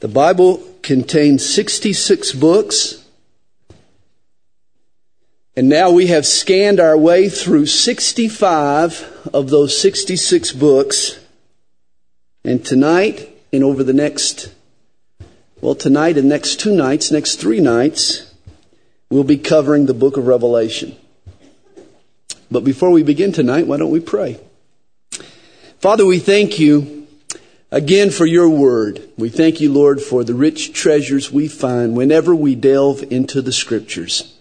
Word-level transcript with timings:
The 0.00 0.08
Bible 0.08 0.62
contains 0.82 1.48
66 1.48 2.32
books. 2.32 3.02
And 5.56 5.70
now 5.70 5.90
we 5.90 6.08
have 6.08 6.26
scanned 6.26 6.80
our 6.80 6.98
way 6.98 7.30
through 7.30 7.66
65 7.66 9.30
of 9.32 9.48
those 9.48 9.80
66 9.80 10.52
books. 10.52 11.18
And 12.44 12.62
tonight, 12.62 13.30
and 13.52 13.64
over 13.64 13.82
the 13.82 13.94
next, 13.94 14.52
well, 15.62 15.74
tonight 15.74 16.18
and 16.18 16.28
next 16.28 16.60
two 16.60 16.76
nights, 16.76 17.10
next 17.10 17.36
three 17.36 17.60
nights, 17.60 18.34
we'll 19.08 19.24
be 19.24 19.38
covering 19.38 19.86
the 19.86 19.94
book 19.94 20.18
of 20.18 20.26
Revelation. 20.26 20.94
But 22.50 22.64
before 22.64 22.90
we 22.90 23.02
begin 23.02 23.32
tonight, 23.32 23.66
why 23.66 23.78
don't 23.78 23.90
we 23.90 24.00
pray? 24.00 24.38
Father, 25.78 26.04
we 26.04 26.18
thank 26.18 26.58
you 26.58 26.95
again 27.70 28.10
for 28.10 28.26
your 28.26 28.48
word. 28.48 29.08
We 29.16 29.28
thank 29.28 29.60
you, 29.60 29.72
Lord, 29.72 30.00
for 30.00 30.24
the 30.24 30.34
rich 30.34 30.72
treasures 30.72 31.32
we 31.32 31.48
find 31.48 31.96
whenever 31.96 32.34
we 32.34 32.54
delve 32.54 33.02
into 33.10 33.42
the 33.42 33.52
scriptures. 33.52 34.34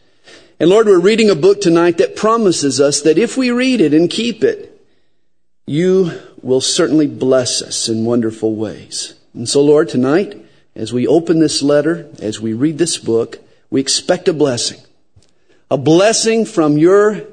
And 0.59 0.69
Lord, 0.69 0.87
we're 0.87 0.99
reading 0.99 1.29
a 1.29 1.35
book 1.35 1.59
tonight 1.59 1.97
that 1.97 2.15
promises 2.15 2.79
us 2.79 3.01
that 3.01 3.17
if 3.17 3.35
we 3.35 3.51
read 3.51 3.81
it 3.81 3.93
and 3.93 4.09
keep 4.09 4.43
it, 4.43 4.71
you 5.65 6.11
will 6.41 6.61
certainly 6.61 7.07
bless 7.07 7.61
us 7.61 7.89
in 7.89 8.05
wonderful 8.05 8.55
ways. 8.55 9.15
And 9.33 9.49
so, 9.49 9.61
Lord, 9.61 9.89
tonight, 9.89 10.37
as 10.75 10.93
we 10.93 11.07
open 11.07 11.39
this 11.39 11.61
letter, 11.61 12.09
as 12.21 12.39
we 12.39 12.53
read 12.53 12.77
this 12.77 12.97
book, 12.97 13.39
we 13.69 13.81
expect 13.81 14.27
a 14.27 14.33
blessing. 14.33 14.79
A 15.71 15.77
blessing 15.77 16.45
from 16.45 16.77
your 16.77 17.23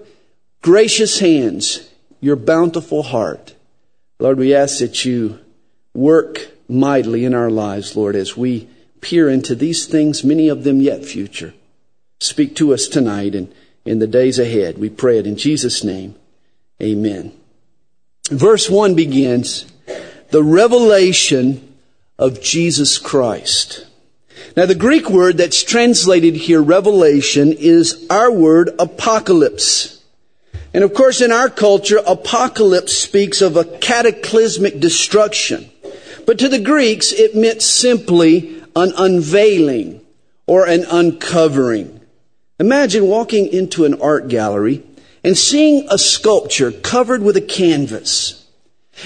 gracious 0.62 1.18
hands, 1.20 1.88
your 2.20 2.36
bountiful 2.36 3.02
heart. 3.02 3.54
Lord, 4.18 4.38
we 4.38 4.54
ask 4.54 4.78
that 4.78 5.04
you 5.04 5.38
work 5.94 6.52
mightily 6.68 7.24
in 7.24 7.34
our 7.34 7.50
lives, 7.50 7.96
Lord, 7.96 8.16
as 8.16 8.36
we 8.36 8.68
peer 9.00 9.28
into 9.28 9.54
these 9.54 9.86
things, 9.86 10.24
many 10.24 10.48
of 10.48 10.64
them 10.64 10.80
yet 10.80 11.04
future. 11.04 11.54
Speak 12.20 12.56
to 12.56 12.72
us 12.72 12.86
tonight 12.88 13.34
and 13.34 13.52
in 13.84 13.98
the 13.98 14.06
days 14.06 14.38
ahead. 14.38 14.78
We 14.78 14.90
pray 14.90 15.18
it 15.18 15.26
in 15.26 15.36
Jesus' 15.36 15.82
name. 15.82 16.14
Amen. 16.80 17.32
Verse 18.30 18.70
1 18.70 18.94
begins, 18.94 19.66
the 20.30 20.42
revelation 20.42 21.74
of 22.18 22.40
Jesus 22.40 22.98
Christ. 22.98 23.86
Now 24.56 24.66
the 24.66 24.74
Greek 24.74 25.10
word 25.10 25.38
that's 25.38 25.64
translated 25.64 26.34
here, 26.34 26.62
revelation, 26.62 27.52
is 27.52 28.06
our 28.08 28.30
word 28.30 28.70
apocalypse. 28.78 30.00
And 30.72 30.84
of 30.84 30.94
course 30.94 31.20
in 31.20 31.32
our 31.32 31.50
culture, 31.50 32.00
apocalypse 32.06 32.96
speaks 32.96 33.42
of 33.42 33.56
a 33.56 33.64
cataclysmic 33.64 34.78
destruction. 34.78 35.68
But 36.26 36.38
to 36.38 36.48
the 36.48 36.58
Greeks, 36.58 37.12
it 37.12 37.34
meant 37.34 37.62
simply 37.62 38.62
an 38.74 38.92
unveiling 38.96 40.00
or 40.46 40.66
an 40.66 40.84
uncovering. 40.84 42.00
Imagine 42.58 43.06
walking 43.06 43.48
into 43.48 43.84
an 43.84 44.00
art 44.00 44.28
gallery 44.28 44.82
and 45.24 45.36
seeing 45.36 45.86
a 45.90 45.98
sculpture 45.98 46.72
covered 46.72 47.22
with 47.22 47.36
a 47.36 47.40
canvas. 47.40 48.46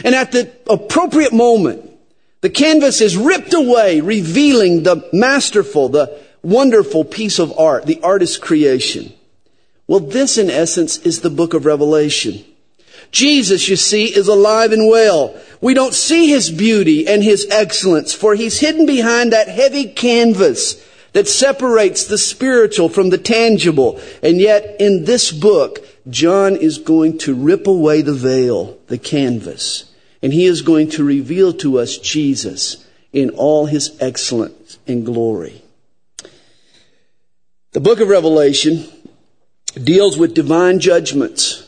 And 0.04 0.14
at 0.14 0.32
the 0.32 0.50
appropriate 0.68 1.32
moment, 1.32 1.90
the 2.40 2.50
canvas 2.50 3.00
is 3.00 3.16
ripped 3.16 3.54
away, 3.54 4.00
revealing 4.00 4.82
the 4.82 5.08
masterful, 5.12 5.88
the 5.88 6.18
wonderful 6.42 7.04
piece 7.04 7.38
of 7.38 7.58
art, 7.58 7.86
the 7.86 8.00
artist's 8.02 8.38
creation. 8.38 9.12
Well, 9.86 10.00
this 10.00 10.38
in 10.38 10.50
essence 10.50 10.98
is 10.98 11.20
the 11.20 11.30
book 11.30 11.54
of 11.54 11.64
Revelation. 11.64 12.44
Jesus, 13.10 13.68
you 13.68 13.76
see, 13.76 14.04
is 14.04 14.28
alive 14.28 14.72
and 14.72 14.88
well. 14.88 15.38
We 15.60 15.74
don't 15.74 15.94
see 15.94 16.28
his 16.28 16.50
beauty 16.50 17.06
and 17.06 17.22
his 17.22 17.46
excellence, 17.50 18.12
for 18.12 18.34
he's 18.34 18.60
hidden 18.60 18.86
behind 18.86 19.32
that 19.32 19.48
heavy 19.48 19.86
canvas 19.86 20.82
that 21.12 21.28
separates 21.28 22.04
the 22.04 22.18
spiritual 22.18 22.88
from 22.88 23.10
the 23.10 23.18
tangible. 23.18 24.00
And 24.22 24.38
yet, 24.38 24.76
in 24.80 25.04
this 25.04 25.32
book, 25.32 25.86
John 26.08 26.56
is 26.56 26.78
going 26.78 27.18
to 27.18 27.34
rip 27.34 27.66
away 27.66 28.02
the 28.02 28.12
veil, 28.12 28.78
the 28.86 28.98
canvas, 28.98 29.90
and 30.22 30.32
he 30.32 30.44
is 30.44 30.62
going 30.62 30.90
to 30.90 31.04
reveal 31.04 31.52
to 31.54 31.78
us 31.78 31.98
Jesus 31.98 32.84
in 33.12 33.30
all 33.30 33.66
his 33.66 33.96
excellence 34.00 34.78
and 34.86 35.06
glory. 35.06 35.62
The 37.72 37.80
book 37.80 38.00
of 38.00 38.08
Revelation 38.08 38.84
deals 39.74 40.16
with 40.16 40.34
divine 40.34 40.80
judgments 40.80 41.66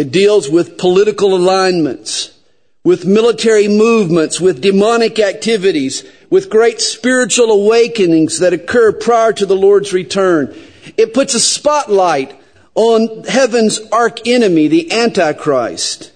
it 0.00 0.12
deals 0.12 0.48
with 0.48 0.78
political 0.78 1.34
alignments, 1.34 2.30
with 2.82 3.04
military 3.04 3.68
movements, 3.68 4.40
with 4.40 4.62
demonic 4.62 5.18
activities, 5.18 6.04
with 6.30 6.48
great 6.48 6.80
spiritual 6.80 7.50
awakenings 7.50 8.38
that 8.38 8.52
occur 8.52 8.92
prior 8.92 9.32
to 9.34 9.44
the 9.44 9.56
Lord's 9.56 9.92
return. 9.92 10.54
It 10.96 11.12
puts 11.12 11.34
a 11.34 11.40
spotlight 11.40 12.40
on 12.74 13.24
heaven's 13.24 13.80
arch 13.92 14.20
enemy, 14.24 14.68
the 14.68 14.92
Antichrist. 14.92 16.12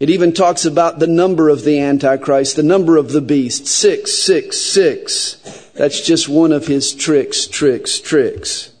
It 0.00 0.10
even 0.10 0.32
talks 0.32 0.64
about 0.64 0.98
the 0.98 1.06
number 1.06 1.48
of 1.48 1.64
the 1.64 1.80
Antichrist, 1.80 2.56
the 2.56 2.62
number 2.62 2.96
of 2.96 3.12
the 3.12 3.20
beast, 3.20 3.66
666. 3.66 5.70
That's 5.74 6.00
just 6.00 6.28
one 6.28 6.52
of 6.52 6.66
his 6.66 6.94
tricks, 6.94 7.46
tricks, 7.46 8.00
tricks. 8.00 8.72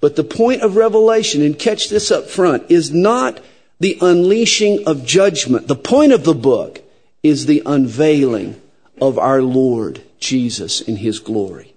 But 0.00 0.16
the 0.16 0.24
point 0.24 0.62
of 0.62 0.76
Revelation, 0.76 1.42
and 1.42 1.58
catch 1.58 1.88
this 1.88 2.10
up 2.10 2.28
front, 2.28 2.70
is 2.70 2.92
not 2.92 3.40
the 3.84 3.98
unleashing 4.00 4.82
of 4.86 5.04
judgment. 5.04 5.68
The 5.68 5.76
point 5.76 6.10
of 6.10 6.24
the 6.24 6.32
book 6.32 6.80
is 7.22 7.44
the 7.44 7.62
unveiling 7.66 8.58
of 8.98 9.18
our 9.18 9.42
Lord 9.42 10.00
Jesus 10.18 10.80
in 10.80 10.96
His 10.96 11.18
glory. 11.18 11.74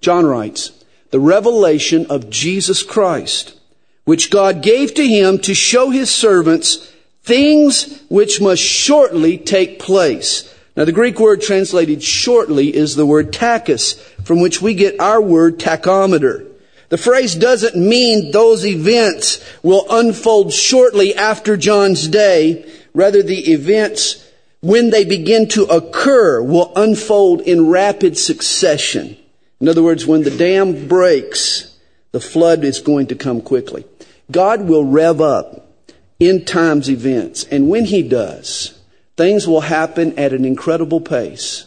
John 0.00 0.24
writes, 0.24 0.72
the 1.10 1.20
revelation 1.20 2.06
of 2.08 2.30
Jesus 2.30 2.82
Christ, 2.82 3.60
which 4.06 4.30
God 4.30 4.62
gave 4.62 4.94
to 4.94 5.06
Him 5.06 5.38
to 5.40 5.52
show 5.52 5.90
His 5.90 6.10
servants 6.10 6.90
things 7.24 8.00
which 8.08 8.40
must 8.40 8.62
shortly 8.62 9.36
take 9.36 9.78
place. 9.78 10.50
Now 10.78 10.86
the 10.86 10.92
Greek 10.92 11.20
word 11.20 11.42
translated 11.42 12.02
shortly 12.02 12.74
is 12.74 12.96
the 12.96 13.04
word 13.04 13.34
tachus, 13.34 14.00
from 14.24 14.40
which 14.40 14.62
we 14.62 14.72
get 14.72 14.98
our 14.98 15.20
word 15.20 15.58
tachometer. 15.58 16.49
The 16.90 16.98
phrase 16.98 17.36
doesn't 17.36 17.76
mean 17.76 18.32
those 18.32 18.66
events 18.66 19.42
will 19.62 19.86
unfold 19.88 20.52
shortly 20.52 21.14
after 21.14 21.56
John's 21.56 22.08
day. 22.08 22.68
Rather, 22.92 23.22
the 23.22 23.52
events, 23.52 24.28
when 24.60 24.90
they 24.90 25.04
begin 25.04 25.48
to 25.50 25.64
occur, 25.66 26.42
will 26.42 26.72
unfold 26.74 27.42
in 27.42 27.68
rapid 27.68 28.18
succession. 28.18 29.16
In 29.60 29.68
other 29.68 29.84
words, 29.84 30.04
when 30.04 30.24
the 30.24 30.36
dam 30.36 30.88
breaks, 30.88 31.76
the 32.10 32.20
flood 32.20 32.64
is 32.64 32.80
going 32.80 33.06
to 33.06 33.14
come 33.14 33.40
quickly. 33.40 33.84
God 34.30 34.62
will 34.62 34.84
rev 34.84 35.20
up 35.20 35.68
end 36.20 36.48
times 36.48 36.90
events. 36.90 37.44
And 37.44 37.68
when 37.68 37.84
He 37.84 38.02
does, 38.02 38.76
things 39.16 39.46
will 39.46 39.60
happen 39.60 40.18
at 40.18 40.32
an 40.32 40.44
incredible 40.44 41.00
pace. 41.00 41.66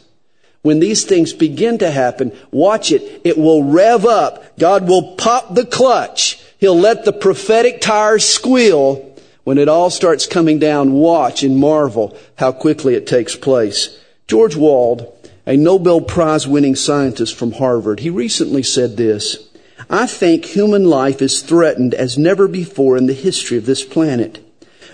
When 0.64 0.80
these 0.80 1.04
things 1.04 1.34
begin 1.34 1.78
to 1.80 1.92
happen, 1.92 2.32
watch 2.50 2.92
it. 2.92 3.22
It 3.24 3.38
will 3.38 3.64
rev 3.64 4.06
up. 4.06 4.58
God 4.58 4.88
will 4.88 5.16
pop 5.16 5.54
the 5.54 5.66
clutch. 5.66 6.42
He'll 6.58 6.80
let 6.80 7.04
the 7.04 7.14
prophetic 7.14 7.82
tires 7.82 8.26
squeal. 8.26 9.14
When 9.44 9.58
it 9.58 9.68
all 9.68 9.90
starts 9.90 10.26
coming 10.26 10.60
down, 10.60 10.94
watch 10.94 11.44
and 11.44 11.58
marvel 11.58 12.18
how 12.36 12.54
quickly 12.54 12.96
it 12.96 13.06
takes 13.06 13.36
place. 13.36 14.00
George 14.26 14.56
Wald, 14.56 15.06
a 15.46 15.58
Nobel 15.58 16.00
Prize 16.00 16.48
winning 16.48 16.78
scientist 16.78 17.36
from 17.36 17.52
Harvard, 17.52 18.00
he 18.00 18.10
recently 18.10 18.64
said 18.64 18.96
this, 18.96 19.50
I 19.90 20.08
think 20.08 20.46
human 20.46 20.86
life 20.86 21.22
is 21.22 21.42
threatened 21.42 21.94
as 21.94 22.18
never 22.18 22.48
before 22.48 22.96
in 22.96 23.08
the 23.08 23.14
history 23.14 23.58
of 23.58 23.66
this 23.66 23.84
planet. 23.84 24.40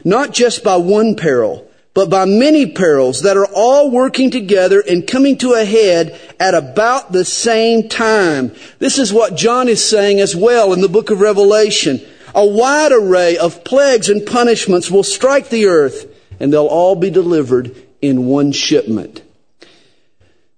Not 0.03 0.34
just 0.34 0.63
by 0.63 0.78
one 0.78 1.16
peril, 1.16 1.69
but 1.99 2.09
by 2.09 2.23
many 2.23 2.65
perils 2.65 3.23
that 3.23 3.35
are 3.35 3.49
all 3.53 3.91
working 3.91 4.31
together 4.31 4.79
and 4.79 5.05
coming 5.05 5.37
to 5.37 5.51
a 5.51 5.65
head 5.65 6.17
at 6.39 6.53
about 6.53 7.11
the 7.11 7.25
same 7.25 7.89
time. 7.89 8.56
This 8.77 8.97
is 8.97 9.12
what 9.12 9.35
John 9.35 9.68
is 9.68 9.83
saying 9.83 10.21
as 10.21 10.33
well 10.33 10.71
in 10.71 10.79
the 10.79 10.88
book 10.88 11.09
of 11.09 11.19
Revelation. 11.19 12.00
A 12.33 12.47
wide 12.47 12.94
array 12.94 13.38
of 13.38 13.65
plagues 13.65 14.07
and 14.07 14.25
punishments 14.25 14.89
will 14.89 15.03
strike 15.03 15.50
the 15.50 15.65
earth 15.65 16.07
and 16.39 16.53
they'll 16.53 16.68
all 16.68 16.95
be 16.95 17.09
delivered 17.09 17.75
in 18.01 18.27
one 18.27 18.53
shipment. 18.53 19.21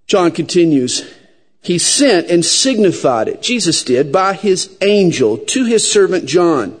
John 0.06 0.30
continues, 0.30 1.12
He 1.60 1.78
sent 1.78 2.28
and 2.28 2.44
signified 2.44 3.26
it, 3.26 3.42
Jesus 3.42 3.82
did, 3.82 4.12
by 4.12 4.34
His 4.34 4.76
angel 4.80 5.38
to 5.38 5.64
His 5.64 5.90
servant 5.90 6.26
John, 6.26 6.80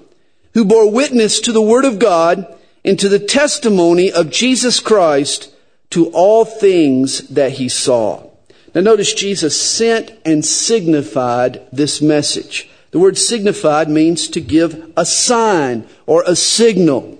who 0.54 0.64
bore 0.64 0.88
witness 0.88 1.40
to 1.40 1.50
the 1.50 1.60
Word 1.60 1.84
of 1.84 1.98
God 1.98 2.46
into 2.84 3.08
the 3.08 3.18
testimony 3.18 4.10
of 4.10 4.30
Jesus 4.30 4.80
Christ 4.80 5.54
to 5.90 6.10
all 6.10 6.44
things 6.44 7.28
that 7.28 7.52
he 7.52 7.68
saw. 7.68 8.28
Now 8.74 8.80
notice 8.80 9.12
Jesus 9.12 9.60
sent 9.60 10.12
and 10.24 10.44
signified 10.44 11.66
this 11.72 12.00
message. 12.00 12.70
The 12.90 12.98
word 12.98 13.18
signified 13.18 13.88
means 13.88 14.28
to 14.28 14.40
give 14.40 14.92
a 14.96 15.04
sign 15.04 15.86
or 16.06 16.24
a 16.26 16.36
signal. 16.36 17.18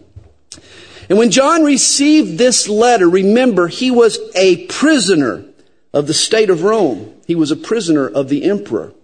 And 1.08 1.18
when 1.18 1.30
John 1.30 1.62
received 1.62 2.38
this 2.38 2.68
letter, 2.68 3.08
remember 3.08 3.68
he 3.68 3.90
was 3.90 4.18
a 4.34 4.66
prisoner 4.66 5.44
of 5.92 6.06
the 6.06 6.14
state 6.14 6.50
of 6.50 6.62
Rome. 6.62 7.14
He 7.26 7.34
was 7.34 7.50
a 7.50 7.56
prisoner 7.56 8.08
of 8.08 8.28
the 8.28 8.44
emperor. 8.44 8.94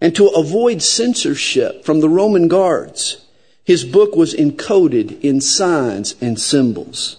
And 0.00 0.14
to 0.16 0.28
avoid 0.28 0.82
censorship 0.82 1.84
from 1.84 2.00
the 2.00 2.08
Roman 2.08 2.48
guards, 2.48 3.25
his 3.66 3.84
book 3.84 4.14
was 4.14 4.32
encoded 4.32 5.20
in 5.22 5.40
signs 5.40 6.14
and 6.20 6.40
symbols. 6.40 7.16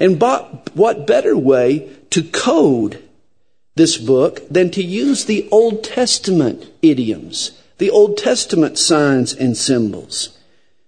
And 0.00 0.20
what 0.20 1.06
better 1.08 1.36
way 1.36 1.90
to 2.10 2.22
code 2.22 3.02
this 3.74 3.98
book 3.98 4.48
than 4.48 4.70
to 4.70 4.82
use 4.82 5.24
the 5.24 5.48
Old 5.50 5.82
Testament 5.82 6.66
idioms, 6.82 7.50
the 7.78 7.90
Old 7.90 8.16
Testament 8.16 8.78
signs 8.78 9.34
and 9.34 9.56
symbols? 9.56 10.38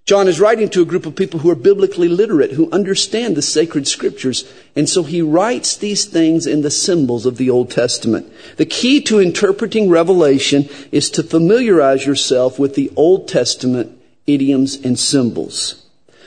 John 0.06 0.28
is 0.28 0.40
writing 0.40 0.68
to 0.70 0.82
a 0.82 0.86
group 0.86 1.06
of 1.06 1.16
people 1.16 1.40
who 1.40 1.50
are 1.50 1.56
biblically 1.56 2.08
literate, 2.08 2.52
who 2.52 2.70
understand 2.70 3.36
the 3.36 3.42
sacred 3.42 3.88
scriptures, 3.88 4.50
and 4.76 4.88
so 4.88 5.02
he 5.02 5.22
writes 5.22 5.76
these 5.76 6.04
things 6.04 6.46
in 6.46 6.62
the 6.62 6.70
symbols 6.70 7.26
of 7.26 7.36
the 7.36 7.50
Old 7.50 7.70
Testament. 7.70 8.32
The 8.58 8.66
key 8.66 9.00
to 9.02 9.20
interpreting 9.20 9.88
Revelation 9.88 10.68
is 10.92 11.10
to 11.10 11.24
familiarize 11.24 12.06
yourself 12.06 12.60
with 12.60 12.76
the 12.76 12.92
Old 12.94 13.26
Testament 13.26 14.00
idioms 14.26 14.76
and 14.76 14.99
symbols. 14.99 15.87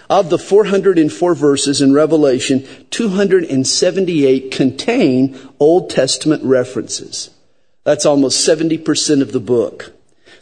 Of 0.09 0.29
the 0.29 0.37
404 0.37 1.35
verses 1.35 1.81
in 1.81 1.93
Revelation, 1.93 2.67
278 2.91 4.51
contain 4.51 5.37
Old 5.59 5.89
Testament 5.89 6.43
references. 6.43 7.29
That's 7.83 8.05
almost 8.05 8.47
70% 8.47 9.21
of 9.21 9.31
the 9.31 9.39
book. 9.39 9.93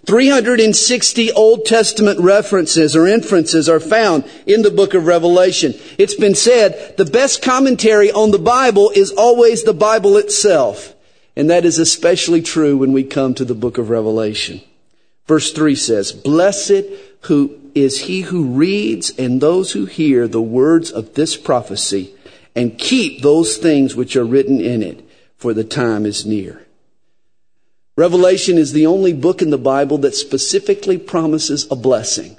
360 0.05 1.31
Old 1.33 1.65
Testament 1.65 2.19
references 2.19 2.95
or 2.95 3.07
inferences 3.07 3.69
are 3.69 3.79
found 3.79 4.23
in 4.47 4.63
the 4.63 4.71
book 4.71 4.95
of 4.95 5.05
Revelation. 5.05 5.75
It's 5.97 6.15
been 6.15 6.33
said 6.33 6.95
the 6.97 7.05
best 7.05 7.43
commentary 7.43 8.11
on 8.11 8.31
the 8.31 8.39
Bible 8.39 8.91
is 8.95 9.11
always 9.11 9.63
the 9.63 9.73
Bible 9.73 10.17
itself. 10.17 10.95
And 11.35 11.49
that 11.49 11.65
is 11.65 11.77
especially 11.77 12.41
true 12.41 12.77
when 12.77 12.93
we 12.93 13.03
come 13.03 13.35
to 13.35 13.45
the 13.45 13.55
book 13.55 13.77
of 13.77 13.89
Revelation. 13.89 14.61
Verse 15.27 15.53
3 15.53 15.75
says, 15.75 16.11
Blessed 16.11 16.83
who 17.21 17.59
is 17.73 18.01
he 18.01 18.21
who 18.21 18.45
reads 18.45 19.11
and 19.17 19.39
those 19.39 19.71
who 19.71 19.85
hear 19.85 20.27
the 20.27 20.41
words 20.41 20.91
of 20.91 21.13
this 21.13 21.37
prophecy 21.37 22.13
and 22.55 22.77
keep 22.77 23.21
those 23.21 23.57
things 23.57 23.95
which 23.95 24.15
are 24.15 24.25
written 24.25 24.59
in 24.59 24.83
it, 24.83 25.07
for 25.37 25.53
the 25.53 25.63
time 25.63 26.05
is 26.05 26.25
near. 26.25 26.65
Revelation 27.95 28.57
is 28.57 28.73
the 28.73 28.85
only 28.85 29.13
book 29.13 29.41
in 29.41 29.49
the 29.49 29.57
Bible 29.57 29.97
that 29.99 30.15
specifically 30.15 30.97
promises 30.97 31.67
a 31.71 31.75
blessing. 31.75 32.37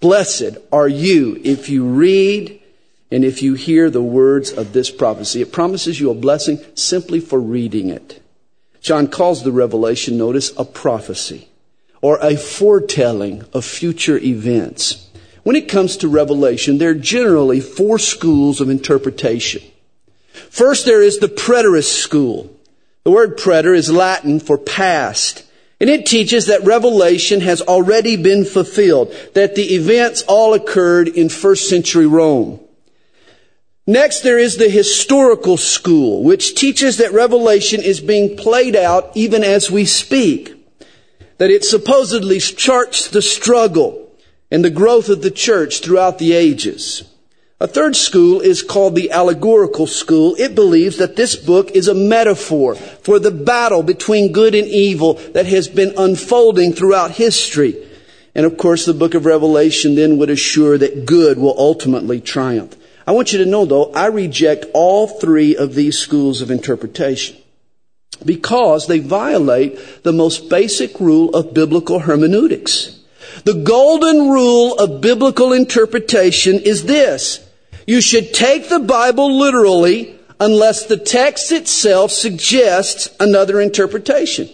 Blessed 0.00 0.58
are 0.72 0.88
you 0.88 1.40
if 1.44 1.68
you 1.68 1.84
read 1.84 2.60
and 3.10 3.24
if 3.24 3.42
you 3.42 3.54
hear 3.54 3.90
the 3.90 4.02
words 4.02 4.52
of 4.52 4.72
this 4.72 4.90
prophecy. 4.90 5.42
It 5.42 5.52
promises 5.52 6.00
you 6.00 6.10
a 6.10 6.14
blessing 6.14 6.58
simply 6.74 7.20
for 7.20 7.40
reading 7.40 7.90
it. 7.90 8.22
John 8.80 9.08
calls 9.08 9.42
the 9.42 9.52
revelation, 9.52 10.16
notice, 10.16 10.52
a 10.56 10.64
prophecy 10.64 11.50
or 12.02 12.18
a 12.22 12.36
foretelling 12.36 13.44
of 13.52 13.64
future 13.64 14.18
events. 14.18 15.08
When 15.42 15.56
it 15.56 15.68
comes 15.68 15.96
to 15.98 16.08
revelation, 16.08 16.78
there 16.78 16.90
are 16.90 16.94
generally 16.94 17.60
four 17.60 17.98
schools 17.98 18.60
of 18.60 18.68
interpretation. 18.68 19.62
First, 20.50 20.86
there 20.86 21.02
is 21.02 21.18
the 21.18 21.28
preterist 21.28 22.00
school. 22.00 22.54
The 23.04 23.10
word 23.10 23.36
preter 23.36 23.74
is 23.74 23.90
Latin 23.90 24.40
for 24.40 24.58
past. 24.58 25.44
And 25.80 25.88
it 25.88 26.04
teaches 26.04 26.46
that 26.46 26.62
revelation 26.62 27.40
has 27.40 27.62
already 27.62 28.16
been 28.16 28.44
fulfilled, 28.44 29.14
that 29.34 29.54
the 29.54 29.74
events 29.74 30.22
all 30.28 30.52
occurred 30.52 31.08
in 31.08 31.30
first 31.30 31.70
century 31.70 32.06
Rome. 32.06 32.60
Next, 33.86 34.20
there 34.20 34.38
is 34.38 34.56
the 34.56 34.68
historical 34.68 35.56
school, 35.56 36.22
which 36.22 36.54
teaches 36.54 36.98
that 36.98 37.12
revelation 37.12 37.80
is 37.80 38.00
being 38.00 38.36
played 38.36 38.76
out 38.76 39.10
even 39.16 39.42
as 39.42 39.70
we 39.70 39.86
speak. 39.86 40.54
That 41.40 41.50
it 41.50 41.64
supposedly 41.64 42.38
charts 42.38 43.08
the 43.08 43.22
struggle 43.22 44.12
and 44.50 44.62
the 44.62 44.68
growth 44.68 45.08
of 45.08 45.22
the 45.22 45.30
church 45.30 45.80
throughout 45.80 46.18
the 46.18 46.34
ages. 46.34 47.02
A 47.58 47.66
third 47.66 47.96
school 47.96 48.42
is 48.42 48.62
called 48.62 48.94
the 48.94 49.10
allegorical 49.10 49.86
school. 49.86 50.34
It 50.38 50.54
believes 50.54 50.98
that 50.98 51.16
this 51.16 51.36
book 51.36 51.70
is 51.70 51.88
a 51.88 51.94
metaphor 51.94 52.74
for 52.74 53.18
the 53.18 53.30
battle 53.30 53.82
between 53.82 54.32
good 54.32 54.54
and 54.54 54.68
evil 54.68 55.14
that 55.32 55.46
has 55.46 55.66
been 55.66 55.94
unfolding 55.96 56.74
throughout 56.74 57.12
history. 57.12 57.88
And 58.34 58.44
of 58.44 58.58
course, 58.58 58.84
the 58.84 58.92
book 58.92 59.14
of 59.14 59.24
Revelation 59.24 59.94
then 59.94 60.18
would 60.18 60.28
assure 60.28 60.76
that 60.76 61.06
good 61.06 61.38
will 61.38 61.54
ultimately 61.56 62.20
triumph. 62.20 62.76
I 63.06 63.12
want 63.12 63.32
you 63.32 63.38
to 63.38 63.46
know 63.46 63.64
though, 63.64 63.90
I 63.92 64.08
reject 64.08 64.66
all 64.74 65.08
three 65.08 65.56
of 65.56 65.74
these 65.74 65.98
schools 65.98 66.42
of 66.42 66.50
interpretation 66.50 67.39
because 68.24 68.86
they 68.86 68.98
violate 68.98 70.02
the 70.02 70.12
most 70.12 70.48
basic 70.48 71.00
rule 71.00 71.34
of 71.34 71.54
biblical 71.54 72.00
hermeneutics. 72.00 73.00
The 73.44 73.54
golden 73.54 74.30
rule 74.30 74.74
of 74.78 75.00
biblical 75.00 75.52
interpretation 75.52 76.60
is 76.60 76.84
this. 76.84 77.46
You 77.86 78.00
should 78.00 78.34
take 78.34 78.68
the 78.68 78.80
Bible 78.80 79.38
literally 79.38 80.18
unless 80.38 80.86
the 80.86 80.96
text 80.96 81.52
itself 81.52 82.10
suggests 82.10 83.08
another 83.18 83.60
interpretation. 83.60 84.48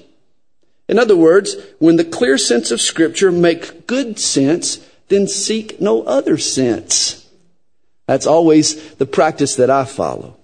In 0.88 0.98
other 0.98 1.16
words, 1.16 1.56
when 1.78 1.96
the 1.96 2.04
clear 2.04 2.38
sense 2.38 2.70
of 2.70 2.80
scripture 2.80 3.32
make 3.32 3.86
good 3.86 4.18
sense, 4.18 4.78
then 5.08 5.26
seek 5.26 5.80
no 5.80 6.02
other 6.02 6.38
sense. 6.38 7.28
That's 8.06 8.26
always 8.26 8.94
the 8.94 9.06
practice 9.06 9.56
that 9.56 9.70
I 9.70 9.84
follow. 9.84 10.36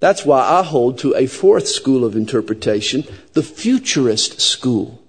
That's 0.00 0.24
why 0.24 0.40
I 0.40 0.62
hold 0.62 0.98
to 0.98 1.14
a 1.14 1.26
fourth 1.26 1.68
school 1.68 2.04
of 2.04 2.16
interpretation, 2.16 3.04
the 3.32 3.42
futurist 3.42 4.40
school. 4.40 5.02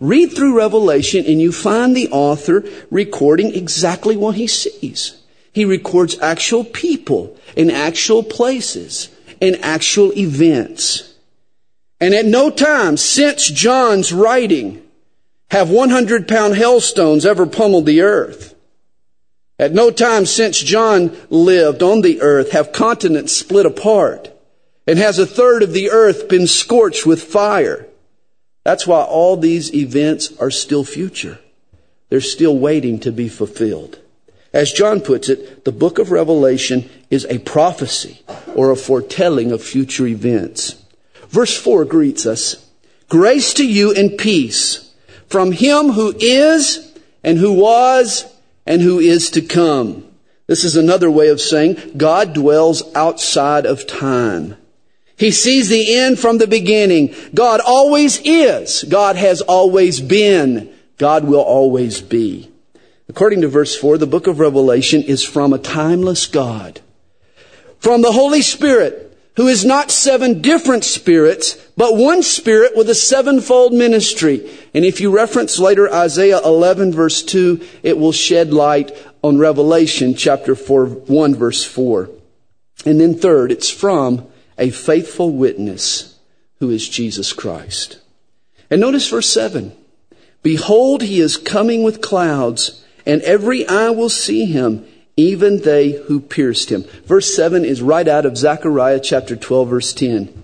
Read 0.00 0.32
through 0.32 0.56
Revelation 0.56 1.24
and 1.26 1.40
you 1.40 1.52
find 1.52 1.96
the 1.96 2.08
author 2.10 2.64
recording 2.90 3.54
exactly 3.54 4.16
what 4.16 4.36
he 4.36 4.46
sees. 4.46 5.20
He 5.52 5.64
records 5.64 6.18
actual 6.20 6.64
people 6.64 7.36
in 7.56 7.70
actual 7.70 8.22
places 8.22 9.10
in 9.42 9.56
actual 9.56 10.16
events. 10.16 11.14
And 12.00 12.14
at 12.14 12.24
no 12.24 12.48
time 12.48 12.96
since 12.96 13.48
John's 13.48 14.12
writing 14.12 14.82
have 15.50 15.68
100 15.68 16.26
pound 16.28 16.54
hailstones 16.54 17.26
ever 17.26 17.46
pummeled 17.46 17.84
the 17.84 18.00
earth. 18.00 18.51
At 19.58 19.72
no 19.72 19.90
time 19.90 20.26
since 20.26 20.58
John 20.58 21.16
lived 21.30 21.82
on 21.82 22.00
the 22.00 22.20
earth 22.20 22.52
have 22.52 22.72
continents 22.72 23.32
split 23.32 23.66
apart. 23.66 24.30
And 24.86 24.98
has 24.98 25.18
a 25.18 25.26
third 25.26 25.62
of 25.62 25.72
the 25.72 25.90
earth 25.90 26.28
been 26.28 26.48
scorched 26.48 27.06
with 27.06 27.22
fire. 27.22 27.86
That's 28.64 28.86
why 28.86 29.02
all 29.02 29.36
these 29.36 29.72
events 29.72 30.36
are 30.38 30.50
still 30.50 30.82
future. 30.82 31.38
They're 32.08 32.20
still 32.20 32.58
waiting 32.58 32.98
to 33.00 33.12
be 33.12 33.28
fulfilled. 33.28 34.00
As 34.52 34.72
John 34.72 35.00
puts 35.00 35.28
it, 35.28 35.64
the 35.64 35.72
book 35.72 35.98
of 35.98 36.10
Revelation 36.10 36.90
is 37.10 37.24
a 37.26 37.38
prophecy 37.38 38.22
or 38.54 38.70
a 38.70 38.76
foretelling 38.76 39.50
of 39.50 39.62
future 39.62 40.06
events. 40.06 40.82
Verse 41.28 41.56
4 41.56 41.84
greets 41.84 42.26
us 42.26 42.68
Grace 43.08 43.54
to 43.54 43.66
you 43.66 43.92
and 43.92 44.18
peace 44.18 44.92
from 45.28 45.52
him 45.52 45.92
who 45.92 46.14
is 46.18 46.92
and 47.24 47.38
who 47.38 47.52
was 47.52 48.24
and 48.66 48.82
who 48.82 48.98
is 48.98 49.30
to 49.30 49.42
come. 49.42 50.06
This 50.46 50.64
is 50.64 50.76
another 50.76 51.10
way 51.10 51.28
of 51.28 51.40
saying 51.40 51.94
God 51.96 52.34
dwells 52.34 52.82
outside 52.94 53.66
of 53.66 53.86
time. 53.86 54.56
He 55.16 55.30
sees 55.30 55.68
the 55.68 55.94
end 55.98 56.18
from 56.18 56.38
the 56.38 56.46
beginning. 56.46 57.14
God 57.34 57.60
always 57.64 58.20
is. 58.24 58.82
God 58.84 59.16
has 59.16 59.40
always 59.40 60.00
been. 60.00 60.72
God 60.98 61.24
will 61.24 61.40
always 61.40 62.00
be. 62.00 62.50
According 63.08 63.42
to 63.42 63.48
verse 63.48 63.76
4, 63.76 63.98
the 63.98 64.06
book 64.06 64.26
of 64.26 64.40
Revelation 64.40 65.02
is 65.02 65.24
from 65.24 65.52
a 65.52 65.58
timeless 65.58 66.26
God. 66.26 66.80
From 67.78 68.02
the 68.02 68.12
Holy 68.12 68.42
Spirit, 68.42 69.01
who 69.36 69.48
is 69.48 69.64
not 69.64 69.90
seven 69.90 70.42
different 70.42 70.84
spirits, 70.84 71.54
but 71.76 71.96
one 71.96 72.22
spirit 72.22 72.76
with 72.76 72.88
a 72.90 72.94
sevenfold 72.94 73.72
ministry. 73.72 74.50
And 74.74 74.84
if 74.84 75.00
you 75.00 75.10
reference 75.10 75.58
later 75.58 75.92
Isaiah 75.92 76.40
11 76.44 76.92
verse 76.92 77.22
2, 77.22 77.60
it 77.82 77.98
will 77.98 78.12
shed 78.12 78.52
light 78.52 78.90
on 79.22 79.38
Revelation 79.38 80.14
chapter 80.14 80.54
4, 80.54 80.86
1 80.86 81.34
verse 81.34 81.64
4. 81.64 82.10
And 82.84 83.00
then 83.00 83.14
third, 83.14 83.52
it's 83.52 83.70
from 83.70 84.26
a 84.58 84.70
faithful 84.70 85.30
witness 85.30 86.18
who 86.58 86.68
is 86.70 86.88
Jesus 86.88 87.32
Christ. 87.32 88.00
And 88.70 88.80
notice 88.80 89.08
verse 89.08 89.28
7. 89.28 89.72
Behold, 90.42 91.02
he 91.02 91.20
is 91.20 91.36
coming 91.36 91.82
with 91.82 92.00
clouds 92.00 92.84
and 93.06 93.22
every 93.22 93.66
eye 93.66 93.90
will 93.90 94.08
see 94.08 94.46
him, 94.46 94.86
even 95.16 95.60
they 95.60 95.92
who 95.92 96.20
pierced 96.20 96.70
him. 96.70 96.84
Verse 97.04 97.34
7 97.34 97.64
is 97.64 97.82
right 97.82 98.08
out 98.08 98.26
of 98.26 98.36
Zechariah 98.36 99.00
chapter 99.00 99.36
12 99.36 99.68
verse 99.68 99.92
10. 99.92 100.42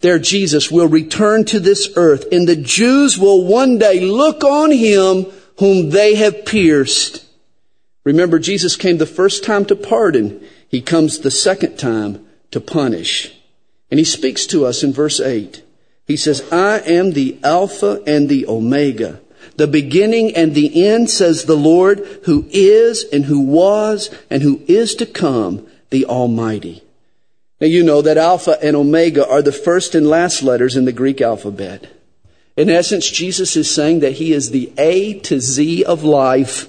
There 0.00 0.18
Jesus 0.18 0.70
will 0.70 0.88
return 0.88 1.44
to 1.46 1.60
this 1.60 1.90
earth 1.96 2.26
and 2.32 2.48
the 2.48 2.56
Jews 2.56 3.18
will 3.18 3.44
one 3.44 3.78
day 3.78 4.00
look 4.00 4.42
on 4.44 4.72
him 4.72 5.26
whom 5.58 5.90
they 5.90 6.14
have 6.14 6.46
pierced. 6.46 7.24
Remember, 8.04 8.38
Jesus 8.38 8.76
came 8.76 8.96
the 8.96 9.06
first 9.06 9.44
time 9.44 9.66
to 9.66 9.76
pardon. 9.76 10.42
He 10.68 10.80
comes 10.80 11.18
the 11.18 11.30
second 11.30 11.76
time 11.76 12.26
to 12.50 12.60
punish. 12.60 13.36
And 13.90 13.98
he 13.98 14.04
speaks 14.04 14.46
to 14.46 14.64
us 14.64 14.82
in 14.82 14.92
verse 14.92 15.20
8. 15.20 15.62
He 16.06 16.16
says, 16.16 16.50
I 16.50 16.78
am 16.80 17.12
the 17.12 17.38
Alpha 17.44 18.02
and 18.06 18.28
the 18.28 18.46
Omega, 18.46 19.20
the 19.60 19.66
beginning 19.66 20.34
and 20.34 20.54
the 20.54 20.86
end, 20.86 21.10
says 21.10 21.44
the 21.44 21.56
Lord, 21.56 21.98
who 22.24 22.46
is 22.50 23.04
and 23.12 23.26
who 23.26 23.40
was 23.40 24.10
and 24.30 24.42
who 24.42 24.62
is 24.66 24.94
to 24.96 25.06
come, 25.06 25.66
the 25.90 26.06
Almighty. 26.06 26.82
Now 27.60 27.66
you 27.66 27.84
know 27.84 28.00
that 28.00 28.16
Alpha 28.16 28.58
and 28.62 28.74
Omega 28.74 29.28
are 29.28 29.42
the 29.42 29.52
first 29.52 29.94
and 29.94 30.08
last 30.08 30.42
letters 30.42 30.76
in 30.76 30.86
the 30.86 30.92
Greek 30.92 31.20
alphabet. 31.20 31.86
In 32.56 32.70
essence, 32.70 33.08
Jesus 33.08 33.54
is 33.54 33.70
saying 33.70 34.00
that 34.00 34.14
He 34.14 34.32
is 34.32 34.50
the 34.50 34.72
A 34.78 35.18
to 35.20 35.40
Z 35.40 35.84
of 35.84 36.04
life. 36.04 36.68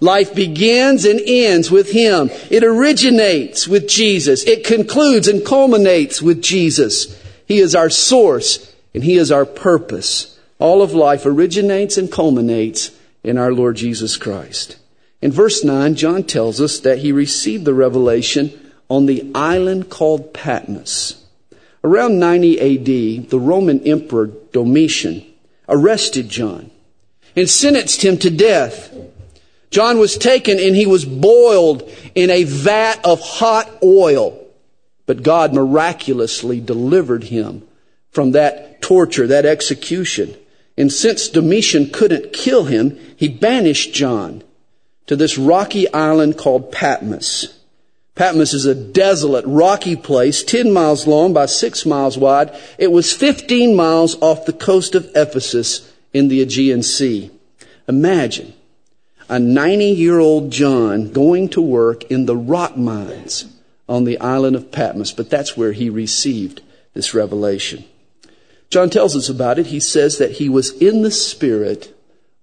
Life 0.00 0.34
begins 0.34 1.06
and 1.06 1.20
ends 1.24 1.70
with 1.70 1.90
Him. 1.90 2.30
It 2.50 2.64
originates 2.64 3.66
with 3.66 3.88
Jesus. 3.88 4.44
It 4.44 4.64
concludes 4.64 5.26
and 5.26 5.44
culminates 5.44 6.20
with 6.20 6.42
Jesus. 6.42 7.18
He 7.46 7.58
is 7.58 7.74
our 7.74 7.90
source 7.90 8.74
and 8.94 9.02
He 9.02 9.16
is 9.16 9.32
our 9.32 9.46
purpose. 9.46 10.38
All 10.60 10.82
of 10.82 10.92
life 10.92 11.24
originates 11.24 11.96
and 11.96 12.12
culminates 12.12 12.90
in 13.24 13.38
our 13.38 13.52
Lord 13.52 13.76
Jesus 13.76 14.16
Christ. 14.16 14.76
In 15.22 15.32
verse 15.32 15.64
9, 15.64 15.94
John 15.94 16.22
tells 16.22 16.60
us 16.60 16.78
that 16.80 16.98
he 16.98 17.12
received 17.12 17.64
the 17.64 17.74
revelation 17.74 18.72
on 18.88 19.06
the 19.06 19.30
island 19.34 19.88
called 19.88 20.34
Patmos. 20.34 21.24
Around 21.82 22.18
90 22.18 22.60
AD, 22.60 23.30
the 23.30 23.40
Roman 23.40 23.80
Emperor 23.86 24.30
Domitian 24.52 25.24
arrested 25.66 26.28
John 26.28 26.70
and 27.34 27.48
sentenced 27.48 28.02
him 28.02 28.18
to 28.18 28.28
death. 28.28 28.94
John 29.70 29.98
was 29.98 30.18
taken 30.18 30.58
and 30.58 30.76
he 30.76 30.86
was 30.86 31.04
boiled 31.06 31.88
in 32.14 32.28
a 32.28 32.44
vat 32.44 33.00
of 33.04 33.20
hot 33.20 33.70
oil. 33.82 34.36
But 35.06 35.22
God 35.22 35.54
miraculously 35.54 36.60
delivered 36.60 37.24
him 37.24 37.66
from 38.10 38.32
that 38.32 38.82
torture, 38.82 39.26
that 39.28 39.46
execution. 39.46 40.36
And 40.80 40.90
since 40.90 41.28
Domitian 41.28 41.90
couldn't 41.90 42.32
kill 42.32 42.64
him, 42.64 42.98
he 43.14 43.28
banished 43.28 43.92
John 43.92 44.42
to 45.08 45.14
this 45.14 45.36
rocky 45.36 45.92
island 45.92 46.38
called 46.38 46.72
Patmos. 46.72 47.58
Patmos 48.14 48.54
is 48.54 48.64
a 48.64 48.74
desolate, 48.74 49.44
rocky 49.44 49.94
place, 49.94 50.42
10 50.42 50.72
miles 50.72 51.06
long 51.06 51.34
by 51.34 51.44
6 51.44 51.84
miles 51.84 52.16
wide. 52.16 52.58
It 52.78 52.90
was 52.90 53.12
15 53.12 53.76
miles 53.76 54.16
off 54.22 54.46
the 54.46 54.54
coast 54.54 54.94
of 54.94 55.10
Ephesus 55.14 55.92
in 56.14 56.28
the 56.28 56.40
Aegean 56.40 56.82
Sea. 56.82 57.30
Imagine 57.86 58.54
a 59.28 59.38
90 59.38 59.84
year 59.84 60.18
old 60.18 60.50
John 60.50 61.12
going 61.12 61.50
to 61.50 61.60
work 61.60 62.10
in 62.10 62.24
the 62.24 62.36
rock 62.36 62.78
mines 62.78 63.44
on 63.86 64.04
the 64.04 64.18
island 64.18 64.56
of 64.56 64.72
Patmos, 64.72 65.12
but 65.12 65.28
that's 65.28 65.58
where 65.58 65.72
he 65.72 65.90
received 65.90 66.62
this 66.94 67.12
revelation. 67.12 67.84
John 68.70 68.88
tells 68.88 69.16
us 69.16 69.28
about 69.28 69.58
it. 69.58 69.66
He 69.66 69.80
says 69.80 70.18
that 70.18 70.32
he 70.32 70.48
was 70.48 70.70
in 70.80 71.02
the 71.02 71.10
Spirit 71.10 71.96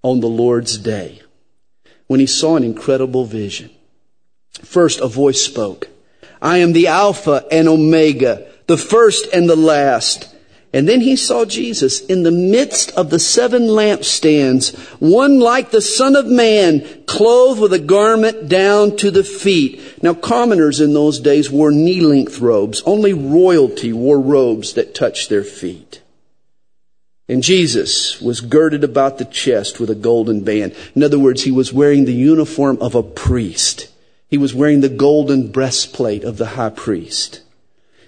on 0.04 0.20
the 0.20 0.28
Lord's 0.28 0.78
day 0.78 1.22
when 2.08 2.20
he 2.20 2.26
saw 2.26 2.58
an 2.58 2.64
incredible 2.64 3.26
vision. 3.26 3.70
First, 4.64 5.00
a 5.00 5.08
voice 5.08 5.42
spoke. 5.42 5.88
I 6.42 6.58
am 6.58 6.74
the 6.74 6.88
Alpha 6.88 7.46
and 7.52 7.68
Omega, 7.68 8.48
the 8.68 8.78
first 8.78 9.28
and 9.34 9.50
the 9.50 9.56
last. 9.56 10.34
And 10.74 10.88
then 10.88 11.00
he 11.00 11.16
saw 11.16 11.46
Jesus 11.46 12.02
in 12.02 12.24
the 12.24 12.32
midst 12.32 12.92
of 12.92 13.10
the 13.10 13.20
seven 13.20 13.64
lampstands, 13.64 14.78
one 15.00 15.40
like 15.40 15.72
the 15.72 15.82
Son 15.82 16.16
of 16.16 16.26
Man, 16.26 17.04
clothed 17.06 17.62
with 17.62 17.72
a 17.72 17.80
garment 17.80 18.50
down 18.50 18.98
to 18.98 19.10
the 19.10 19.24
feet. 19.24 20.04
Now 20.04 20.14
commoners 20.14 20.82
in 20.82 20.94
those 20.94 21.22
days 21.22 21.50
wore 21.50 21.72
knee-length 21.72 22.40
robes. 22.40 22.84
Only 22.86 23.14
royalty 23.14 23.94
wore 23.94 24.20
robes 24.20 24.74
that 24.74 24.94
touched 24.94 25.30
their 25.30 25.46
feet. 25.46 26.02
And 27.30 27.44
Jesus 27.44 28.22
was 28.22 28.40
girded 28.40 28.84
about 28.84 29.18
the 29.18 29.26
chest 29.26 29.80
with 29.80 29.90
a 29.90 29.96
golden 29.96 30.44
band. 30.44 30.74
In 30.96 31.04
other 31.04 31.20
words, 31.20 31.44
he 31.44 31.52
was 31.52 31.74
wearing 31.74 32.06
the 32.06 32.14
uniform 32.14 32.78
of 32.80 32.96
a 32.96 33.04
priest. 33.04 33.90
He 34.30 34.38
was 34.38 34.54
wearing 34.54 34.82
the 34.82 34.90
golden 34.90 35.52
breastplate 35.52 36.24
of 36.24 36.38
the 36.38 36.48
high 36.48 36.70
priest. 36.70 37.42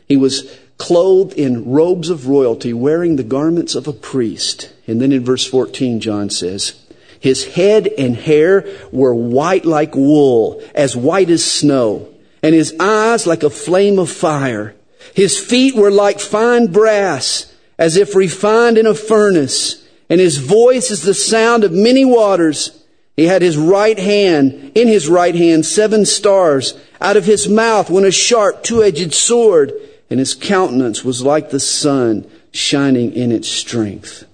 He 0.08 0.16
was 0.16 0.58
clothed 0.78 1.34
in 1.34 1.70
robes 1.70 2.10
of 2.10 2.28
royalty, 2.28 2.74
wearing 2.74 3.18
the 3.18 3.24
garments 3.24 3.76
of 3.76 3.88
a 3.88 3.94
priest. 3.94 4.74
And 4.88 5.02
then 5.02 5.12
in 5.12 5.24
verse 5.24 5.46
14, 5.46 6.00
John 6.00 6.30
says, 6.30 6.74
His 7.20 7.46
head 7.56 7.88
and 7.88 8.16
hair 8.16 8.66
were 8.92 9.14
white 9.14 9.66
like 9.66 9.96
wool, 9.96 10.64
as 10.74 10.96
white 10.96 11.30
as 11.30 11.44
snow, 11.44 12.08
and 12.42 12.56
his 12.56 12.74
eyes 12.80 13.28
like 13.28 13.44
a 13.44 13.50
flame 13.50 14.00
of 14.00 14.10
fire. 14.10 14.76
His 15.14 15.38
feet 15.38 15.76
were 15.76 15.92
like 15.92 16.22
fine 16.22 16.68
brass, 16.68 17.54
as 17.80 17.98
if 17.98 18.14
refined 18.14 18.78
in 18.78 18.86
a 18.86 18.94
furnace, 18.94 19.84
and 20.08 20.22
his 20.22 20.38
voice 20.38 20.92
is 20.92 21.02
the 21.02 21.16
sound 21.16 21.64
of 21.64 21.72
many 21.72 22.06
waters. 22.06 22.84
He 23.18 23.26
had 23.26 23.42
his 23.42 23.58
right 23.58 23.98
hand, 23.98 24.74
in 24.76 24.88
his 24.88 25.08
right 25.08 25.34
hand, 25.34 25.66
seven 25.66 26.06
stars. 26.06 26.78
Out 27.02 27.18
of 27.18 27.26
his 27.26 27.50
mouth 27.50 27.90
went 27.90 28.06
a 28.06 28.12
sharp, 28.12 28.62
two-edged 28.62 29.14
sword 29.14 29.74
and 30.10 30.20
his 30.20 30.34
countenance 30.34 31.04
was 31.04 31.24
like 31.24 31.50
the 31.50 31.60
sun 31.60 32.30
shining 32.52 33.14
in 33.14 33.32
its 33.32 33.48
strength. 33.48 34.26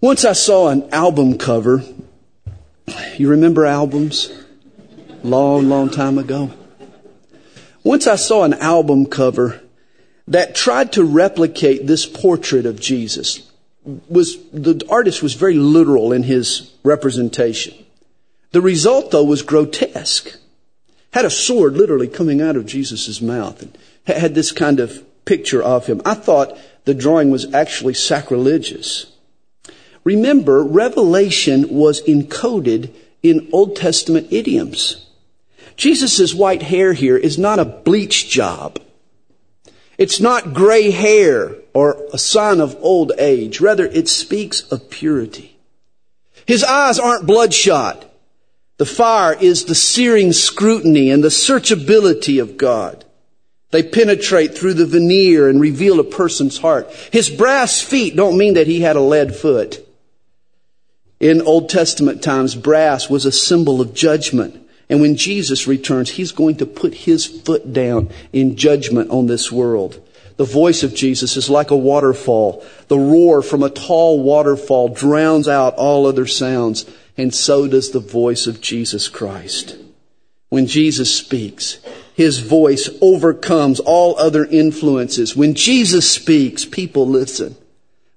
Once 0.00 0.24
I 0.24 0.32
saw 0.32 0.68
an 0.68 0.88
album 0.92 1.38
cover. 1.38 1.84
You 3.16 3.28
remember 3.28 3.64
albums? 3.64 4.32
Long, 5.22 5.68
long 5.68 5.90
time 5.90 6.18
ago. 6.18 6.50
Once 7.84 8.06
I 8.06 8.16
saw 8.16 8.42
an 8.44 8.54
album 8.54 9.06
cover 9.06 9.60
that 10.30 10.54
tried 10.54 10.92
to 10.92 11.04
replicate 11.04 11.86
this 11.86 12.06
portrait 12.06 12.64
of 12.64 12.80
Jesus. 12.80 13.46
Was, 14.08 14.36
the 14.52 14.82
artist 14.88 15.22
was 15.22 15.34
very 15.34 15.54
literal 15.54 16.12
in 16.12 16.22
his 16.22 16.72
representation. 16.82 17.74
The 18.52 18.60
result 18.60 19.10
though 19.10 19.24
was 19.24 19.42
grotesque. 19.42 20.36
Had 21.12 21.24
a 21.24 21.30
sword 21.30 21.74
literally 21.74 22.08
coming 22.08 22.40
out 22.40 22.56
of 22.56 22.66
Jesus' 22.66 23.20
mouth. 23.20 23.60
And 23.62 23.76
had 24.06 24.34
this 24.34 24.52
kind 24.52 24.80
of 24.80 25.04
picture 25.24 25.62
of 25.62 25.86
him. 25.86 26.00
I 26.04 26.14
thought 26.14 26.56
the 26.84 26.94
drawing 26.94 27.30
was 27.30 27.52
actually 27.52 27.94
sacrilegious. 27.94 29.12
Remember, 30.04 30.64
Revelation 30.64 31.68
was 31.68 32.02
encoded 32.02 32.90
in 33.22 33.48
Old 33.52 33.76
Testament 33.76 34.28
idioms. 34.30 35.06
Jesus' 35.76 36.34
white 36.34 36.62
hair 36.62 36.92
here 36.92 37.16
is 37.16 37.38
not 37.38 37.58
a 37.58 37.64
bleach 37.64 38.30
job. 38.30 38.80
It's 40.00 40.18
not 40.18 40.54
gray 40.54 40.90
hair 40.90 41.56
or 41.74 42.02
a 42.10 42.16
sign 42.16 42.62
of 42.62 42.74
old 42.80 43.12
age. 43.18 43.60
Rather, 43.60 43.84
it 43.84 44.08
speaks 44.08 44.62
of 44.72 44.88
purity. 44.88 45.58
His 46.46 46.64
eyes 46.64 46.98
aren't 46.98 47.26
bloodshot. 47.26 48.06
The 48.78 48.86
fire 48.86 49.36
is 49.38 49.66
the 49.66 49.74
searing 49.74 50.32
scrutiny 50.32 51.10
and 51.10 51.22
the 51.22 51.28
searchability 51.28 52.40
of 52.40 52.56
God. 52.56 53.04
They 53.72 53.82
penetrate 53.82 54.56
through 54.56 54.74
the 54.74 54.86
veneer 54.86 55.50
and 55.50 55.60
reveal 55.60 56.00
a 56.00 56.04
person's 56.04 56.56
heart. 56.56 56.90
His 57.12 57.28
brass 57.28 57.82
feet 57.82 58.16
don't 58.16 58.38
mean 58.38 58.54
that 58.54 58.66
he 58.66 58.80
had 58.80 58.96
a 58.96 59.02
lead 59.02 59.36
foot. 59.36 59.86
In 61.20 61.42
Old 61.42 61.68
Testament 61.68 62.22
times, 62.22 62.54
brass 62.54 63.10
was 63.10 63.26
a 63.26 63.32
symbol 63.32 63.82
of 63.82 63.92
judgment. 63.92 64.59
And 64.90 65.00
when 65.00 65.16
Jesus 65.16 65.66
returns, 65.66 66.10
he's 66.10 66.32
going 66.32 66.56
to 66.56 66.66
put 66.66 66.92
his 66.92 67.24
foot 67.24 67.72
down 67.72 68.10
in 68.32 68.56
judgment 68.56 69.10
on 69.10 69.26
this 69.26 69.50
world. 69.50 70.04
The 70.36 70.44
voice 70.44 70.82
of 70.82 70.94
Jesus 70.94 71.36
is 71.36 71.48
like 71.48 71.70
a 71.70 71.76
waterfall. 71.76 72.64
The 72.88 72.98
roar 72.98 73.40
from 73.40 73.62
a 73.62 73.70
tall 73.70 74.22
waterfall 74.22 74.88
drowns 74.88 75.46
out 75.46 75.74
all 75.76 76.06
other 76.06 76.26
sounds. 76.26 76.86
And 77.16 77.32
so 77.32 77.68
does 77.68 77.90
the 77.90 78.00
voice 78.00 78.46
of 78.46 78.60
Jesus 78.60 79.08
Christ. 79.08 79.76
When 80.48 80.66
Jesus 80.66 81.14
speaks, 81.14 81.78
his 82.14 82.40
voice 82.40 82.88
overcomes 83.00 83.78
all 83.78 84.18
other 84.18 84.44
influences. 84.44 85.36
When 85.36 85.54
Jesus 85.54 86.10
speaks, 86.10 86.64
people 86.64 87.06
listen. 87.06 87.56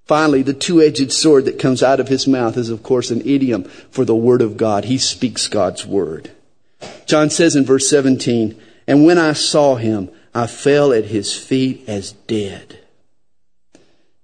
Finally, 0.05 0.41
the 0.41 0.53
two-edged 0.53 1.11
sword 1.11 1.45
that 1.45 1.59
comes 1.59 1.83
out 1.83 1.99
of 1.99 2.07
his 2.07 2.25
mouth 2.27 2.57
is 2.57 2.69
of 2.69 2.81
course 2.81 3.11
an 3.11 3.21
idiom 3.21 3.63
for 3.91 4.05
the 4.05 4.15
word 4.15 4.41
of 4.41 4.57
God. 4.57 4.85
He 4.85 4.97
speaks 4.97 5.47
God's 5.47 5.85
word. 5.85 6.31
John 7.05 7.29
says 7.29 7.55
in 7.55 7.65
verse 7.65 7.89
17, 7.89 8.59
and 8.87 9.05
when 9.05 9.17
I 9.17 9.33
saw 9.33 9.75
him, 9.75 10.09
I 10.33 10.47
fell 10.47 10.91
at 10.93 11.05
his 11.05 11.35
feet 11.35 11.83
as 11.87 12.13
dead. 12.27 12.79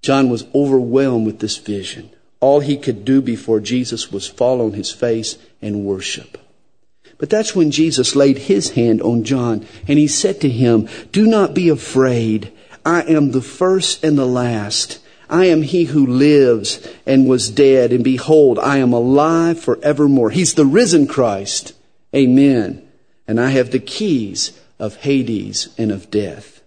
John 0.01 0.29
was 0.29 0.45
overwhelmed 0.55 1.25
with 1.25 1.39
this 1.39 1.57
vision. 1.57 2.09
All 2.39 2.61
he 2.61 2.77
could 2.77 3.03
do 3.03 3.21
before 3.21 3.59
Jesus 3.59 4.11
was 4.11 4.27
fall 4.27 4.61
on 4.61 4.73
his 4.73 4.91
face 4.91 5.37
and 5.61 5.85
worship. 5.85 6.37
But 7.17 7.29
that's 7.29 7.53
when 7.53 7.69
Jesus 7.69 8.15
laid 8.15 8.37
his 8.37 8.71
hand 8.71 9.01
on 9.01 9.25
John 9.25 9.67
and 9.87 9.99
he 9.99 10.07
said 10.07 10.39
to 10.41 10.49
him, 10.49 10.87
Do 11.11 11.27
not 11.27 11.53
be 11.53 11.67
afraid. 11.67 12.51
I 12.85 13.01
am 13.03 13.31
the 13.31 13.41
first 13.41 14.03
and 14.03 14.17
the 14.17 14.25
last. 14.25 14.99
I 15.29 15.45
am 15.45 15.61
he 15.61 15.83
who 15.83 16.07
lives 16.07 16.87
and 17.05 17.27
was 17.27 17.51
dead, 17.51 17.91
and 17.93 18.03
behold, 18.03 18.57
I 18.57 18.77
am 18.77 18.93
alive 18.93 19.59
forevermore. 19.59 20.31
He's 20.31 20.55
the 20.55 20.65
risen 20.65 21.05
Christ. 21.05 21.73
Amen. 22.15 22.87
And 23.27 23.39
I 23.39 23.49
have 23.49 23.71
the 23.71 23.79
keys 23.79 24.59
of 24.79 24.97
Hades 24.97 25.69
and 25.77 25.91
of 25.91 26.09
death. 26.09 26.61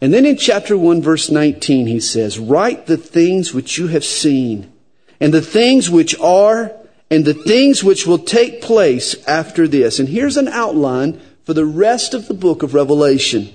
And 0.00 0.14
then 0.14 0.24
in 0.24 0.36
chapter 0.36 0.76
1 0.76 1.02
verse 1.02 1.30
19 1.30 1.86
he 1.86 2.00
says, 2.00 2.38
write 2.38 2.86
the 2.86 2.96
things 2.96 3.52
which 3.52 3.78
you 3.78 3.88
have 3.88 4.04
seen 4.04 4.72
and 5.20 5.34
the 5.34 5.42
things 5.42 5.90
which 5.90 6.18
are 6.20 6.72
and 7.10 7.24
the 7.24 7.34
things 7.34 7.82
which 7.82 8.06
will 8.06 8.18
take 8.18 8.62
place 8.62 9.16
after 9.26 9.66
this. 9.66 9.98
And 9.98 10.08
here's 10.08 10.36
an 10.36 10.48
outline 10.48 11.20
for 11.44 11.54
the 11.54 11.64
rest 11.64 12.14
of 12.14 12.28
the 12.28 12.34
book 12.34 12.62
of 12.62 12.74
Revelation. 12.74 13.52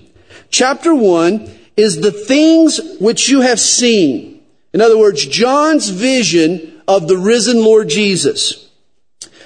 Chapter 0.49 0.93
1 0.93 1.49
is 1.77 2.01
the 2.01 2.11
things 2.11 2.79
which 2.99 3.29
you 3.29 3.41
have 3.41 3.59
seen. 3.59 4.41
In 4.73 4.81
other 4.81 4.97
words, 4.97 5.25
John's 5.25 5.89
vision 5.89 6.81
of 6.87 7.07
the 7.07 7.17
risen 7.17 7.63
Lord 7.63 7.89
Jesus. 7.89 8.62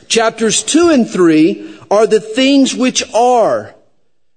Chapters 0.07 0.63
2 0.63 0.89
and 0.89 1.09
3 1.09 1.79
are 1.91 2.07
the 2.07 2.19
things 2.19 2.75
which 2.75 3.03
are. 3.13 3.75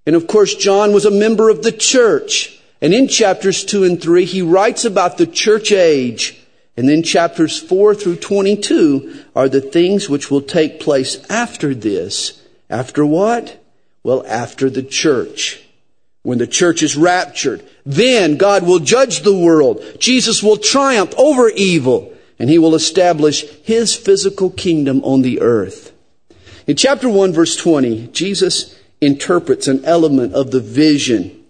And 0.06 0.16
of 0.16 0.26
course, 0.26 0.54
John 0.54 0.92
was 0.92 1.04
a 1.04 1.10
member 1.10 1.48
of 1.48 1.62
the 1.62 1.72
church. 1.72 2.60
And 2.80 2.94
in 2.94 3.08
chapters 3.08 3.64
2 3.64 3.84
and 3.84 4.00
3, 4.00 4.24
he 4.24 4.42
writes 4.42 4.84
about 4.84 5.18
the 5.18 5.26
church 5.26 5.72
age. 5.72 6.40
And 6.76 6.88
then 6.88 7.02
chapters 7.02 7.58
4 7.58 7.94
through 7.94 8.16
22 8.16 9.24
are 9.36 9.48
the 9.48 9.60
things 9.60 10.08
which 10.08 10.30
will 10.30 10.40
take 10.40 10.80
place 10.80 11.18
after 11.28 11.74
this. 11.74 12.40
After 12.68 13.04
what? 13.04 13.62
Well, 14.02 14.24
after 14.26 14.70
the 14.70 14.82
church. 14.82 15.62
When 16.22 16.38
the 16.38 16.46
church 16.46 16.82
is 16.82 16.96
raptured, 16.96 17.62
then 17.84 18.36
God 18.36 18.66
will 18.66 18.78
judge 18.78 19.20
the 19.20 19.36
world. 19.36 19.82
Jesus 19.98 20.42
will 20.42 20.56
triumph 20.56 21.14
over 21.18 21.48
evil 21.50 22.14
and 22.40 22.48
he 22.48 22.58
will 22.58 22.74
establish 22.74 23.42
his 23.62 23.94
physical 23.94 24.48
kingdom 24.48 25.04
on 25.04 25.20
the 25.20 25.42
earth. 25.42 25.92
In 26.66 26.74
chapter 26.74 27.08
1 27.08 27.34
verse 27.34 27.54
20, 27.54 28.08
Jesus 28.08 28.74
interprets 29.00 29.68
an 29.68 29.84
element 29.84 30.32
of 30.32 30.50
the 30.50 30.60
vision 30.60 31.44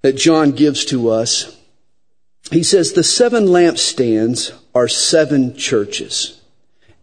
that 0.00 0.16
John 0.16 0.52
gives 0.52 0.86
to 0.86 1.10
us. 1.10 1.58
He 2.50 2.62
says 2.62 2.94
the 2.94 3.04
seven 3.04 3.44
lampstands 3.44 4.52
are 4.74 4.88
seven 4.88 5.54
churches. 5.54 6.40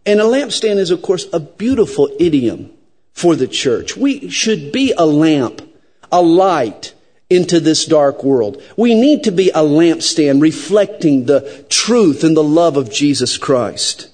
And 0.04 0.20
a 0.20 0.24
lampstand 0.24 0.78
is 0.78 0.90
of 0.90 1.00
course 1.00 1.28
a 1.32 1.38
beautiful 1.38 2.10
idiom 2.18 2.72
for 3.12 3.36
the 3.36 3.46
church. 3.46 3.96
We 3.96 4.30
should 4.30 4.72
be 4.72 4.92
a 4.98 5.06
lamp, 5.06 5.62
a 6.10 6.22
light 6.22 6.92
into 7.30 7.60
this 7.60 7.84
dark 7.84 8.24
world. 8.24 8.62
We 8.76 8.94
need 8.94 9.24
to 9.24 9.30
be 9.30 9.50
a 9.50 9.60
lampstand 9.60 10.40
reflecting 10.40 11.26
the 11.26 11.66
truth 11.68 12.24
and 12.24 12.36
the 12.36 12.42
love 12.42 12.76
of 12.76 12.90
Jesus 12.90 13.36
Christ. 13.36 14.08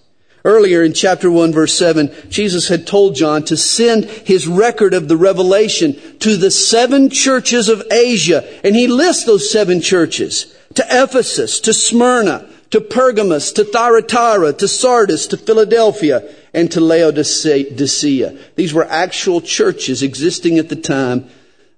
Earlier 0.44 0.82
in 0.82 0.92
chapter 0.92 1.30
1 1.30 1.52
verse 1.52 1.72
7, 1.78 2.12
Jesus 2.28 2.68
had 2.68 2.86
told 2.86 3.14
John 3.14 3.44
to 3.44 3.56
send 3.56 4.04
his 4.04 4.46
record 4.48 4.92
of 4.92 5.08
the 5.08 5.16
revelation 5.16 6.18
to 6.18 6.36
the 6.36 6.50
seven 6.50 7.08
churches 7.08 7.68
of 7.68 7.86
Asia. 7.90 8.44
And 8.64 8.74
he 8.74 8.88
lists 8.88 9.24
those 9.24 9.50
seven 9.50 9.80
churches. 9.80 10.54
To 10.74 10.84
Ephesus, 10.90 11.60
to 11.60 11.72
Smyrna, 11.72 12.48
to 12.70 12.80
Pergamos, 12.80 13.52
to 13.52 13.64
Thyatira, 13.64 14.52
to 14.54 14.66
Sardis, 14.66 15.28
to 15.28 15.36
Philadelphia, 15.36 16.28
and 16.52 16.70
to 16.72 16.80
Laodicea. 16.80 18.36
These 18.56 18.74
were 18.74 18.84
actual 18.84 19.40
churches 19.40 20.02
existing 20.02 20.58
at 20.58 20.68
the 20.68 20.76
time 20.76 21.30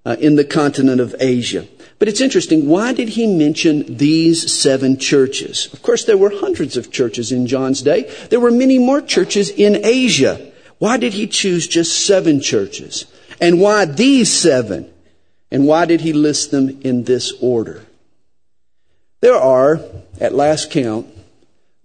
uh, 0.06 0.16
in 0.20 0.36
the 0.36 0.44
continent 0.44 1.00
of 1.00 1.14
Asia. 1.18 1.66
But 1.98 2.08
it's 2.08 2.20
interesting. 2.20 2.68
Why 2.68 2.92
did 2.92 3.08
he 3.10 3.26
mention 3.26 3.96
these 3.96 4.52
seven 4.52 4.98
churches? 4.98 5.68
Of 5.72 5.82
course, 5.82 6.04
there 6.04 6.16
were 6.16 6.30
hundreds 6.30 6.76
of 6.76 6.92
churches 6.92 7.32
in 7.32 7.48
John's 7.48 7.82
day. 7.82 8.08
There 8.30 8.38
were 8.38 8.52
many 8.52 8.78
more 8.78 9.00
churches 9.00 9.50
in 9.50 9.84
Asia. 9.84 10.52
Why 10.78 10.96
did 10.96 11.14
he 11.14 11.26
choose 11.26 11.66
just 11.66 12.06
seven 12.06 12.40
churches? 12.40 13.06
And 13.40 13.60
why 13.60 13.84
these 13.86 14.32
seven? 14.32 14.92
And 15.50 15.66
why 15.66 15.86
did 15.86 16.02
he 16.02 16.12
list 16.12 16.52
them 16.52 16.80
in 16.82 17.04
this 17.04 17.32
order? 17.40 17.82
There 19.20 19.34
are, 19.34 19.80
at 20.20 20.34
last 20.34 20.70
count, 20.70 21.06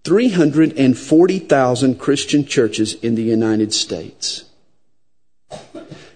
340,000 0.03 1.99
Christian 1.99 2.45
churches 2.45 2.93
in 2.95 3.15
the 3.15 3.23
United 3.23 3.73
States, 3.73 4.43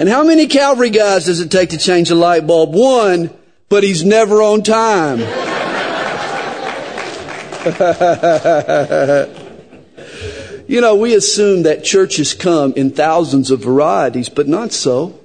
And 0.00 0.08
how 0.08 0.24
many 0.24 0.46
Calvary 0.46 0.90
guys 0.90 1.26
does 1.26 1.40
it 1.40 1.50
take 1.50 1.70
to 1.70 1.78
change 1.78 2.10
a 2.10 2.16
light 2.16 2.46
bulb? 2.46 2.74
One, 2.74 3.30
but 3.68 3.84
he's 3.84 4.04
never 4.04 4.42
on 4.42 4.62
time. 4.62 5.18
you 10.68 10.80
know, 10.80 10.96
we 10.96 11.14
assume 11.14 11.62
that 11.62 11.84
churches 11.84 12.34
come 12.34 12.72
in 12.74 12.90
thousands 12.90 13.50
of 13.50 13.60
varieties, 13.60 14.28
but 14.28 14.48
not 14.48 14.72
so. 14.72 15.17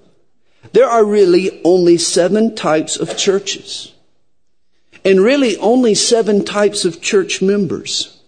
There 0.74 0.90
are 0.90 1.06
really 1.06 1.62
only 1.64 1.98
seven 1.98 2.56
types 2.56 2.98
of 2.98 3.16
churches. 3.16 3.94
And 5.06 5.22
really 5.22 5.58
only 5.58 5.96
seven 5.96 6.46
types 6.46 6.86
of 6.86 7.02
church 7.02 7.42
members. 7.42 8.20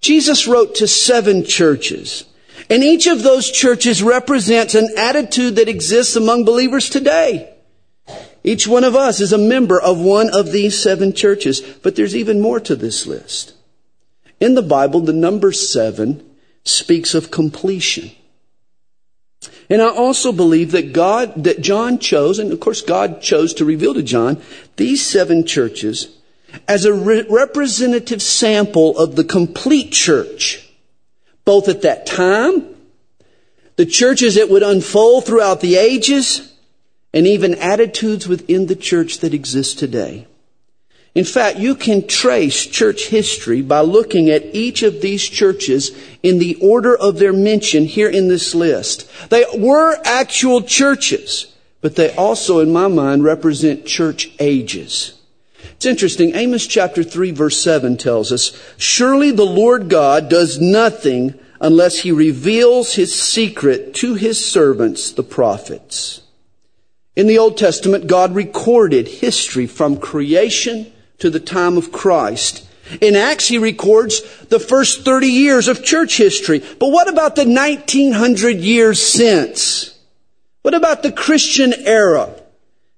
Jesus 0.00 0.46
wrote 0.46 0.74
to 0.76 0.88
seven 0.88 1.44
churches. 1.44 2.24
And 2.68 2.82
each 2.82 3.06
of 3.06 3.22
those 3.22 3.50
churches 3.50 4.02
represents 4.02 4.74
an 4.74 4.88
attitude 4.96 5.56
that 5.56 5.68
exists 5.68 6.16
among 6.16 6.44
believers 6.44 6.88
today. 6.88 7.52
Each 8.42 8.66
one 8.66 8.84
of 8.84 8.96
us 8.96 9.20
is 9.20 9.32
a 9.32 9.38
member 9.38 9.80
of 9.80 10.00
one 10.00 10.30
of 10.34 10.52
these 10.52 10.80
seven 10.80 11.12
churches. 11.12 11.60
But 11.60 11.96
there's 11.96 12.16
even 12.16 12.40
more 12.40 12.60
to 12.60 12.74
this 12.74 13.06
list. 13.06 13.54
In 14.40 14.54
the 14.54 14.62
Bible, 14.62 15.00
the 15.00 15.12
number 15.12 15.52
seven 15.52 16.24
speaks 16.64 17.14
of 17.14 17.30
completion. 17.30 18.10
And 19.70 19.80
I 19.80 19.88
also 19.88 20.32
believe 20.32 20.72
that 20.72 20.92
God, 20.92 21.44
that 21.44 21.60
John 21.60 22.00
chose, 22.00 22.40
and 22.40 22.52
of 22.52 22.58
course 22.58 22.82
God 22.82 23.22
chose 23.22 23.54
to 23.54 23.64
reveal 23.64 23.94
to 23.94 24.02
John, 24.02 24.42
these 24.76 25.06
seven 25.06 25.46
churches 25.46 26.08
as 26.66 26.84
a 26.84 26.92
re- 26.92 27.24
representative 27.30 28.20
sample 28.20 28.98
of 28.98 29.14
the 29.14 29.22
complete 29.22 29.92
church, 29.92 30.68
both 31.44 31.68
at 31.68 31.82
that 31.82 32.04
time, 32.04 32.74
the 33.76 33.86
churches 33.86 34.34
that 34.34 34.50
would 34.50 34.64
unfold 34.64 35.24
throughout 35.24 35.60
the 35.60 35.76
ages, 35.76 36.52
and 37.14 37.26
even 37.26 37.54
attitudes 37.54 38.26
within 38.26 38.66
the 38.66 38.76
church 38.76 39.18
that 39.20 39.34
exist 39.34 39.78
today. 39.78 40.26
In 41.14 41.24
fact, 41.24 41.58
you 41.58 41.74
can 41.74 42.06
trace 42.06 42.66
church 42.66 43.08
history 43.08 43.62
by 43.62 43.80
looking 43.80 44.30
at 44.30 44.54
each 44.54 44.84
of 44.84 45.00
these 45.00 45.22
churches 45.22 45.90
in 46.22 46.38
the 46.38 46.54
order 46.56 46.96
of 46.96 47.18
their 47.18 47.32
mention 47.32 47.84
here 47.84 48.08
in 48.08 48.28
this 48.28 48.54
list. 48.54 49.10
They 49.28 49.44
were 49.56 49.98
actual 50.04 50.62
churches, 50.62 51.52
but 51.80 51.96
they 51.96 52.14
also, 52.14 52.60
in 52.60 52.72
my 52.72 52.86
mind, 52.86 53.24
represent 53.24 53.86
church 53.86 54.30
ages. 54.38 55.14
It's 55.72 55.86
interesting. 55.86 56.36
Amos 56.36 56.66
chapter 56.66 57.02
3 57.02 57.32
verse 57.32 57.60
7 57.60 57.96
tells 57.96 58.30
us, 58.30 58.56
Surely 58.76 59.32
the 59.32 59.44
Lord 59.44 59.88
God 59.88 60.28
does 60.28 60.60
nothing 60.60 61.34
unless 61.60 62.00
he 62.00 62.12
reveals 62.12 62.94
his 62.94 63.20
secret 63.20 63.94
to 63.94 64.14
his 64.14 64.42
servants, 64.44 65.10
the 65.10 65.22
prophets. 65.24 66.22
In 67.16 67.26
the 67.26 67.38
Old 67.38 67.58
Testament, 67.58 68.06
God 68.06 68.34
recorded 68.34 69.08
history 69.08 69.66
from 69.66 69.96
creation 69.96 70.92
to 71.20 71.30
the 71.30 71.40
time 71.40 71.76
of 71.78 71.92
Christ. 71.92 72.66
In 73.00 73.14
Acts, 73.14 73.46
he 73.46 73.58
records 73.58 74.20
the 74.46 74.58
first 74.58 75.04
30 75.04 75.28
years 75.28 75.68
of 75.68 75.84
church 75.84 76.16
history. 76.16 76.58
But 76.58 76.88
what 76.88 77.08
about 77.08 77.36
the 77.36 77.44
1900 77.44 78.56
years 78.58 79.00
since? 79.00 79.96
What 80.62 80.74
about 80.74 81.02
the 81.02 81.12
Christian 81.12 81.72
era? 81.72 82.34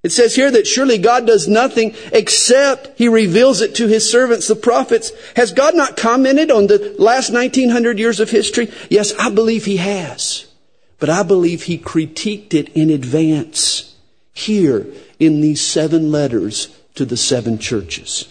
It 0.03 0.11
says 0.11 0.35
here 0.35 0.51
that 0.51 0.67
surely 0.67 0.99
God 0.99 1.27
does 1.27 1.47
nothing 1.47 1.95
except 2.13 2.99
He 2.99 3.07
reveals 3.07 3.61
it 3.61 3.77
to 3.77 3.87
His 3.87 4.11
servants, 4.11 4.49
the 4.49 4.57
prophets. 4.57 5.13
Has 5.37 5.53
God 5.53 5.77
not 5.77 5.97
commented 5.97 6.51
on 6.51 6.67
the 6.67 6.97
last 6.99 7.33
1900 7.33 7.99
years 7.99 8.19
of 8.19 8.31
history? 8.31 8.73
Yes, 8.91 9.13
I 9.19 9.31
believe 9.31 9.65
He 9.65 9.77
has. 9.77 10.47
But 10.99 11.11
I 11.11 11.23
believe 11.23 11.65
He 11.65 11.79
critiqued 11.79 12.55
it 12.55 12.71
in 12.71 12.91
advance 12.91 13.95
here 14.33 14.87
in 15.21 15.41
these 15.41 15.61
seven 15.61 16.11
letters 16.11 16.77
to 16.95 17.05
the 17.05 17.17
seven 17.17 17.59
churches. 17.59 18.29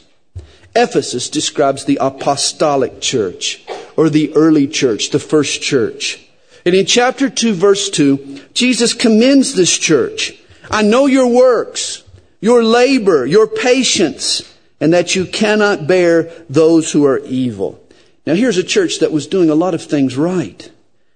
Ephesus 0.75 1.29
describes 1.29 1.85
the 1.85 1.97
apostolic 1.99 3.01
church 3.01 3.65
or 3.97 4.09
the 4.09 4.33
early 4.35 4.67
church, 4.67 5.09
the 5.09 5.19
first 5.19 5.61
church. 5.61 6.25
And 6.65 6.75
in 6.75 6.85
chapter 6.85 7.29
2 7.29 7.53
verse 7.53 7.89
2, 7.89 8.41
Jesus 8.53 8.93
commends 8.93 9.53
this 9.53 9.77
church. 9.77 10.39
I 10.69 10.83
know 10.83 11.07
your 11.07 11.27
works, 11.27 12.03
your 12.39 12.63
labor, 12.63 13.25
your 13.25 13.47
patience, 13.47 14.43
and 14.79 14.93
that 14.93 15.15
you 15.15 15.25
cannot 15.25 15.87
bear 15.87 16.23
those 16.49 16.91
who 16.91 17.05
are 17.05 17.19
evil. 17.19 17.83
Now 18.25 18.35
here's 18.35 18.57
a 18.57 18.63
church 18.63 18.99
that 18.99 19.11
was 19.11 19.27
doing 19.27 19.49
a 19.49 19.55
lot 19.55 19.73
of 19.73 19.83
things 19.83 20.15
right. 20.15 20.71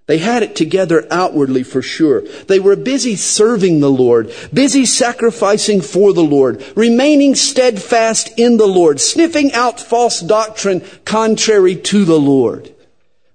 They 0.08 0.20
had 0.20 0.44
it 0.44 0.56
together 0.56 1.08
outwardly 1.10 1.64
for 1.64 1.82
sure. 1.82 2.22
They 2.48 2.60
were 2.60 2.76
busy 2.76 3.16
serving 3.16 3.80
the 3.80 3.90
Lord, 3.90 4.32
busy 4.54 4.86
sacrificing 4.86 5.82
for 5.82 6.14
the 6.14 6.24
Lord, 6.24 6.64
remaining 6.76 7.34
steadfast 7.34 8.38
in 8.38 8.58
the 8.58 8.68
Lord, 8.68 9.02
sniffing 9.02 9.52
out 9.54 9.80
false 9.80 10.20
doctrine 10.20 10.84
contrary 11.06 11.76
to 11.76 12.06
the 12.06 12.20
Lord. 12.20 12.72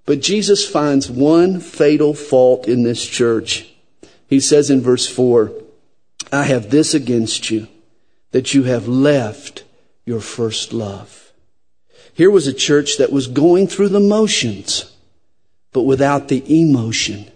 But 0.05 0.21
Jesus 0.21 0.67
finds 0.67 1.11
one 1.11 1.59
fatal 1.59 2.13
fault 2.13 2.67
in 2.67 2.83
this 2.83 3.05
church. 3.05 3.69
He 4.27 4.39
says 4.39 4.69
in 4.69 4.81
verse 4.81 5.09
4, 5.09 5.51
I 6.31 6.43
have 6.43 6.69
this 6.69 6.93
against 6.93 7.51
you, 7.51 7.67
that 8.31 8.53
you 8.53 8.63
have 8.63 8.87
left 8.87 9.65
your 10.05 10.21
first 10.21 10.71
love. 10.71 11.33
Here 12.13 12.31
was 12.31 12.47
a 12.47 12.53
church 12.53 12.97
that 12.97 13.11
was 13.11 13.27
going 13.27 13.67
through 13.67 13.89
the 13.89 13.99
motions 13.99 14.90
but 15.73 15.83
without 15.83 16.27
the 16.27 16.61
emotion, 16.61 17.29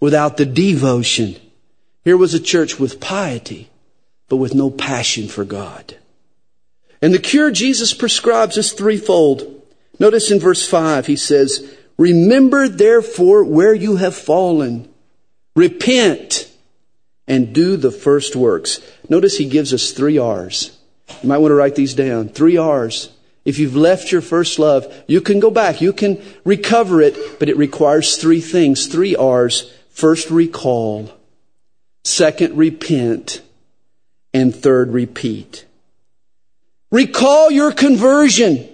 without 0.00 0.36
the 0.36 0.46
devotion. 0.46 1.36
Here 2.04 2.16
was 2.16 2.34
a 2.34 2.40
church 2.40 2.78
with 2.78 3.00
piety, 3.00 3.68
but 4.28 4.36
with 4.36 4.54
no 4.54 4.70
passion 4.70 5.28
for 5.28 5.44
God. 5.44 5.96
And 7.02 7.12
the 7.12 7.18
cure 7.18 7.50
Jesus 7.50 7.92
prescribes 7.92 8.56
is 8.56 8.72
threefold. 8.72 9.62
Notice 9.98 10.30
in 10.30 10.40
verse 10.40 10.66
5, 10.66 11.06
he 11.06 11.16
says, 11.16 11.76
Remember 11.98 12.68
therefore 12.68 13.44
where 13.44 13.74
you 13.74 13.96
have 13.96 14.14
fallen. 14.14 14.92
Repent 15.54 16.50
and 17.26 17.54
do 17.54 17.76
the 17.76 17.90
first 17.90 18.36
works. 18.36 18.80
Notice 19.08 19.36
he 19.36 19.48
gives 19.48 19.72
us 19.72 19.92
three 19.92 20.18
R's. 20.18 20.76
You 21.22 21.28
might 21.28 21.38
want 21.38 21.50
to 21.50 21.56
write 21.56 21.74
these 21.74 21.94
down. 21.94 22.28
Three 22.28 22.56
R's. 22.56 23.10
If 23.46 23.60
you've 23.60 23.76
left 23.76 24.10
your 24.10 24.20
first 24.20 24.58
love, 24.58 24.92
you 25.06 25.20
can 25.20 25.38
go 25.38 25.52
back. 25.52 25.80
You 25.80 25.92
can 25.92 26.20
recover 26.44 27.00
it, 27.00 27.38
but 27.38 27.48
it 27.48 27.56
requires 27.56 28.16
three 28.16 28.40
things, 28.40 28.88
three 28.88 29.14
R's. 29.14 29.72
First, 29.88 30.30
recall. 30.30 31.12
Second, 32.04 32.56
repent. 32.58 33.40
And 34.34 34.54
third, 34.54 34.92
repeat. 34.92 35.64
Recall 36.90 37.52
your 37.52 37.70
conversion. 37.70 38.68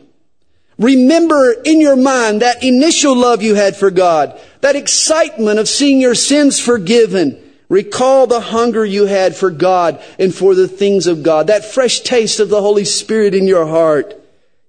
Remember 0.79 1.55
in 1.65 1.81
your 1.81 1.97
mind 1.97 2.41
that 2.41 2.65
initial 2.65 3.15
love 3.15 3.43
you 3.43 3.55
had 3.55 3.77
for 3.77 3.91
God, 3.91 4.41
that 4.63 4.75
excitement 4.75 5.59
of 5.59 5.69
seeing 5.69 6.01
your 6.01 6.15
sins 6.15 6.59
forgiven. 6.59 7.39
Recall 7.69 8.27
the 8.27 8.41
hunger 8.41 8.85
you 8.85 9.05
had 9.05 9.37
for 9.37 9.51
God 9.51 10.03
and 10.19 10.35
for 10.35 10.55
the 10.55 10.67
things 10.67 11.07
of 11.07 11.23
God, 11.23 11.49
that 11.49 11.73
fresh 11.73 12.01
taste 12.01 12.41
of 12.41 12.49
the 12.49 12.61
Holy 12.61 12.85
Spirit 12.85 13.35
in 13.35 13.47
your 13.47 13.67
heart. 13.67 14.19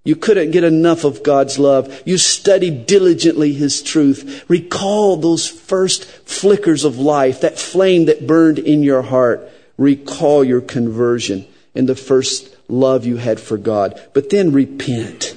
You 0.03 0.17
couldn't 0.17 0.51
get 0.51 0.65
enough 0.65 1.05
of 1.05 1.23
God's 1.23 1.57
love. 1.57 2.01
You 2.05 2.17
studied 2.17 2.85
diligently 2.85 3.53
His 3.53 3.81
truth. 3.81 4.43
Recall 4.49 5.15
those 5.15 5.47
first 5.47 6.05
flickers 6.05 6.83
of 6.83 6.99
life, 6.99 7.41
that 7.41 7.57
flame 7.57 8.05
that 8.05 8.27
burned 8.27 8.59
in 8.59 8.83
your 8.83 9.01
heart. 9.01 9.49
Recall 9.77 10.43
your 10.43 10.61
conversion 10.61 11.47
and 11.73 11.87
the 11.87 11.95
first 11.95 12.55
love 12.67 13.05
you 13.05 13.17
had 13.17 13.39
for 13.39 13.57
God. 13.57 13.99
But 14.13 14.29
then 14.29 14.51
repent. 14.51 15.35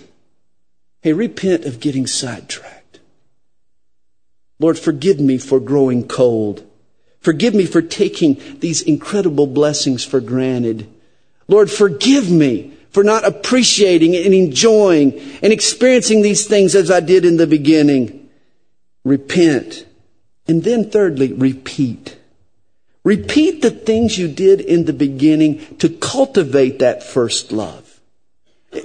Hey, 1.01 1.13
repent 1.13 1.65
of 1.65 1.79
getting 1.79 2.07
sidetracked. 2.07 2.99
Lord, 4.59 4.79
forgive 4.79 5.21
me 5.21 5.39
for 5.39 5.61
growing 5.61 6.09
cold. 6.09 6.67
Forgive 7.21 7.55
me 7.55 7.67
for 7.67 7.83
taking 7.83 8.41
these 8.61 8.83
incredible 8.83 9.47
blessings 9.47 10.05
for 10.05 10.21
granted. 10.21 10.89
Lord, 11.47 11.71
forgive 11.71 12.31
me 12.31 12.76
for 12.91 13.05
not 13.05 13.25
appreciating 13.25 14.17
and 14.17 14.35
enjoying 14.35 15.19
and 15.43 15.53
experiencing 15.53 16.23
these 16.23 16.47
things 16.47 16.75
as 16.75 16.91
I 16.91 17.01
did 17.01 17.25
in 17.25 17.37
the 17.37 17.47
beginning. 17.47 18.29
Repent. 19.05 19.87
And 20.49 20.63
then 20.65 20.91
thirdly, 20.91 21.33
repeat. 21.33 22.17
Repeat 23.05 23.63
the 23.63 23.71
things 23.71 24.19
you 24.19 24.29
did 24.29 24.61
in 24.61 24.85
the 24.85 24.93
beginning 24.93 25.77
to 25.77 25.89
cultivate 25.89 26.81
that 26.81 27.03
first 27.03 27.53
love. 27.53 28.01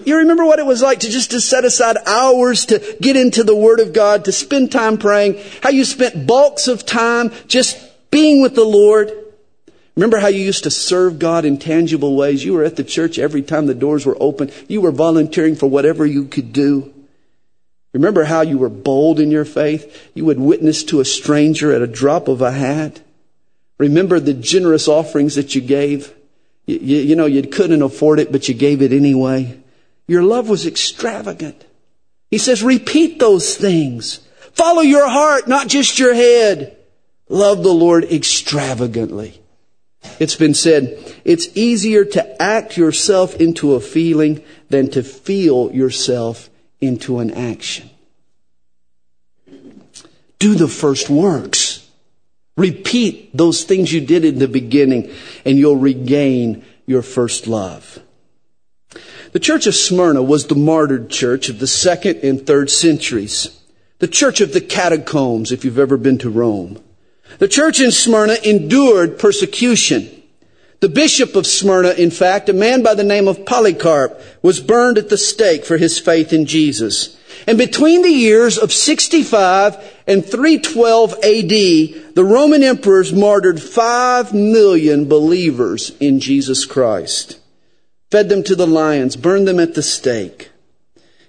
You 0.06 0.18
remember 0.18 0.46
what 0.46 0.60
it 0.60 0.66
was 0.66 0.82
like 0.82 1.00
to 1.00 1.10
just 1.10 1.32
to 1.32 1.42
set 1.42 1.66
aside 1.66 1.98
hours 2.06 2.68
to 2.68 2.98
get 3.02 3.16
into 3.16 3.44
the 3.44 3.56
Word 3.56 3.80
of 3.80 3.94
God, 3.94 4.26
to 4.26 4.32
spend 4.32 4.72
time 4.72 4.98
praying, 4.98 5.42
how 5.62 5.70
you 5.70 5.84
spent 5.86 6.28
bulks 6.28 6.68
of 6.68 6.86
time 6.86 7.32
just 7.48 7.78
being 8.12 8.42
with 8.42 8.56
the 8.56 8.64
Lord. 8.64 9.12
Remember 9.96 10.20
how 10.20 10.28
you 10.28 10.42
used 10.42 10.64
to 10.64 10.72
serve 10.72 11.20
God 11.20 11.44
in 11.44 11.58
tangible 11.58 12.16
ways? 12.16 12.46
You 12.46 12.54
were 12.54 12.64
at 12.64 12.78
the 12.78 12.84
church 12.84 13.20
every 13.20 13.42
time 13.42 13.66
the 13.66 13.74
doors 13.74 14.06
were 14.06 14.18
open. 14.20 14.52
You 14.68 14.82
were 14.82 14.92
volunteering 14.92 15.56
for 15.56 15.70
whatever 15.70 16.06
you 16.06 16.26
could 16.26 16.54
do. 16.54 16.94
Remember 17.94 18.24
how 18.24 18.42
you 18.42 18.58
were 18.58 18.70
bold 18.70 19.20
in 19.20 19.32
your 19.32 19.44
faith? 19.44 20.10
You 20.14 20.24
would 20.26 20.40
witness 20.40 20.84
to 20.86 21.02
a 21.02 21.06
stranger 21.06 21.74
at 21.74 21.82
a 21.82 21.88
drop 21.88 22.30
of 22.30 22.42
a 22.42 22.52
hat. 22.52 23.02
Remember 23.78 24.20
the 24.20 24.34
generous 24.34 24.88
offerings 24.88 25.36
that 25.36 25.56
you 25.56 25.62
gave? 25.62 26.14
You, 26.66 26.78
you, 26.78 26.98
you 26.98 27.16
know, 27.16 27.26
you 27.26 27.44
couldn't 27.44 27.82
afford 27.82 28.20
it, 28.20 28.32
but 28.32 28.48
you 28.48 28.54
gave 28.54 28.82
it 28.82 28.94
anyway. 28.94 29.60
Your 30.08 30.24
love 30.24 30.48
was 30.48 30.66
extravagant. 30.66 31.66
He 32.30 32.38
says, 32.38 32.64
repeat 32.64 33.20
those 33.20 33.58
things. 33.58 34.26
Follow 34.54 34.82
your 34.82 35.10
heart, 35.10 35.50
not 35.50 35.68
just 35.68 36.00
your 36.00 36.14
head. 36.14 36.78
Love 37.28 37.64
the 37.64 37.74
Lord 37.74 38.06
extravagantly. 38.06 39.41
It's 40.20 40.36
been 40.36 40.54
said, 40.54 40.98
it's 41.24 41.50
easier 41.56 42.06
to 42.06 42.42
act 42.42 42.78
yourself 42.78 43.36
into 43.36 43.74
a 43.74 43.80
feeling 43.80 44.44
than 44.70 44.90
to 44.92 45.04
feel 45.04 45.72
yourself 45.72 46.50
into 46.80 47.20
an 47.20 47.32
action. 47.32 47.90
Do 50.40 50.56
the 50.56 50.68
first 50.68 51.10
works. 51.10 51.88
Repeat 52.58 53.36
those 53.36 53.64
things 53.64 53.94
you 53.94 54.02
did 54.02 54.26
in 54.26 54.40
the 54.40 54.48
beginning 54.48 55.12
and 55.46 55.58
you'll 55.58 55.78
regain 55.78 56.66
your 56.86 57.02
first 57.02 57.48
love. 57.48 58.00
The 59.32 59.40
church 59.40 59.66
of 59.68 59.76
Smyrna 59.76 60.22
was 60.22 60.48
the 60.48 60.56
martyred 60.56 61.10
church 61.10 61.48
of 61.48 61.60
the 61.60 61.68
second 61.68 62.18
and 62.18 62.46
third 62.46 62.70
centuries. 62.70 63.58
The 64.00 64.08
church 64.08 64.42
of 64.42 64.52
the 64.52 64.62
catacombs, 64.62 65.52
if 65.52 65.64
you've 65.64 65.80
ever 65.80 65.96
been 65.96 66.18
to 66.20 66.30
Rome. 66.30 66.84
The 67.40 67.48
church 67.48 67.80
in 67.80 67.92
Smyrna 67.92 68.38
endured 68.44 69.20
persecution. 69.20 70.10
The 70.80 70.90
bishop 70.90 71.36
of 71.36 71.46
Smyrna, 71.46 71.92
in 71.92 72.10
fact, 72.10 72.50
a 72.50 72.54
man 72.54 72.82
by 72.82 72.96
the 72.96 73.04
name 73.04 73.28
of 73.28 73.46
Polycarp, 73.46 74.20
was 74.42 74.60
burned 74.60 74.98
at 74.98 75.10
the 75.10 75.18
stake 75.18 75.64
for 75.64 75.78
his 75.78 76.00
faith 76.00 76.34
in 76.34 76.46
Jesus. 76.46 77.18
And 77.46 77.58
between 77.58 78.02
the 78.02 78.10
years 78.10 78.58
of 78.58 78.74
65 78.74 79.78
and 80.08 80.26
312 80.26 81.14
AD, 81.14 82.16
the 82.16 82.26
Roman 82.26 82.64
emperors 82.64 83.14
martyred 83.14 83.62
5 83.62 84.34
million 84.34 85.08
believers 85.08 85.92
in 86.00 86.20
Jesus 86.20 86.66
Christ. 86.66 87.38
fed 88.12 88.28
them 88.28 88.44
to 88.44 88.56
the 88.56 88.68
lions, 88.68 89.16
burned 89.16 89.48
them 89.48 89.60
at 89.60 89.74
the 89.74 89.82
stake. 89.82 90.50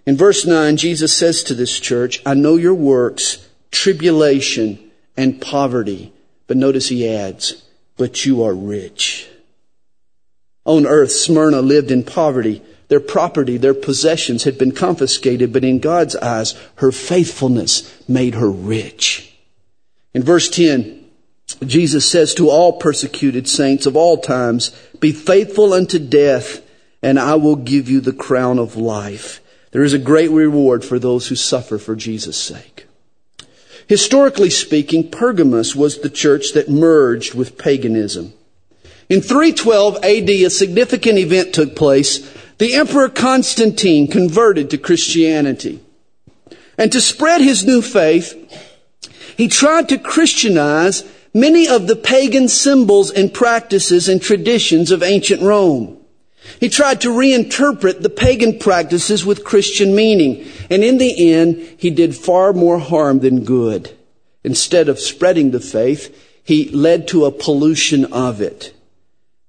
In 0.04 0.16
verse 0.16 0.44
9, 0.44 0.76
Jesus 0.76 1.16
says 1.16 1.44
to 1.44 1.54
this 1.54 1.78
church, 1.78 2.20
I 2.26 2.34
know 2.34 2.56
your 2.56 2.74
works, 2.74 3.48
tribulation, 3.70 4.82
and 5.16 5.40
poverty. 5.40 6.12
But 6.46 6.57
notice 6.57 6.88
he 6.88 7.09
adds, 7.09 7.62
but 7.96 8.25
you 8.25 8.42
are 8.42 8.55
rich. 8.55 9.29
On 10.64 10.87
earth, 10.87 11.12
Smyrna 11.12 11.61
lived 11.61 11.90
in 11.90 12.05
poverty. 12.05 12.62
Their 12.88 13.01
property, 13.01 13.57
their 13.57 13.75
possessions 13.75 14.44
had 14.44 14.59
been 14.59 14.72
confiscated, 14.72 15.53
but 15.53 15.64
in 15.64 15.79
God's 15.79 16.14
eyes, 16.16 16.55
her 16.77 16.92
faithfulness 16.92 17.90
made 18.09 18.35
her 18.35 18.51
rich. 18.51 19.35
In 20.14 20.22
verse 20.22 20.51
10, 20.51 21.05
Jesus 21.64 22.09
says 22.09 22.35
to 22.35 22.51
all 22.51 22.75
persecuted 22.75 23.48
saints 23.48 23.87
of 23.87 23.96
all 23.96 24.18
times, 24.18 24.70
be 25.01 25.12
faithful 25.12 25.72
unto 25.72 25.98
death, 25.98 26.61
and 27.03 27.18
I 27.18 27.35
will 27.37 27.57
give 27.57 27.88
you 27.88 28.01
the 28.01 28.12
crown 28.12 28.59
of 28.59 28.77
life. 28.77 29.40
There 29.72 29.83
is 29.83 29.94
a 29.94 29.98
great 29.98 30.31
reward 30.31 30.85
for 30.85 30.98
those 30.98 31.29
who 31.29 31.35
suffer 31.35 31.79
for 31.79 31.96
Jesus' 31.96 32.37
sake. 32.37 32.87
Historically 33.88 34.51
speaking, 34.51 35.11
Pergamos 35.11 35.75
was 35.75 35.99
the 35.99 36.11
church 36.11 36.53
that 36.55 36.71
merged 36.71 37.35
with 37.35 37.59
paganism. 37.59 38.33
In 39.09 39.21
312 39.21 39.97
AD, 39.97 40.31
a 40.31 40.49
significant 40.49 41.18
event 41.18 41.53
took 41.53 41.77
place. 41.77 42.21
The 42.59 42.75
Emperor 42.75 43.09
Constantine 43.09 44.09
converted 44.09 44.71
to 44.71 44.79
Christianity. 44.79 45.81
And 46.79 46.90
to 46.92 47.01
spread 47.01 47.40
his 47.40 47.64
new 47.64 47.83
faith, 47.83 48.35
he 49.37 49.49
tried 49.49 49.88
to 49.90 49.99
Christianize 49.99 51.05
many 51.35 51.68
of 51.68 51.87
the 51.87 51.97
pagan 51.97 52.49
symbols 52.49 53.11
and 53.11 53.33
practices 53.33 54.09
and 54.09 54.23
traditions 54.23 54.90
of 54.90 55.03
ancient 55.03 55.42
Rome. 55.42 55.99
He 56.62 56.68
tried 56.68 57.01
to 57.01 57.09
reinterpret 57.09 58.03
the 58.03 58.09
pagan 58.09 58.61
practices 58.61 59.27
with 59.27 59.42
Christian 59.42 59.96
meaning. 59.96 60.46
And 60.70 60.85
in 60.85 60.98
the 60.98 61.33
end, 61.33 61.57
he 61.77 61.90
did 61.90 62.14
far 62.14 62.53
more 62.53 62.79
harm 62.79 63.18
than 63.18 63.42
good. 63.42 63.90
Instead 64.44 64.88
of 64.88 65.01
spreading 65.01 65.51
the 65.51 65.59
faith, 65.59 66.16
he 66.44 66.68
led 66.68 67.09
to 67.09 67.25
a 67.25 67.33
pollution 67.33 68.05
of 68.12 68.40
it. 68.40 68.72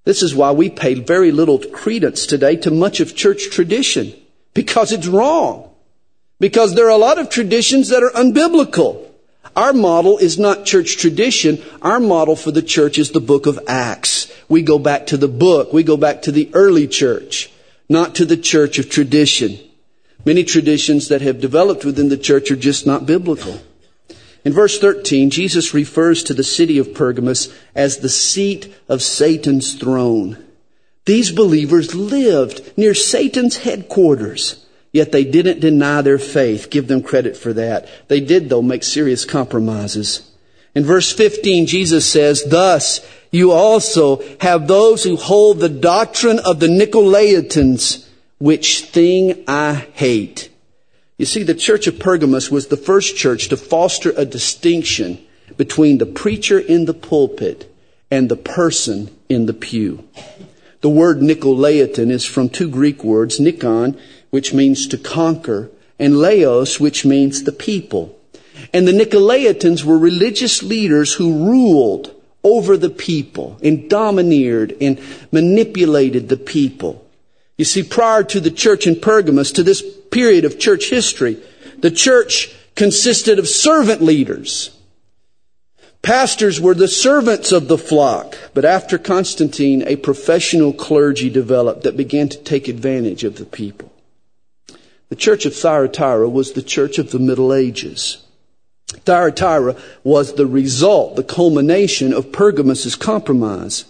This 0.05 0.23
is 0.23 0.33
why 0.33 0.53
we 0.53 0.71
pay 0.71 0.95
very 0.95 1.31
little 1.31 1.59
credence 1.59 2.25
today 2.25 2.55
to 2.55 2.71
much 2.71 2.99
of 2.99 3.15
church 3.15 3.51
tradition. 3.51 4.11
Because 4.55 4.91
it's 4.91 5.05
wrong. 5.05 5.69
Because 6.39 6.73
there 6.73 6.87
are 6.87 6.97
a 6.97 6.97
lot 6.97 7.19
of 7.19 7.29
traditions 7.29 7.89
that 7.89 8.01
are 8.01 8.09
unbiblical. 8.09 9.07
Our 9.55 9.73
model 9.73 10.17
is 10.17 10.39
not 10.39 10.65
church 10.65 10.97
tradition. 10.97 11.61
Our 11.81 11.99
model 11.99 12.35
for 12.35 12.51
the 12.51 12.61
church 12.61 12.97
is 12.97 13.11
the 13.11 13.19
book 13.19 13.45
of 13.45 13.59
Acts. 13.67 14.31
We 14.49 14.61
go 14.61 14.79
back 14.79 15.07
to 15.07 15.17
the 15.17 15.27
book. 15.27 15.73
We 15.73 15.83
go 15.83 15.97
back 15.97 16.23
to 16.23 16.31
the 16.31 16.49
early 16.53 16.87
church, 16.87 17.51
not 17.89 18.15
to 18.15 18.25
the 18.25 18.37
church 18.37 18.79
of 18.79 18.89
tradition. 18.89 19.59
Many 20.25 20.43
traditions 20.43 21.09
that 21.09 21.21
have 21.21 21.41
developed 21.41 21.83
within 21.83 22.09
the 22.09 22.17
church 22.17 22.49
are 22.49 22.55
just 22.55 22.87
not 22.87 23.05
biblical. 23.05 23.59
In 24.45 24.53
verse 24.53 24.79
13, 24.79 25.29
Jesus 25.29 25.73
refers 25.73 26.23
to 26.23 26.33
the 26.33 26.43
city 26.43 26.77
of 26.77 26.93
Pergamos 26.93 27.53
as 27.75 27.97
the 27.97 28.09
seat 28.09 28.73
of 28.89 29.01
Satan's 29.01 29.75
throne. 29.75 30.43
These 31.05 31.31
believers 31.31 31.93
lived 31.93 32.73
near 32.77 32.93
Satan's 32.93 33.57
headquarters. 33.57 34.62
Yet 34.93 35.11
they 35.11 35.25
didn't 35.25 35.59
deny 35.59 36.01
their 36.01 36.19
faith. 36.19 36.69
Give 36.69 36.87
them 36.87 37.01
credit 37.01 37.35
for 37.35 37.51
that. 37.53 37.89
They 38.07 38.19
did, 38.19 38.47
though, 38.47 38.61
make 38.61 38.83
serious 38.83 39.25
compromises. 39.25 40.31
In 40.75 40.85
verse 40.85 41.11
15, 41.11 41.65
Jesus 41.65 42.07
says, 42.09 42.43
Thus 42.47 43.05
you 43.31 43.51
also 43.51 44.23
have 44.39 44.67
those 44.67 45.03
who 45.03 45.15
hold 45.15 45.59
the 45.59 45.69
doctrine 45.69 46.39
of 46.39 46.59
the 46.59 46.67
Nicolaitans, 46.67 48.07
which 48.37 48.85
thing 48.85 49.43
I 49.47 49.73
hate. 49.93 50.49
You 51.17 51.25
see, 51.25 51.43
the 51.43 51.55
church 51.55 51.87
of 51.87 51.99
Pergamos 51.99 52.51
was 52.51 52.67
the 52.67 52.77
first 52.77 53.15
church 53.15 53.49
to 53.49 53.57
foster 53.57 54.13
a 54.15 54.25
distinction 54.25 55.23
between 55.57 55.97
the 55.97 56.05
preacher 56.05 56.59
in 56.59 56.85
the 56.85 56.93
pulpit 56.93 57.73
and 58.11 58.29
the 58.29 58.35
person 58.35 59.15
in 59.29 59.47
the 59.47 59.53
pew. 59.53 60.07
The 60.81 60.89
word 60.89 61.19
Nicolaitan 61.19 62.11
is 62.11 62.25
from 62.25 62.49
two 62.49 62.69
Greek 62.69 63.03
words, 63.03 63.39
Nikon, 63.39 63.97
which 64.33 64.51
means 64.51 64.87
to 64.87 64.97
conquer, 64.97 65.69
and 65.99 66.19
Laos, 66.19 66.79
which 66.79 67.05
means 67.05 67.43
the 67.43 67.51
people. 67.51 68.17
And 68.73 68.87
the 68.87 68.91
Nicolaitans 68.91 69.83
were 69.83 69.95
religious 69.95 70.63
leaders 70.63 71.13
who 71.13 71.45
ruled 71.45 72.19
over 72.43 72.75
the 72.75 72.89
people 72.89 73.59
and 73.61 73.87
domineered 73.87 74.75
and 74.81 74.99
manipulated 75.31 76.29
the 76.29 76.37
people. 76.37 77.05
You 77.59 77.65
see, 77.65 77.83
prior 77.83 78.23
to 78.23 78.39
the 78.39 78.49
church 78.49 78.87
in 78.87 78.99
Pergamos, 78.99 79.51
to 79.51 79.61
this 79.61 79.83
period 80.09 80.45
of 80.45 80.57
church 80.57 80.89
history, 80.89 81.37
the 81.77 81.91
church 81.91 82.55
consisted 82.73 83.37
of 83.37 83.47
servant 83.47 84.01
leaders. 84.01 84.75
Pastors 86.01 86.59
were 86.59 86.73
the 86.73 86.87
servants 86.87 87.51
of 87.51 87.67
the 87.67 87.77
flock, 87.77 88.35
but 88.55 88.65
after 88.65 88.97
Constantine, 88.97 89.83
a 89.85 89.95
professional 89.95 90.73
clergy 90.73 91.29
developed 91.29 91.83
that 91.83 91.95
began 91.95 92.29
to 92.29 92.37
take 92.39 92.67
advantage 92.67 93.23
of 93.23 93.35
the 93.35 93.45
people. 93.45 93.92
The 95.13 95.19
church 95.19 95.45
of 95.45 95.55
Thyatira 95.55 96.27
was 96.27 96.53
the 96.53 96.63
church 96.63 96.97
of 96.97 97.11
the 97.11 97.19
Middle 97.19 97.53
Ages. 97.53 98.17
Thyatira 99.05 99.75
was 100.03 100.33
the 100.33 100.47
result, 100.47 101.17
the 101.17 101.23
culmination 101.23 102.13
of 102.13 102.31
Pergamos' 102.31 102.95
compromise. 102.95 103.85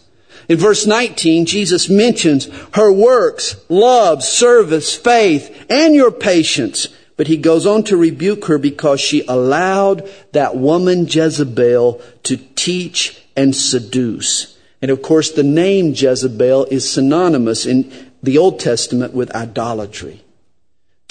In 0.50 0.58
verse 0.58 0.86
19, 0.86 1.46
Jesus 1.46 1.88
mentions 1.88 2.50
her 2.74 2.92
works, 2.92 3.56
love, 3.70 4.22
service, 4.22 4.98
faith, 4.98 5.66
and 5.70 5.96
your 5.96 6.12
patience. 6.12 6.90
But 7.16 7.28
he 7.28 7.38
goes 7.38 7.66
on 7.66 7.84
to 7.86 7.96
rebuke 7.96 8.48
her 8.48 8.58
because 8.58 9.00
she 9.00 9.26
allowed 9.26 10.06
that 10.34 10.58
woman 10.58 11.08
Jezebel 11.08 12.02
to 12.24 12.36
teach 12.36 13.24
and 13.34 13.56
seduce. 13.56 14.58
And 14.82 14.92
of 14.92 15.02
course, 15.02 15.32
the 15.32 15.44
name 15.44 15.94
Jezebel 15.96 16.66
is 16.66 16.92
synonymous 16.92 17.66
in 17.66 18.12
the 18.22 18.38
Old 18.38 18.60
Testament 18.60 19.14
with 19.14 19.34
idolatry. 19.34 20.23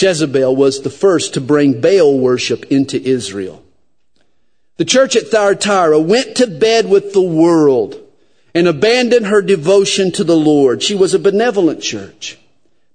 Jezebel 0.03 0.57
was 0.57 0.83
the 0.83 0.91
first 0.91 1.35
to 1.35 1.41
bring 1.41 1.81
Baal 1.81 2.19
worship 2.19 2.65
into 2.65 3.01
Israel. 3.01 3.63
The 4.77 4.85
church 4.85 5.15
at 5.15 5.29
Thyatira 5.29 6.01
went 6.01 6.37
to 6.37 6.47
bed 6.47 6.89
with 6.89 7.13
the 7.13 7.23
world 7.23 8.01
and 8.55 8.67
abandoned 8.67 9.27
her 9.27 9.41
devotion 9.41 10.11
to 10.13 10.25
the 10.25 10.37
Lord. 10.37 10.83
She 10.83 10.95
was 10.95 11.15
a 11.15 11.19
benevolent 11.19 11.83
church, 11.83 12.39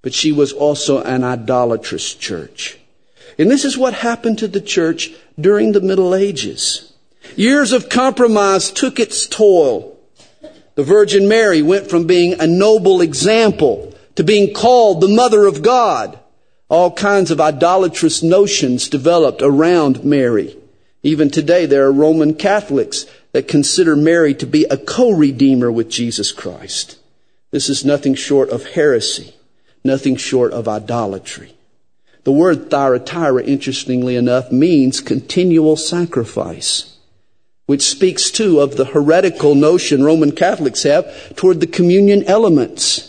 but 0.02 0.14
she 0.14 0.32
was 0.32 0.52
also 0.52 1.02
an 1.02 1.24
idolatrous 1.24 2.14
church. 2.14 2.78
And 3.40 3.50
this 3.50 3.64
is 3.64 3.78
what 3.78 3.94
happened 3.94 4.40
to 4.40 4.48
the 4.48 4.62
church 4.62 5.12
during 5.40 5.72
the 5.72 5.82
Middle 5.82 6.14
Ages. 6.14 6.94
Years 7.36 7.72
of 7.72 7.90
compromise 7.90 8.72
took 8.72 9.00
its 9.00 9.28
toll. 9.28 9.98
The 10.76 10.84
Virgin 10.84 11.28
Mary 11.28 11.62
went 11.62 11.90
from 11.90 12.06
being 12.06 12.40
a 12.40 12.48
noble 12.48 13.02
example 13.02 13.94
to 14.16 14.24
being 14.24 14.54
called 14.54 15.02
the 15.02 15.08
Mother 15.08 15.46
of 15.46 15.62
God. 15.62 16.20
All 16.70 16.92
kinds 16.92 17.32
of 17.32 17.40
idolatrous 17.40 18.22
notions 18.22 18.90
developed 18.90 19.42
around 19.42 20.04
Mary. 20.04 20.58
Even 21.02 21.30
today, 21.30 21.66
there 21.66 21.86
are 21.86 21.92
Roman 21.92 22.34
Catholics 22.34 23.06
that 23.32 23.48
consider 23.48 23.96
Mary 23.96 24.34
to 24.34 24.46
be 24.46 24.66
a 24.66 24.78
co-redeemer 24.78 25.72
with 25.72 25.90
Jesus 25.90 26.34
Christ. 26.34 26.98
This 27.52 27.70
is 27.70 27.86
nothing 27.86 28.16
short 28.16 28.50
of 28.50 28.72
heresy, 28.72 29.34
nothing 29.84 30.18
short 30.18 30.52
of 30.52 30.68
idolatry. 30.68 31.54
The 32.26 32.34
word 32.34 32.70
Thyatira, 32.70 33.44
interestingly 33.44 34.18
enough, 34.18 34.52
means 34.52 35.00
continual 35.00 35.78
sacrifice, 35.78 36.98
which 37.68 37.84
speaks 37.84 38.30
too 38.30 38.60
of 38.60 38.76
the 38.76 38.86
heretical 38.86 39.56
notion 39.56 40.04
Roman 40.04 40.34
Catholics 40.34 40.84
have 40.84 41.34
toward 41.38 41.62
the 41.62 41.68
communion 41.68 42.26
elements 42.26 43.07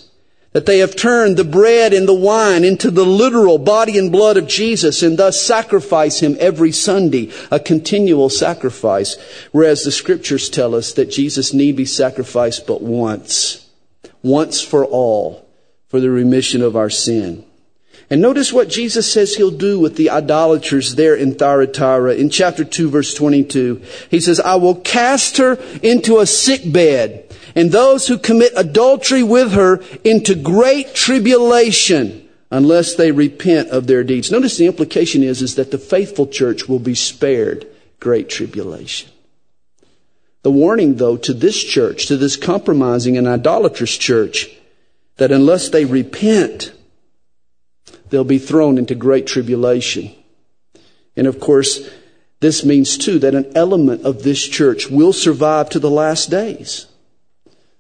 that 0.58 0.66
they 0.66 0.78
have 0.80 0.96
turned 0.96 1.36
the 1.36 1.44
bread 1.44 1.92
and 1.92 2.08
the 2.08 2.12
wine 2.12 2.64
into 2.64 2.90
the 2.90 3.06
literal 3.06 3.58
body 3.58 3.96
and 3.96 4.10
blood 4.10 4.36
of 4.36 4.48
Jesus 4.48 5.04
and 5.04 5.16
thus 5.16 5.40
sacrifice 5.40 6.18
him 6.18 6.36
every 6.40 6.72
Sunday, 6.72 7.30
a 7.52 7.60
continual 7.60 8.28
sacrifice. 8.28 9.16
Whereas 9.52 9.84
the 9.84 9.92
scriptures 9.92 10.50
tell 10.50 10.74
us 10.74 10.94
that 10.94 11.12
Jesus 11.12 11.54
need 11.54 11.76
be 11.76 11.84
sacrificed 11.84 12.66
but 12.66 12.82
once, 12.82 13.70
once 14.24 14.60
for 14.60 14.84
all, 14.84 15.48
for 15.86 16.00
the 16.00 16.10
remission 16.10 16.60
of 16.60 16.74
our 16.74 16.90
sin. 16.90 17.44
And 18.10 18.20
notice 18.20 18.52
what 18.52 18.68
Jesus 18.68 19.12
says 19.12 19.36
he'll 19.36 19.52
do 19.52 19.78
with 19.78 19.94
the 19.94 20.10
idolaters 20.10 20.96
there 20.96 21.14
in 21.14 21.36
Thyatira 21.36 22.14
in 22.14 22.30
chapter 22.30 22.64
2 22.64 22.90
verse 22.90 23.14
22. 23.14 23.80
He 24.10 24.18
says, 24.18 24.40
I 24.40 24.56
will 24.56 24.74
cast 24.74 25.36
her 25.36 25.54
into 25.84 26.18
a 26.18 26.26
sick 26.26 26.62
bed 26.72 27.27
and 27.58 27.72
those 27.72 28.06
who 28.06 28.18
commit 28.18 28.52
adultery 28.54 29.24
with 29.24 29.50
her 29.50 29.82
into 30.04 30.36
great 30.36 30.94
tribulation 30.94 32.28
unless 32.52 32.94
they 32.94 33.10
repent 33.10 33.70
of 33.70 33.88
their 33.88 34.04
deeds. 34.04 34.30
Notice 34.30 34.56
the 34.56 34.68
implication 34.68 35.24
is, 35.24 35.42
is 35.42 35.56
that 35.56 35.72
the 35.72 35.76
faithful 35.76 36.28
church 36.28 36.68
will 36.68 36.78
be 36.78 36.94
spared 36.94 37.66
great 37.98 38.28
tribulation. 38.28 39.10
The 40.42 40.52
warning 40.52 40.98
though 40.98 41.16
to 41.16 41.34
this 41.34 41.60
church, 41.60 42.06
to 42.06 42.16
this 42.16 42.36
compromising 42.36 43.18
and 43.18 43.26
idolatrous 43.26 43.96
church, 43.96 44.56
that 45.16 45.32
unless 45.32 45.68
they 45.68 45.84
repent, 45.84 46.70
they'll 48.10 48.22
be 48.22 48.38
thrown 48.38 48.78
into 48.78 48.94
great 48.94 49.26
tribulation. 49.26 50.14
And 51.16 51.26
of 51.26 51.40
course, 51.40 51.90
this 52.38 52.64
means 52.64 52.96
too 52.96 53.18
that 53.18 53.34
an 53.34 53.50
element 53.56 54.02
of 54.02 54.22
this 54.22 54.46
church 54.46 54.88
will 54.88 55.12
survive 55.12 55.70
to 55.70 55.80
the 55.80 55.90
last 55.90 56.30
days 56.30 56.86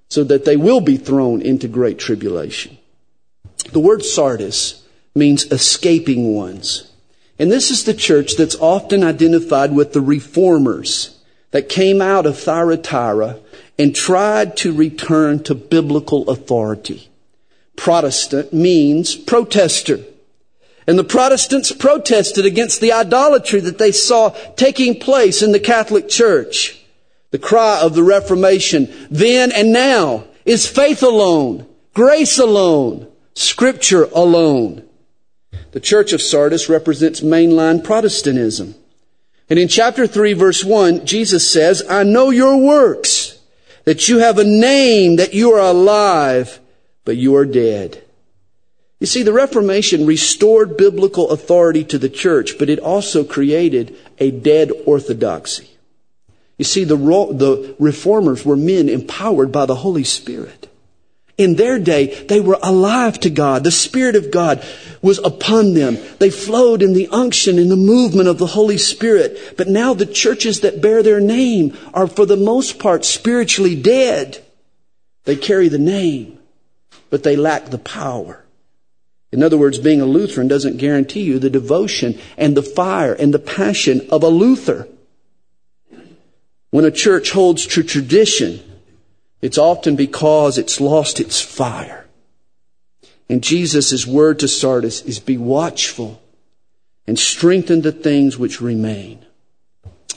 so 0.08 0.24
that 0.24 0.44
they 0.44 0.56
will 0.56 0.80
be 0.80 0.96
thrown 0.96 1.42
into 1.42 1.68
great 1.68 1.98
tribulation. 1.98 2.78
The 3.72 3.80
word 3.80 4.04
Sardis 4.04 4.82
means 5.14 5.50
escaping 5.52 6.34
ones. 6.34 6.90
And 7.38 7.52
this 7.52 7.70
is 7.70 7.84
the 7.84 7.94
church 7.94 8.36
that's 8.36 8.56
often 8.56 9.04
identified 9.04 9.72
with 9.72 9.92
the 9.92 10.00
reformers 10.00 11.18
that 11.50 11.68
came 11.68 12.00
out 12.00 12.26
of 12.26 12.38
Thyatira 12.38 13.38
and 13.78 13.94
tried 13.94 14.56
to 14.58 14.72
return 14.72 15.42
to 15.44 15.54
biblical 15.54 16.28
authority. 16.28 17.08
Protestant 17.76 18.52
means 18.52 19.14
protester. 19.14 20.00
And 20.86 20.98
the 20.98 21.04
Protestants 21.04 21.70
protested 21.70 22.46
against 22.46 22.80
the 22.80 22.92
idolatry 22.92 23.60
that 23.60 23.78
they 23.78 23.92
saw 23.92 24.30
taking 24.56 24.98
place 24.98 25.42
in 25.42 25.52
the 25.52 25.60
Catholic 25.60 26.08
Church. 26.08 26.77
The 27.30 27.38
cry 27.38 27.80
of 27.80 27.94
the 27.94 28.02
Reformation 28.02 28.92
then 29.10 29.52
and 29.52 29.72
now 29.72 30.24
is 30.44 30.66
faith 30.66 31.02
alone, 31.02 31.66
grace 31.94 32.38
alone, 32.38 33.06
scripture 33.34 34.04
alone. 34.14 34.88
The 35.72 35.80
Church 35.80 36.12
of 36.12 36.22
Sardis 36.22 36.68
represents 36.68 37.20
mainline 37.20 37.84
Protestantism. 37.84 38.74
And 39.50 39.58
in 39.58 39.68
chapter 39.68 40.06
3 40.06 40.32
verse 40.32 40.64
1, 40.64 41.04
Jesus 41.06 41.50
says, 41.50 41.82
I 41.88 42.02
know 42.02 42.30
your 42.30 42.56
works, 42.56 43.38
that 43.84 44.08
you 44.08 44.18
have 44.18 44.38
a 44.38 44.44
name, 44.44 45.16
that 45.16 45.34
you 45.34 45.52
are 45.52 45.60
alive, 45.60 46.60
but 47.04 47.16
you 47.16 47.36
are 47.36 47.46
dead. 47.46 48.02
You 49.00 49.06
see, 49.06 49.22
the 49.22 49.32
Reformation 49.32 50.06
restored 50.06 50.76
biblical 50.76 51.30
authority 51.30 51.84
to 51.84 51.98
the 51.98 52.08
church, 52.08 52.58
but 52.58 52.68
it 52.68 52.80
also 52.80 53.22
created 53.22 53.96
a 54.18 54.30
dead 54.30 54.72
orthodoxy. 54.86 55.77
You 56.58 56.64
see, 56.64 56.84
the, 56.84 56.96
the 56.96 57.76
reformers 57.78 58.44
were 58.44 58.56
men 58.56 58.88
empowered 58.88 59.52
by 59.52 59.66
the 59.66 59.76
Holy 59.76 60.04
Spirit. 60.04 60.68
In 61.38 61.54
their 61.54 61.78
day, 61.78 62.24
they 62.24 62.40
were 62.40 62.58
alive 62.60 63.20
to 63.20 63.30
God. 63.30 63.62
The 63.62 63.70
Spirit 63.70 64.16
of 64.16 64.32
God 64.32 64.64
was 65.00 65.18
upon 65.18 65.74
them. 65.74 65.96
They 66.18 66.30
flowed 66.30 66.82
in 66.82 66.94
the 66.94 67.06
unction 67.12 67.60
and 67.60 67.70
the 67.70 67.76
movement 67.76 68.28
of 68.28 68.38
the 68.38 68.46
Holy 68.46 68.76
Spirit. 68.76 69.54
But 69.56 69.68
now 69.68 69.94
the 69.94 70.04
churches 70.04 70.60
that 70.60 70.82
bear 70.82 71.00
their 71.04 71.20
name 71.20 71.78
are 71.94 72.08
for 72.08 72.26
the 72.26 72.36
most 72.36 72.80
part 72.80 73.04
spiritually 73.04 73.80
dead. 73.80 74.44
They 75.26 75.36
carry 75.36 75.68
the 75.68 75.78
name, 75.78 76.40
but 77.08 77.22
they 77.22 77.36
lack 77.36 77.66
the 77.66 77.78
power. 77.78 78.44
In 79.30 79.44
other 79.44 79.58
words, 79.58 79.78
being 79.78 80.00
a 80.00 80.06
Lutheran 80.06 80.48
doesn't 80.48 80.78
guarantee 80.78 81.22
you 81.22 81.38
the 81.38 81.50
devotion 81.50 82.18
and 82.36 82.56
the 82.56 82.62
fire 82.62 83.12
and 83.12 83.32
the 83.32 83.38
passion 83.38 84.08
of 84.10 84.24
a 84.24 84.28
Luther. 84.28 84.88
When 86.70 86.84
a 86.84 86.90
church 86.90 87.30
holds 87.30 87.66
to 87.68 87.82
tradition, 87.82 88.60
it's 89.40 89.58
often 89.58 89.96
because 89.96 90.58
it's 90.58 90.80
lost 90.80 91.20
its 91.20 91.40
fire. 91.40 92.06
And 93.28 93.42
Jesus' 93.42 94.06
word 94.06 94.38
to 94.40 94.48
Sardis 94.48 95.02
is 95.02 95.18
be 95.18 95.36
watchful 95.36 96.20
and 97.06 97.18
strengthen 97.18 97.82
the 97.82 97.92
things 97.92 98.38
which 98.38 98.60
remain. 98.60 99.24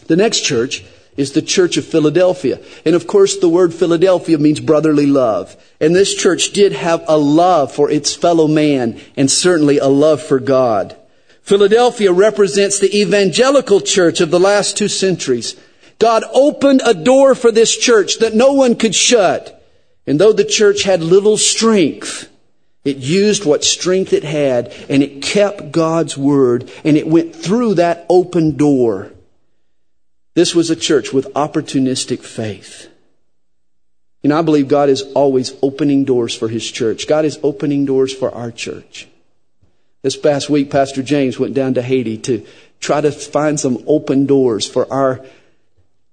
The 0.07 0.15
next 0.15 0.41
church 0.41 0.83
is 1.17 1.33
the 1.33 1.41
Church 1.41 1.77
of 1.77 1.85
Philadelphia. 1.85 2.59
And 2.85 2.95
of 2.95 3.07
course, 3.07 3.37
the 3.37 3.49
word 3.49 3.73
Philadelphia 3.73 4.37
means 4.37 4.59
brotherly 4.59 5.05
love. 5.05 5.55
And 5.79 5.93
this 5.93 6.15
church 6.15 6.51
did 6.51 6.71
have 6.71 7.03
a 7.07 7.17
love 7.17 7.71
for 7.71 7.89
its 7.89 8.15
fellow 8.15 8.47
man 8.47 8.99
and 9.17 9.29
certainly 9.29 9.77
a 9.77 9.87
love 9.87 10.21
for 10.21 10.39
God. 10.39 10.95
Philadelphia 11.41 12.11
represents 12.13 12.79
the 12.79 12.97
evangelical 12.97 13.81
church 13.81 14.21
of 14.21 14.31
the 14.31 14.39
last 14.39 14.77
two 14.77 14.87
centuries. 14.87 15.55
God 16.01 16.23
opened 16.33 16.81
a 16.83 16.95
door 16.95 17.35
for 17.35 17.51
this 17.51 17.77
church 17.77 18.17
that 18.19 18.33
no 18.33 18.53
one 18.53 18.75
could 18.75 18.95
shut. 18.95 19.63
And 20.07 20.19
though 20.19 20.33
the 20.33 20.43
church 20.43 20.81
had 20.81 21.03
little 21.03 21.37
strength, 21.37 22.27
it 22.83 22.97
used 22.97 23.45
what 23.45 23.63
strength 23.63 24.11
it 24.11 24.23
had 24.23 24.73
and 24.89 25.03
it 25.03 25.21
kept 25.21 25.71
God's 25.71 26.17
word 26.17 26.71
and 26.83 26.97
it 26.97 27.05
went 27.05 27.35
through 27.35 27.75
that 27.75 28.07
open 28.09 28.57
door. 28.57 29.11
This 30.33 30.55
was 30.55 30.71
a 30.71 30.75
church 30.75 31.13
with 31.13 31.31
opportunistic 31.35 32.21
faith. 32.23 32.89
You 34.23 34.29
know, 34.31 34.39
I 34.39 34.41
believe 34.41 34.67
God 34.67 34.89
is 34.89 35.03
always 35.13 35.53
opening 35.61 36.03
doors 36.03 36.33
for 36.33 36.47
His 36.47 36.65
church. 36.69 37.07
God 37.07 37.25
is 37.25 37.37
opening 37.43 37.85
doors 37.85 38.11
for 38.11 38.33
our 38.33 38.49
church. 38.49 39.07
This 40.01 40.17
past 40.17 40.49
week, 40.49 40.71
Pastor 40.71 41.03
James 41.03 41.37
went 41.37 41.53
down 41.53 41.75
to 41.75 41.83
Haiti 41.83 42.17
to 42.17 42.43
try 42.79 43.01
to 43.01 43.11
find 43.11 43.59
some 43.59 43.83
open 43.85 44.25
doors 44.25 44.67
for 44.67 44.91
our 44.91 45.23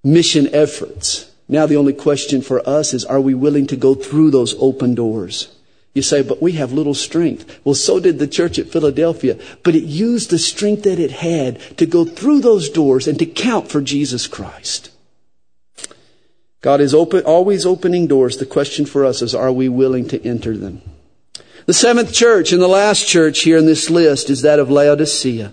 mission 0.02 0.48
efforts. 0.54 1.30
Now 1.48 1.66
the 1.66 1.76
only 1.76 1.92
question 1.92 2.42
for 2.42 2.66
us 2.68 2.92
is, 2.92 3.04
are 3.04 3.20
we 3.20 3.34
willing 3.34 3.66
to 3.68 3.76
go 3.76 3.94
through 3.94 4.30
those 4.30 4.54
open 4.58 4.94
doors? 4.94 5.54
You 5.94 6.02
say, 6.02 6.22
but 6.22 6.42
we 6.42 6.52
have 6.52 6.72
little 6.72 6.94
strength. 6.94 7.58
Well, 7.64 7.74
so 7.74 7.98
did 7.98 8.18
the 8.18 8.28
church 8.28 8.58
at 8.58 8.68
Philadelphia, 8.68 9.38
but 9.64 9.74
it 9.74 9.84
used 9.84 10.30
the 10.30 10.38
strength 10.38 10.84
that 10.84 10.98
it 10.98 11.10
had 11.10 11.60
to 11.78 11.86
go 11.86 12.04
through 12.04 12.40
those 12.40 12.68
doors 12.68 13.08
and 13.08 13.18
to 13.18 13.26
count 13.26 13.68
for 13.68 13.80
Jesus 13.80 14.26
Christ. 14.26 14.90
God 16.60 16.80
is 16.80 16.94
open, 16.94 17.24
always 17.24 17.64
opening 17.64 18.06
doors. 18.06 18.36
The 18.36 18.46
question 18.46 18.84
for 18.84 19.04
us 19.04 19.22
is, 19.22 19.34
are 19.34 19.52
we 19.52 19.68
willing 19.68 20.06
to 20.08 20.24
enter 20.24 20.56
them? 20.56 20.82
The 21.66 21.72
seventh 21.72 22.12
church 22.12 22.52
and 22.52 22.62
the 22.62 22.68
last 22.68 23.06
church 23.06 23.40
here 23.40 23.58
in 23.58 23.66
this 23.66 23.90
list 23.90 24.30
is 24.30 24.42
that 24.42 24.58
of 24.58 24.70
Laodicea. 24.70 25.52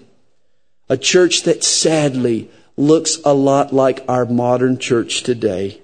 A 0.89 0.97
church 0.97 1.43
that 1.43 1.63
sadly 1.63 2.49
looks 2.77 3.17
a 3.23 3.33
lot 3.33 3.73
like 3.73 4.03
our 4.07 4.25
modern 4.25 4.77
church 4.77 5.23
today. 5.23 5.81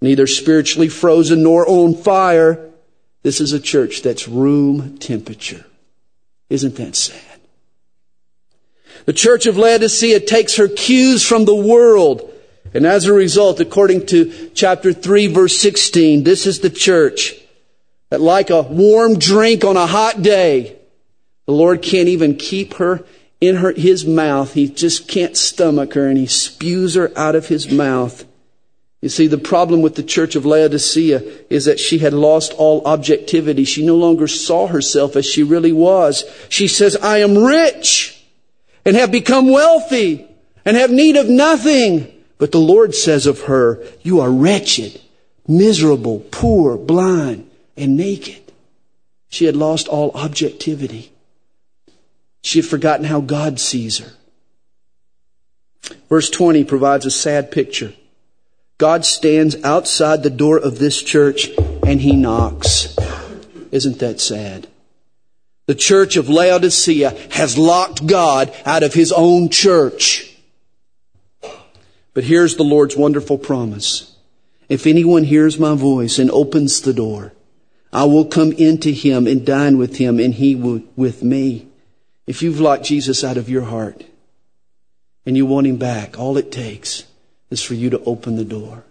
Neither 0.00 0.26
spiritually 0.26 0.88
frozen 0.88 1.42
nor 1.42 1.68
on 1.68 1.94
fire. 1.94 2.70
This 3.22 3.40
is 3.40 3.52
a 3.52 3.60
church 3.60 4.02
that's 4.02 4.28
room 4.28 4.98
temperature. 4.98 5.64
Isn't 6.50 6.76
that 6.76 6.96
sad? 6.96 7.40
The 9.04 9.12
church 9.12 9.46
of 9.46 9.56
Laodicea 9.56 10.20
takes 10.20 10.56
her 10.56 10.68
cues 10.68 11.26
from 11.26 11.44
the 11.44 11.54
world. 11.54 12.32
And 12.74 12.84
as 12.86 13.06
a 13.06 13.12
result, 13.12 13.60
according 13.60 14.06
to 14.06 14.50
chapter 14.54 14.92
3 14.92 15.28
verse 15.28 15.58
16, 15.58 16.24
this 16.24 16.46
is 16.46 16.60
the 16.60 16.70
church 16.70 17.34
that 18.10 18.20
like 18.20 18.50
a 18.50 18.62
warm 18.62 19.18
drink 19.18 19.64
on 19.64 19.76
a 19.76 19.86
hot 19.86 20.22
day, 20.22 20.76
the 21.46 21.52
Lord 21.52 21.82
can't 21.82 22.08
even 22.08 22.36
keep 22.36 22.74
her 22.74 23.04
in 23.40 23.56
her, 23.56 23.72
his 23.72 24.06
mouth. 24.06 24.54
He 24.54 24.68
just 24.68 25.08
can't 25.08 25.36
stomach 25.36 25.94
her 25.94 26.08
and 26.08 26.18
he 26.18 26.26
spews 26.26 26.94
her 26.94 27.12
out 27.16 27.34
of 27.34 27.48
his 27.48 27.70
mouth. 27.70 28.24
You 29.02 29.08
see, 29.08 29.26
the 29.26 29.38
problem 29.38 29.82
with 29.82 29.94
the 29.94 30.02
church 30.02 30.36
of 30.36 30.46
Laodicea 30.46 31.22
is 31.50 31.66
that 31.66 31.78
she 31.78 31.98
had 31.98 32.14
lost 32.14 32.52
all 32.54 32.82
objectivity. 32.86 33.64
She 33.64 33.84
no 33.84 33.96
longer 33.96 34.26
saw 34.26 34.66
herself 34.66 35.16
as 35.16 35.26
she 35.26 35.42
really 35.42 35.72
was. 35.72 36.24
She 36.48 36.66
says, 36.66 36.96
I 36.96 37.18
am 37.18 37.36
rich 37.36 38.20
and 38.84 38.96
have 38.96 39.12
become 39.12 39.50
wealthy 39.50 40.26
and 40.64 40.76
have 40.76 40.90
need 40.90 41.16
of 41.16 41.28
nothing. 41.28 42.12
But 42.38 42.52
the 42.52 42.58
Lord 42.58 42.94
says 42.94 43.26
of 43.26 43.42
her, 43.42 43.82
you 44.02 44.20
are 44.20 44.30
wretched, 44.30 45.00
miserable, 45.46 46.20
poor, 46.30 46.76
blind, 46.76 47.50
and 47.76 47.96
naked. 47.96 48.52
She 49.28 49.44
had 49.44 49.56
lost 49.56 49.88
all 49.88 50.10
objectivity. 50.12 51.12
She 52.46 52.60
had 52.60 52.70
forgotten 52.70 53.06
how 53.06 53.22
God 53.22 53.58
sees 53.58 53.98
her. 53.98 54.12
Verse 56.08 56.30
20 56.30 56.62
provides 56.62 57.04
a 57.04 57.10
sad 57.10 57.50
picture. 57.50 57.92
God 58.78 59.04
stands 59.04 59.56
outside 59.64 60.22
the 60.22 60.30
door 60.30 60.56
of 60.56 60.78
this 60.78 61.02
church 61.02 61.50
and 61.84 62.00
he 62.00 62.14
knocks. 62.14 62.96
Isn't 63.72 63.98
that 63.98 64.20
sad? 64.20 64.68
The 65.66 65.74
church 65.74 66.16
of 66.16 66.28
Laodicea 66.28 67.18
has 67.32 67.58
locked 67.58 68.06
God 68.06 68.54
out 68.64 68.84
of 68.84 68.94
his 68.94 69.10
own 69.10 69.48
church. 69.48 70.32
But 72.14 72.22
here's 72.22 72.54
the 72.54 72.62
Lord's 72.62 72.96
wonderful 72.96 73.38
promise. 73.38 74.14
If 74.68 74.86
anyone 74.86 75.24
hears 75.24 75.58
my 75.58 75.74
voice 75.74 76.20
and 76.20 76.30
opens 76.30 76.80
the 76.80 76.94
door, 76.94 77.32
I 77.92 78.04
will 78.04 78.26
come 78.26 78.52
into 78.52 78.92
him 78.92 79.26
and 79.26 79.44
dine 79.44 79.78
with 79.78 79.96
him 79.96 80.20
and 80.20 80.32
he 80.32 80.54
with 80.54 81.24
me. 81.24 81.70
If 82.26 82.42
you've 82.42 82.60
locked 82.60 82.84
Jesus 82.84 83.22
out 83.22 83.36
of 83.36 83.48
your 83.48 83.62
heart 83.62 84.04
and 85.24 85.36
you 85.36 85.46
want 85.46 85.66
him 85.66 85.76
back, 85.76 86.18
all 86.18 86.36
it 86.36 86.50
takes 86.50 87.04
is 87.50 87.62
for 87.62 87.74
you 87.74 87.90
to 87.90 88.02
open 88.04 88.36
the 88.36 88.44
door. 88.44 88.84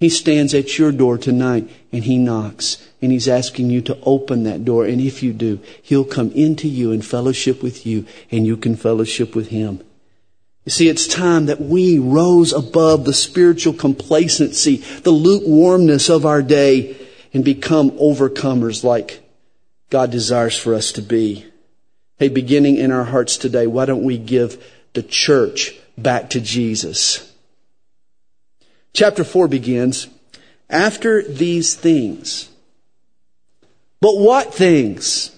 He 0.00 0.08
stands 0.08 0.54
at 0.54 0.78
your 0.78 0.92
door 0.92 1.18
tonight 1.18 1.68
and 1.92 2.04
he 2.04 2.16
knocks 2.16 2.88
and 3.02 3.12
he's 3.12 3.28
asking 3.28 3.70
you 3.70 3.82
to 3.82 3.98
open 4.02 4.44
that 4.44 4.64
door. 4.64 4.86
And 4.86 5.00
if 5.00 5.22
you 5.22 5.32
do, 5.32 5.60
he'll 5.82 6.04
come 6.04 6.32
into 6.32 6.68
you 6.68 6.90
and 6.90 7.04
fellowship 7.04 7.62
with 7.62 7.86
you 7.86 8.06
and 8.30 8.46
you 8.46 8.56
can 8.56 8.76
fellowship 8.76 9.36
with 9.36 9.48
him. 9.48 9.84
You 10.64 10.72
see, 10.72 10.88
it's 10.88 11.06
time 11.06 11.46
that 11.46 11.60
we 11.60 11.98
rose 11.98 12.52
above 12.52 13.04
the 13.04 13.12
spiritual 13.12 13.74
complacency, 13.74 14.76
the 14.76 15.10
lukewarmness 15.10 16.08
of 16.08 16.24
our 16.24 16.42
day 16.42 16.96
and 17.32 17.44
become 17.44 17.90
overcomers 17.92 18.82
like 18.82 19.20
God 19.90 20.10
desires 20.10 20.58
for 20.58 20.74
us 20.74 20.92
to 20.92 21.02
be. 21.02 21.49
Hey, 22.20 22.28
beginning 22.28 22.76
in 22.76 22.92
our 22.92 23.04
hearts 23.04 23.38
today, 23.38 23.66
why 23.66 23.86
don't 23.86 24.04
we 24.04 24.18
give 24.18 24.62
the 24.92 25.02
church 25.02 25.74
back 25.96 26.28
to 26.30 26.40
Jesus? 26.42 27.34
Chapter 28.92 29.24
4 29.24 29.48
begins, 29.48 30.06
after 30.68 31.22
these 31.22 31.74
things. 31.74 32.50
But 34.02 34.18
what 34.18 34.52
things? 34.52 35.34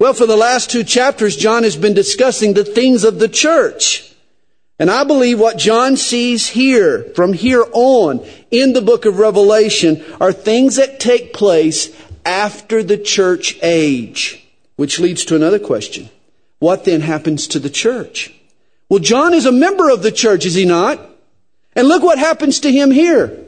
Well, 0.00 0.12
for 0.12 0.26
the 0.26 0.36
last 0.36 0.72
two 0.72 0.82
chapters, 0.82 1.36
John 1.36 1.62
has 1.62 1.76
been 1.76 1.94
discussing 1.94 2.54
the 2.54 2.64
things 2.64 3.04
of 3.04 3.20
the 3.20 3.28
church. 3.28 4.12
And 4.80 4.90
I 4.90 5.04
believe 5.04 5.38
what 5.38 5.56
John 5.56 5.96
sees 5.96 6.48
here, 6.48 7.04
from 7.14 7.32
here 7.32 7.64
on, 7.72 8.26
in 8.50 8.72
the 8.72 8.82
book 8.82 9.04
of 9.04 9.20
Revelation, 9.20 10.04
are 10.20 10.32
things 10.32 10.74
that 10.76 10.98
take 10.98 11.32
place 11.32 11.96
after 12.26 12.82
the 12.82 12.98
church 12.98 13.56
age. 13.62 14.44
Which 14.78 15.00
leads 15.00 15.24
to 15.24 15.34
another 15.34 15.58
question. 15.58 16.08
What 16.60 16.84
then 16.84 17.00
happens 17.00 17.48
to 17.48 17.58
the 17.58 17.68
church? 17.68 18.32
Well, 18.88 19.00
John 19.00 19.34
is 19.34 19.44
a 19.44 19.50
member 19.50 19.90
of 19.90 20.04
the 20.04 20.12
church, 20.12 20.46
is 20.46 20.54
he 20.54 20.64
not? 20.64 21.00
And 21.74 21.88
look 21.88 22.04
what 22.04 22.20
happens 22.20 22.60
to 22.60 22.70
him 22.70 22.92
here. 22.92 23.44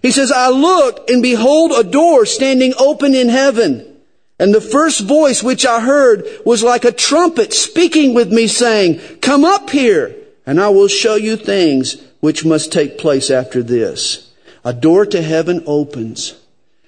He 0.00 0.12
says, 0.12 0.30
I 0.30 0.48
looked 0.50 1.10
and 1.10 1.24
behold 1.24 1.72
a 1.72 1.82
door 1.82 2.24
standing 2.24 2.72
open 2.78 3.16
in 3.16 3.28
heaven. 3.28 3.96
And 4.38 4.54
the 4.54 4.60
first 4.60 5.00
voice 5.00 5.42
which 5.42 5.66
I 5.66 5.80
heard 5.80 6.24
was 6.46 6.62
like 6.62 6.84
a 6.84 6.92
trumpet 6.92 7.52
speaking 7.52 8.14
with 8.14 8.32
me 8.32 8.46
saying, 8.46 9.00
come 9.20 9.44
up 9.44 9.70
here 9.70 10.14
and 10.46 10.60
I 10.60 10.68
will 10.68 10.86
show 10.86 11.16
you 11.16 11.34
things 11.34 12.00
which 12.20 12.44
must 12.44 12.70
take 12.70 12.96
place 12.96 13.28
after 13.28 13.60
this. 13.60 14.32
A 14.64 14.72
door 14.72 15.04
to 15.04 15.20
heaven 15.20 15.64
opens 15.66 16.39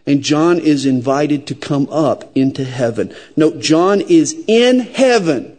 and 0.06 0.22
John 0.22 0.58
is 0.58 0.84
invited 0.84 1.46
to 1.46 1.54
come 1.54 1.88
up 1.90 2.36
into 2.36 2.64
heaven. 2.64 3.14
Note, 3.36 3.60
John 3.60 4.00
is 4.00 4.44
in 4.46 4.80
heaven. 4.80 5.56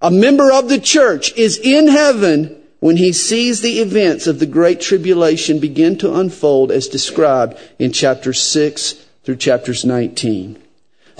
A 0.00 0.10
member 0.10 0.50
of 0.52 0.68
the 0.68 0.78
church 0.78 1.36
is 1.36 1.58
in 1.58 1.88
heaven 1.88 2.56
when 2.78 2.96
he 2.96 3.12
sees 3.12 3.60
the 3.60 3.80
events 3.80 4.26
of 4.26 4.38
the 4.38 4.46
Great 4.46 4.80
Tribulation 4.80 5.58
begin 5.58 5.98
to 5.98 6.14
unfold 6.14 6.72
as 6.72 6.88
described 6.88 7.58
in 7.78 7.92
chapter 7.92 8.32
6 8.32 8.92
through 9.24 9.36
chapters 9.36 9.84
19. 9.84 10.60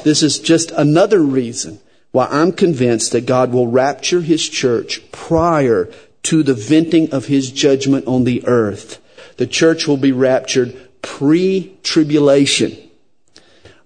This 0.05 0.23
is 0.23 0.39
just 0.39 0.71
another 0.71 1.21
reason 1.21 1.81
why 2.13 2.27
I'm 2.31 2.53
convinced 2.53 3.13
that 3.13 3.27
God 3.27 3.53
will 3.53 3.67
rapture 3.67 4.23
his 4.23 4.49
church 4.49 5.03
prior 5.13 5.91
to 6.25 6.43
the 6.43 6.55
venting 6.55 7.13
of 7.13 7.27
his 7.27 7.51
judgment 7.51 8.07
on 8.07 8.25
the 8.25 8.47
earth. 8.47 8.99
The 9.37 9.47
church 9.47 9.87
will 9.87 9.97
be 9.97 10.13
raptured 10.13 10.89
pre-tribulation. 11.03 12.77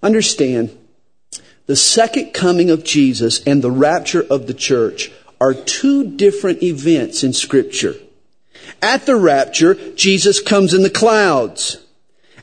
Understand, 0.01 0.77
the 1.65 1.75
second 1.75 2.33
coming 2.33 2.69
of 2.69 2.83
Jesus 2.83 3.41
and 3.43 3.61
the 3.61 3.71
rapture 3.71 4.23
of 4.29 4.47
the 4.47 4.53
church 4.53 5.11
are 5.41 5.53
two 5.53 6.15
different 6.15 6.61
events 6.61 7.23
in 7.23 7.33
scripture. 7.33 7.95
At 8.81 9.05
the 9.05 9.15
rapture, 9.15 9.75
Jesus 9.95 10.41
comes 10.41 10.73
in 10.73 10.83
the 10.83 10.89
clouds. 10.89 11.77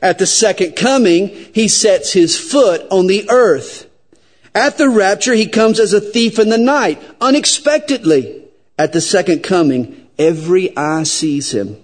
At 0.01 0.19
the 0.19 0.25
second 0.25 0.75
coming, 0.75 1.29
he 1.53 1.67
sets 1.67 2.11
his 2.13 2.37
foot 2.37 2.85
on 2.91 3.07
the 3.07 3.29
earth. 3.29 3.89
At 4.53 4.77
the 4.77 4.89
rapture, 4.89 5.33
he 5.33 5.47
comes 5.47 5.79
as 5.79 5.93
a 5.93 6.01
thief 6.01 6.37
in 6.37 6.49
the 6.49 6.57
night, 6.57 7.01
unexpectedly. 7.21 8.43
At 8.77 8.93
the 8.93 9.01
second 9.01 9.43
coming, 9.43 10.07
every 10.19 10.75
eye 10.77 11.03
sees 11.03 11.53
him. 11.53 11.82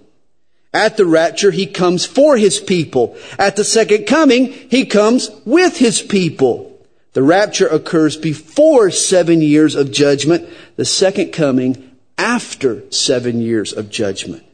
At 0.72 0.96
the 0.96 1.04
rapture, 1.04 1.50
he 1.50 1.66
comes 1.66 2.06
for 2.06 2.36
his 2.36 2.60
people. 2.60 3.16
At 3.38 3.56
the 3.56 3.64
second 3.64 4.06
coming, 4.06 4.52
he 4.52 4.86
comes 4.86 5.30
with 5.44 5.78
his 5.78 6.00
people. 6.00 6.70
The 7.12 7.22
rapture 7.24 7.66
occurs 7.66 8.16
before 8.16 8.90
seven 8.92 9.42
years 9.42 9.74
of 9.74 9.90
judgment. 9.90 10.48
The 10.76 10.84
second 10.84 11.32
coming 11.32 11.90
after 12.16 12.88
seven 12.92 13.40
years 13.40 13.72
of 13.72 13.90
judgment. 13.90 14.44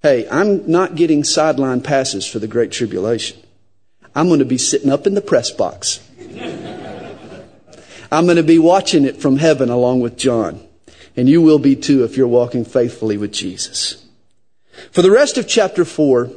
Hey, 0.00 0.26
I'm 0.30 0.70
not 0.70 0.94
getting 0.94 1.22
sideline 1.22 1.82
passes 1.82 2.26
for 2.26 2.38
the 2.38 2.46
Great 2.46 2.72
Tribulation. 2.72 3.38
I'm 4.14 4.28
going 4.28 4.38
to 4.38 4.46
be 4.46 4.56
sitting 4.56 4.90
up 4.90 5.06
in 5.06 5.14
the 5.14 5.20
press 5.20 5.50
box. 5.50 6.00
I'm 8.10 8.24
going 8.24 8.36
to 8.36 8.42
be 8.42 8.58
watching 8.58 9.04
it 9.04 9.20
from 9.20 9.36
heaven 9.36 9.68
along 9.68 10.00
with 10.00 10.16
John. 10.16 10.66
And 11.16 11.28
you 11.28 11.42
will 11.42 11.58
be 11.58 11.76
too 11.76 12.04
if 12.04 12.16
you're 12.16 12.28
walking 12.28 12.64
faithfully 12.64 13.18
with 13.18 13.32
Jesus. 13.32 14.05
For 14.90 15.02
the 15.02 15.10
rest 15.10 15.38
of 15.38 15.48
chapter 15.48 15.84
4, 15.84 16.30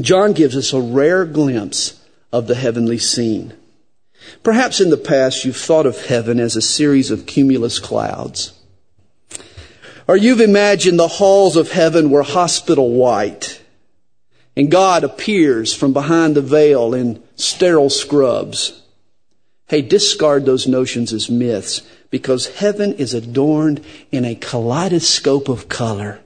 John 0.00 0.32
gives 0.32 0.56
us 0.56 0.72
a 0.72 0.80
rare 0.80 1.24
glimpse 1.24 2.00
of 2.32 2.46
the 2.46 2.54
heavenly 2.54 2.98
scene. 2.98 3.54
Perhaps 4.42 4.80
in 4.80 4.90
the 4.90 4.96
past 4.96 5.44
you've 5.44 5.56
thought 5.56 5.86
of 5.86 6.06
heaven 6.06 6.40
as 6.40 6.56
a 6.56 6.62
series 6.62 7.10
of 7.10 7.26
cumulus 7.26 7.78
clouds. 7.78 8.52
Or 10.06 10.16
you've 10.16 10.40
imagined 10.40 10.98
the 10.98 11.08
halls 11.08 11.56
of 11.56 11.72
heaven 11.72 12.10
were 12.10 12.22
hospital 12.22 12.90
white 12.90 13.60
and 14.56 14.70
God 14.70 15.04
appears 15.04 15.74
from 15.74 15.92
behind 15.92 16.34
the 16.34 16.42
veil 16.42 16.94
in 16.94 17.22
sterile 17.36 17.90
scrubs. 17.90 18.82
Hey, 19.66 19.82
discard 19.82 20.44
those 20.44 20.66
notions 20.66 21.12
as 21.12 21.30
myths 21.30 21.82
because 22.10 22.58
heaven 22.58 22.92
is 22.94 23.14
adorned 23.14 23.84
in 24.12 24.24
a 24.24 24.36
kaleidoscope 24.36 25.48
of 25.48 25.68
color. 25.68 26.20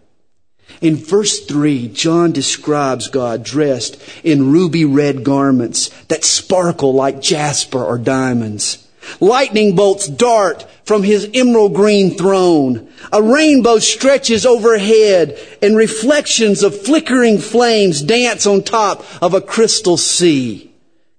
In 0.81 0.97
verse 0.97 1.41
3, 1.41 1.89
John 1.89 2.33
describes 2.33 3.09
God 3.09 3.43
dressed 3.43 4.01
in 4.23 4.53
ruby 4.53 4.85
red 4.85 5.25
garments 5.25 5.89
that 6.05 6.25
sparkle 6.25 6.95
like 6.95 7.21
jasper 7.21 7.83
or 7.83 7.99
diamonds. 7.99 8.87
Lightning 9.21 9.75
bolts 9.75 10.07
dart 10.07 10.66
from 10.85 11.03
his 11.03 11.29
emerald 11.35 11.75
green 11.75 12.16
throne. 12.16 12.89
A 13.12 13.23
rainbow 13.23 13.79
stretches 13.79 14.47
overhead 14.47 15.39
and 15.62 15.77
reflections 15.77 16.62
of 16.62 16.81
flickering 16.81 17.39
flames 17.39 18.03
dance 18.03 18.47
on 18.47 18.62
top 18.62 19.05
of 19.23 19.35
a 19.35 19.41
crystal 19.41 19.97
sea. 19.97 20.73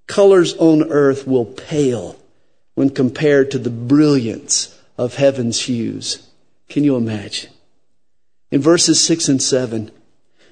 Colors 0.08 0.56
on 0.58 0.90
earth 0.92 1.28
will 1.28 1.46
pale 1.46 2.20
when 2.76 2.90
compared 2.90 3.52
to 3.52 3.60
the 3.60 3.70
brilliance 3.70 4.76
of 4.98 5.16
heaven's 5.16 5.62
hues. 5.62 6.28
Can 6.68 6.84
you 6.84 6.96
imagine? 6.96 7.52
In 8.52 8.62
verses 8.62 9.04
6 9.04 9.30
and 9.30 9.42
7, 9.42 9.92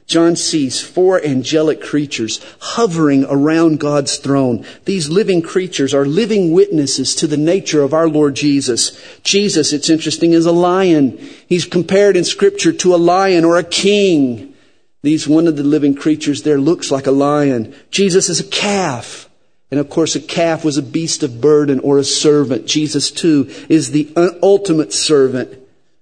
John 0.08 0.38
sees 0.38 0.80
four 0.80 1.22
angelic 1.22 1.82
creatures 1.82 2.40
hovering 2.60 3.26
around 3.26 3.82
God's 3.82 4.18
throne. 4.18 4.66
These 4.86 5.10
living 5.10 5.42
creatures 5.42 5.94
are 5.94 6.06
living 6.06 6.54
witnesses 6.54 7.14
to 7.16 7.28
the 7.28 7.36
nature 7.36 7.82
of 7.82 7.94
our 7.94 8.08
Lord 8.08 8.36
Jesus. 8.36 8.98
Jesus, 9.24 9.74
it's 9.74 9.90
interesting, 9.90 10.32
is 10.32 10.46
a 10.46 10.52
lion. 10.54 11.18
He's 11.50 11.66
compared 11.66 12.16
in 12.16 12.24
scripture 12.24 12.72
to 12.72 12.96
a 12.96 12.98
lion 12.98 13.44
or 13.44 13.58
a 13.58 13.66
king. 13.66 14.54
These, 15.04 15.28
one 15.28 15.46
of 15.46 15.58
the 15.58 15.64
living 15.64 15.94
creatures 15.94 16.44
there 16.44 16.58
looks 16.58 16.90
like 16.90 17.08
a 17.08 17.12
lion. 17.12 17.76
Jesus 17.92 18.30
is 18.30 18.40
a 18.40 18.46
calf. 18.46 19.30
And 19.72 19.80
of 19.80 19.90
course, 19.90 20.16
a 20.16 20.22
calf 20.22 20.64
was 20.64 20.78
a 20.78 20.82
beast 20.82 21.22
of 21.24 21.42
burden 21.42 21.82
or 21.82 21.98
a 21.98 22.04
servant. 22.06 22.66
Jesus 22.66 23.12
too 23.12 23.50
is 23.68 23.92
the 23.92 24.10
ultimate 24.42 24.94
servant. 24.94 25.60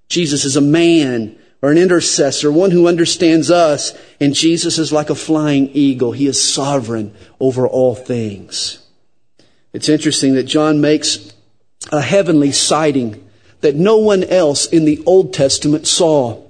Jesus 0.09 0.45
is 0.45 0.55
a 0.55 0.61
man 0.61 1.39
or 1.61 1.71
an 1.71 1.77
intercessor, 1.77 2.51
one 2.51 2.71
who 2.71 2.87
understands 2.87 3.49
us. 3.49 3.97
And 4.19 4.33
Jesus 4.33 4.77
is 4.77 4.91
like 4.91 5.09
a 5.09 5.15
flying 5.15 5.69
eagle. 5.69 6.11
He 6.11 6.27
is 6.27 6.41
sovereign 6.41 7.13
over 7.39 7.67
all 7.67 7.95
things. 7.95 8.79
It's 9.73 9.89
interesting 9.89 10.35
that 10.35 10.43
John 10.43 10.79
makes 10.79 11.33
a 11.91 12.01
heavenly 12.01 12.51
sighting 12.51 13.27
that 13.61 13.75
no 13.75 13.97
one 13.97 14.23
else 14.23 14.65
in 14.65 14.85
the 14.85 15.03
Old 15.05 15.33
Testament 15.33 15.87
saw. 15.87 16.44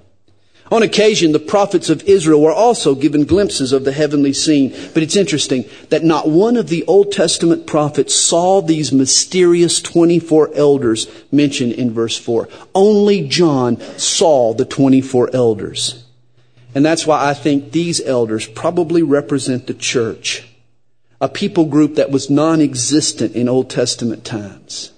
On 0.72 0.82
occasion, 0.82 1.32
the 1.32 1.40
prophets 1.40 1.90
of 1.90 2.02
Israel 2.04 2.42
were 2.42 2.52
also 2.54 2.96
given 2.96 3.26
glimpses 3.26 3.72
of 3.72 3.84
the 3.84 3.92
heavenly 3.92 4.34
scene. 4.34 4.72
But 4.96 5.04
it's 5.04 5.16
interesting 5.16 5.66
that 5.90 6.04
not 6.04 6.28
one 6.28 6.58
of 6.58 6.70
the 6.70 6.84
Old 6.86 7.12
Testament 7.12 7.68
prophets 7.68 8.16
saw 8.16 8.62
these 8.62 8.92
mysterious 8.92 9.80
24 9.80 10.56
elders 10.56 11.08
mentioned 11.32 11.74
in 11.74 11.94
verse 11.94 12.18
4. 12.18 12.50
Only 12.74 13.28
John 13.28 13.80
saw 14.00 14.54
the 14.54 14.66
24 14.66 15.30
elders. 15.36 16.04
And 16.74 16.84
that's 16.84 17.06
why 17.06 17.30
I 17.30 17.36
think 17.36 17.72
these 17.72 18.02
elders 18.02 18.48
probably 18.48 19.04
represent 19.04 19.68
the 19.68 19.74
church, 19.76 20.50
a 21.22 21.30
people 21.30 21.66
group 21.66 21.96
that 21.96 22.12
was 22.12 22.30
non-existent 22.30 23.36
in 23.36 23.48
Old 23.48 23.70
Testament 23.70 24.26
times. 24.26 24.92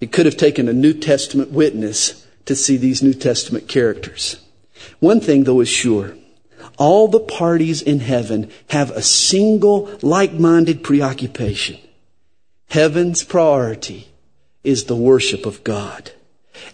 It 0.00 0.10
could 0.10 0.26
have 0.26 0.36
taken 0.36 0.68
a 0.68 0.72
New 0.72 0.94
Testament 0.94 1.52
witness 1.52 2.26
to 2.46 2.56
see 2.56 2.76
these 2.76 3.02
New 3.02 3.14
Testament 3.14 3.68
characters. 3.68 4.43
One 5.00 5.20
thing 5.20 5.44
though 5.44 5.60
is 5.60 5.68
sure. 5.68 6.14
All 6.76 7.08
the 7.08 7.20
parties 7.20 7.82
in 7.82 8.00
heaven 8.00 8.50
have 8.70 8.90
a 8.90 9.02
single 9.02 9.90
like-minded 10.02 10.82
preoccupation. 10.82 11.78
Heaven's 12.68 13.22
priority 13.22 14.08
is 14.64 14.84
the 14.84 14.96
worship 14.96 15.46
of 15.46 15.62
God. 15.62 16.10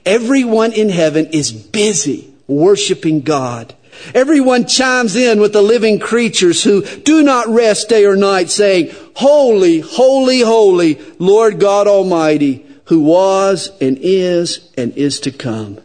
Everyone 0.07 0.73
in 0.73 0.89
heaven 0.89 1.27
is 1.27 1.53
busy 1.53 2.33
worshiping 2.47 3.21
God. 3.21 3.75
Everyone 4.15 4.67
chimes 4.67 5.17
in 5.17 5.41
with 5.41 5.53
the 5.53 5.63
living 5.63 5.99
creatures 5.99 6.65
who 6.65 6.83
do 6.83 7.23
not 7.23 7.49
rest 7.49 7.89
day 7.89 8.05
or 8.05 8.17
night 8.17 8.49
saying, 8.49 8.95
Holy, 9.17 9.81
holy, 9.81 10.41
holy, 10.41 10.99
Lord 11.19 11.61
God 11.61 11.87
Almighty, 11.87 12.65
who 12.85 13.01
was 13.01 13.71
and 13.81 13.99
is 14.01 14.71
and 14.77 14.97
is 14.97 15.21
to 15.21 15.31
come. 15.31 15.81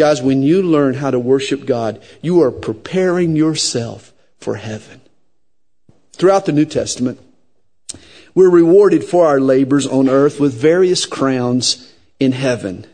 Guys, 0.00 0.22
when 0.22 0.42
you 0.42 0.62
learn 0.62 0.94
how 0.94 1.10
to 1.10 1.18
worship 1.18 1.66
God, 1.66 2.00
you 2.22 2.40
are 2.40 2.50
preparing 2.50 3.36
yourself 3.36 4.14
for 4.38 4.54
heaven. 4.54 5.02
Throughout 6.14 6.46
the 6.46 6.52
New 6.52 6.64
Testament, 6.64 7.20
we're 8.34 8.48
rewarded 8.48 9.04
for 9.04 9.26
our 9.26 9.38
labors 9.38 9.86
on 9.86 10.08
earth 10.08 10.40
with 10.40 10.58
various 10.58 11.04
crowns 11.04 11.92
in 12.18 12.32
heaven. 12.32 12.86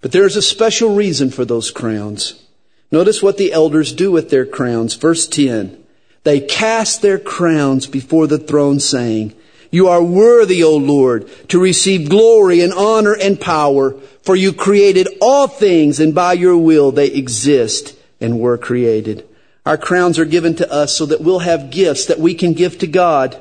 But 0.00 0.12
there 0.12 0.24
is 0.24 0.34
a 0.34 0.40
special 0.40 0.94
reason 0.94 1.28
for 1.28 1.44
those 1.44 1.70
crowns. 1.70 2.42
Notice 2.90 3.22
what 3.22 3.36
the 3.36 3.52
elders 3.52 3.92
do 3.92 4.10
with 4.10 4.30
their 4.30 4.46
crowns. 4.46 4.94
Verse 4.94 5.26
10. 5.26 5.76
They 6.24 6.40
cast 6.40 7.02
their 7.02 7.18
crowns 7.18 7.86
before 7.86 8.26
the 8.26 8.38
throne 8.38 8.80
saying, 8.80 9.34
You 9.70 9.88
are 9.88 10.02
worthy, 10.02 10.64
O 10.64 10.76
Lord, 10.76 11.28
to 11.48 11.60
receive 11.60 12.08
glory 12.08 12.60
and 12.60 12.72
honor 12.72 13.14
and 13.14 13.40
power, 13.40 13.92
for 14.22 14.34
you 14.34 14.52
created 14.52 15.08
all 15.20 15.46
things 15.46 16.00
and 16.00 16.14
by 16.14 16.32
your 16.34 16.56
will 16.56 16.90
they 16.92 17.06
exist 17.08 17.96
and 18.20 18.40
were 18.40 18.58
created. 18.58 19.26
Our 19.64 19.78
crowns 19.78 20.18
are 20.18 20.24
given 20.24 20.56
to 20.56 20.72
us 20.72 20.96
so 20.96 21.06
that 21.06 21.20
we'll 21.20 21.40
have 21.40 21.70
gifts 21.70 22.06
that 22.06 22.18
we 22.18 22.34
can 22.34 22.54
give 22.54 22.78
to 22.78 22.86
God. 22.86 23.40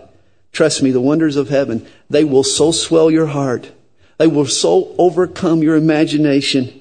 Trust 0.52 0.84
me, 0.84 0.92
the 0.92 1.02
wonders 1.02 1.36
of 1.36 1.50
heaven, 1.50 1.88
they 2.10 2.24
will 2.24 2.44
so 2.44 2.72
swell 2.72 3.10
your 3.10 3.28
heart. 3.28 3.72
They 4.18 4.28
will 4.28 4.46
so 4.46 4.94
overcome 4.98 5.64
your 5.64 5.76
imagination 5.76 6.80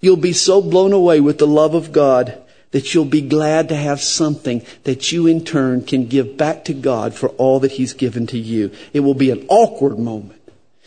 You'll 0.00 0.16
be 0.16 0.32
so 0.32 0.62
blown 0.62 0.92
away 0.92 1.20
with 1.20 1.38
the 1.38 1.46
love 1.46 1.74
of 1.74 1.92
God 1.92 2.40
that 2.70 2.92
you'll 2.92 3.04
be 3.04 3.22
glad 3.22 3.68
to 3.68 3.76
have 3.76 4.00
something 4.00 4.62
that 4.84 5.10
you 5.10 5.26
in 5.26 5.44
turn 5.44 5.82
can 5.82 6.06
give 6.06 6.36
back 6.36 6.64
to 6.64 6.74
God 6.74 7.14
for 7.14 7.30
all 7.30 7.60
that 7.60 7.72
He's 7.72 7.94
given 7.94 8.26
to 8.28 8.38
you. 8.38 8.70
It 8.92 9.00
will 9.00 9.14
be 9.14 9.30
an 9.30 9.46
awkward 9.48 9.98
moment, 9.98 10.40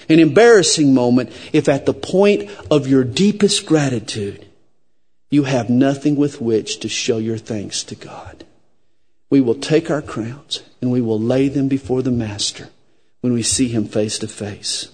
an 0.08 0.20
embarrassing 0.20 0.94
moment 0.94 1.32
if 1.54 1.68
at 1.68 1.86
the 1.86 1.94
point 1.94 2.50
of 2.70 2.88
your 2.88 3.04
deepest 3.04 3.66
gratitude, 3.66 4.46
you 5.30 5.44
have 5.44 5.70
nothing 5.70 6.16
with 6.16 6.42
which 6.42 6.80
to 6.82 6.90
show 6.90 7.18
your 7.18 7.38
thanks 7.38 7.84
to 7.86 7.96
God. 7.96 8.46
We 9.30 9.42
will 9.42 9.56
take 9.56 9.90
our 9.90 10.02
crowns 10.02 10.62
and 10.82 10.92
we 10.92 11.02
will 11.02 11.20
lay 11.20 11.48
them 11.48 11.68
before 11.68 12.02
the 12.02 12.12
Master 12.12 12.70
when 13.22 13.34
we 13.34 13.44
see 13.44 13.70
Him 13.70 13.86
face 13.86 14.20
to 14.20 14.28
face. 14.28 14.90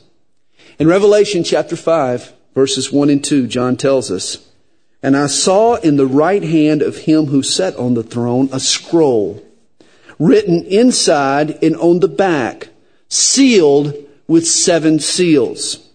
In 0.79 0.87
Revelation 0.87 1.43
chapter 1.43 1.75
5, 1.75 2.33
verses 2.53 2.91
1 2.91 3.09
and 3.09 3.23
2, 3.23 3.47
John 3.47 3.77
tells 3.77 4.11
us, 4.11 4.46
And 5.03 5.15
I 5.15 5.27
saw 5.27 5.75
in 5.75 5.97
the 5.97 6.07
right 6.07 6.43
hand 6.43 6.81
of 6.81 6.97
him 6.97 7.27
who 7.27 7.43
sat 7.43 7.75
on 7.75 7.93
the 7.93 8.03
throne 8.03 8.49
a 8.51 8.59
scroll 8.59 9.43
written 10.19 10.65
inside 10.65 11.63
and 11.63 11.75
on 11.77 11.99
the 11.99 12.07
back, 12.07 12.69
sealed 13.09 13.93
with 14.27 14.47
seven 14.47 14.99
seals. 14.99 15.87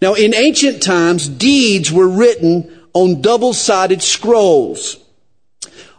Now 0.00 0.14
in 0.14 0.34
ancient 0.34 0.82
times, 0.82 1.28
deeds 1.28 1.90
were 1.90 2.08
written 2.08 2.80
on 2.92 3.22
double-sided 3.22 4.02
scrolls. 4.02 4.98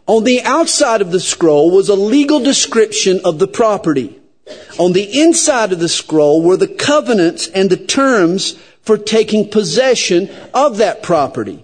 On 0.05 0.23
the 0.23 0.41
outside 0.43 1.01
of 1.01 1.11
the 1.11 1.19
scroll 1.19 1.71
was 1.71 1.89
a 1.89 1.95
legal 1.95 2.39
description 2.39 3.21
of 3.23 3.39
the 3.39 3.47
property. 3.47 4.19
On 4.77 4.91
the 4.91 5.21
inside 5.21 5.71
of 5.71 5.79
the 5.79 5.89
scroll 5.89 6.41
were 6.41 6.57
the 6.57 6.67
covenants 6.67 7.47
and 7.47 7.69
the 7.69 7.77
terms 7.77 8.57
for 8.81 8.97
taking 8.97 9.49
possession 9.49 10.29
of 10.53 10.77
that 10.77 11.01
property. 11.01 11.63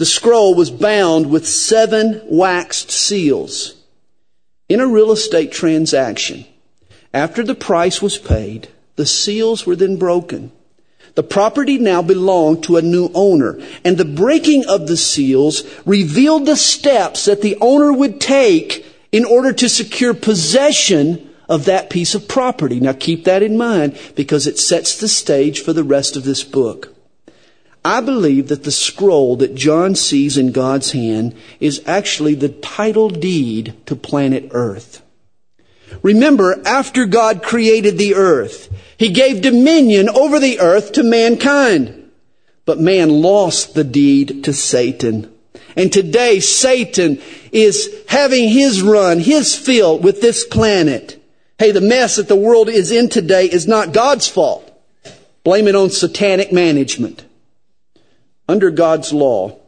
The 0.00 0.06
scroll 0.06 0.54
was 0.54 0.70
bound 0.70 1.28
with 1.28 1.46
seven 1.46 2.22
waxed 2.26 2.90
seals. 2.90 3.74
In 4.66 4.80
a 4.80 4.86
real 4.86 5.12
estate 5.12 5.52
transaction, 5.52 6.46
after 7.12 7.42
the 7.42 7.54
price 7.54 8.00
was 8.00 8.16
paid, 8.16 8.68
the 8.96 9.04
seals 9.04 9.66
were 9.66 9.76
then 9.76 9.98
broken. 9.98 10.52
The 11.16 11.22
property 11.22 11.76
now 11.76 12.00
belonged 12.00 12.64
to 12.64 12.78
a 12.78 12.82
new 12.96 13.10
owner, 13.12 13.60
and 13.84 13.98
the 13.98 14.06
breaking 14.06 14.64
of 14.64 14.86
the 14.86 14.96
seals 14.96 15.64
revealed 15.84 16.46
the 16.46 16.56
steps 16.56 17.26
that 17.26 17.42
the 17.42 17.58
owner 17.60 17.92
would 17.92 18.22
take 18.22 18.86
in 19.12 19.26
order 19.26 19.52
to 19.52 19.68
secure 19.68 20.14
possession 20.14 21.28
of 21.46 21.66
that 21.66 21.90
piece 21.90 22.14
of 22.14 22.26
property. 22.26 22.80
Now 22.80 22.94
keep 22.94 23.24
that 23.24 23.42
in 23.42 23.58
mind 23.58 23.98
because 24.14 24.46
it 24.46 24.58
sets 24.58 24.98
the 24.98 25.08
stage 25.08 25.60
for 25.60 25.74
the 25.74 25.84
rest 25.84 26.16
of 26.16 26.24
this 26.24 26.42
book. 26.42 26.94
I 27.84 28.00
believe 28.00 28.48
that 28.48 28.64
the 28.64 28.70
scroll 28.70 29.36
that 29.36 29.54
John 29.54 29.94
sees 29.94 30.36
in 30.36 30.52
God's 30.52 30.92
hand 30.92 31.34
is 31.60 31.82
actually 31.86 32.34
the 32.34 32.48
title 32.48 33.08
deed 33.08 33.74
to 33.86 33.96
planet 33.96 34.48
Earth. 34.52 35.02
Remember, 36.02 36.60
after 36.66 37.06
God 37.06 37.42
created 37.42 37.98
the 37.98 38.14
earth, 38.14 38.68
He 38.96 39.08
gave 39.10 39.40
dominion 39.40 40.08
over 40.08 40.38
the 40.38 40.60
earth 40.60 40.92
to 40.92 41.02
mankind. 41.02 42.10
But 42.64 42.78
man 42.78 43.08
lost 43.22 43.74
the 43.74 43.84
deed 43.84 44.44
to 44.44 44.52
Satan. 44.52 45.32
And 45.76 45.92
today 45.92 46.40
Satan 46.40 47.20
is 47.52 48.04
having 48.08 48.48
his 48.48 48.82
run, 48.82 49.18
his 49.18 49.56
fill 49.56 49.98
with 49.98 50.20
this 50.20 50.44
planet. 50.44 51.22
Hey, 51.58 51.70
the 51.70 51.80
mess 51.80 52.16
that 52.16 52.28
the 52.28 52.36
world 52.36 52.68
is 52.68 52.90
in 52.90 53.08
today 53.08 53.46
is 53.46 53.66
not 53.66 53.92
God's 53.92 54.28
fault. 54.28 54.66
Blame 55.42 55.68
it 55.68 55.74
on 55.74 55.90
satanic 55.90 56.52
management. 56.52 57.24
Under 58.50 58.72
God's 58.72 59.12
law, 59.12 59.60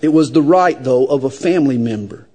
it 0.00 0.10
was 0.10 0.30
the 0.30 0.40
right, 0.40 0.80
though, 0.80 1.04
of 1.06 1.24
a 1.24 1.30
family 1.30 1.76
member 1.76 2.28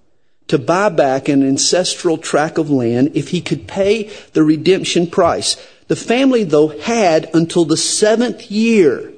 to 0.49 0.57
buy 0.57 0.89
back 0.89 1.29
an 1.29 1.41
ancestral 1.41 2.17
tract 2.17 2.57
of 2.57 2.69
land 2.69 3.11
if 3.13 3.29
he 3.29 3.39
could 3.39 3.65
pay 3.65 4.11
the 4.33 4.43
redemption 4.43 5.07
price. 5.07 5.55
The 5.87 5.95
family, 5.95 6.43
though, 6.43 6.67
had 6.67 7.33
until 7.33 7.63
the 7.63 7.77
seventh 7.77 8.51
year 8.51 9.13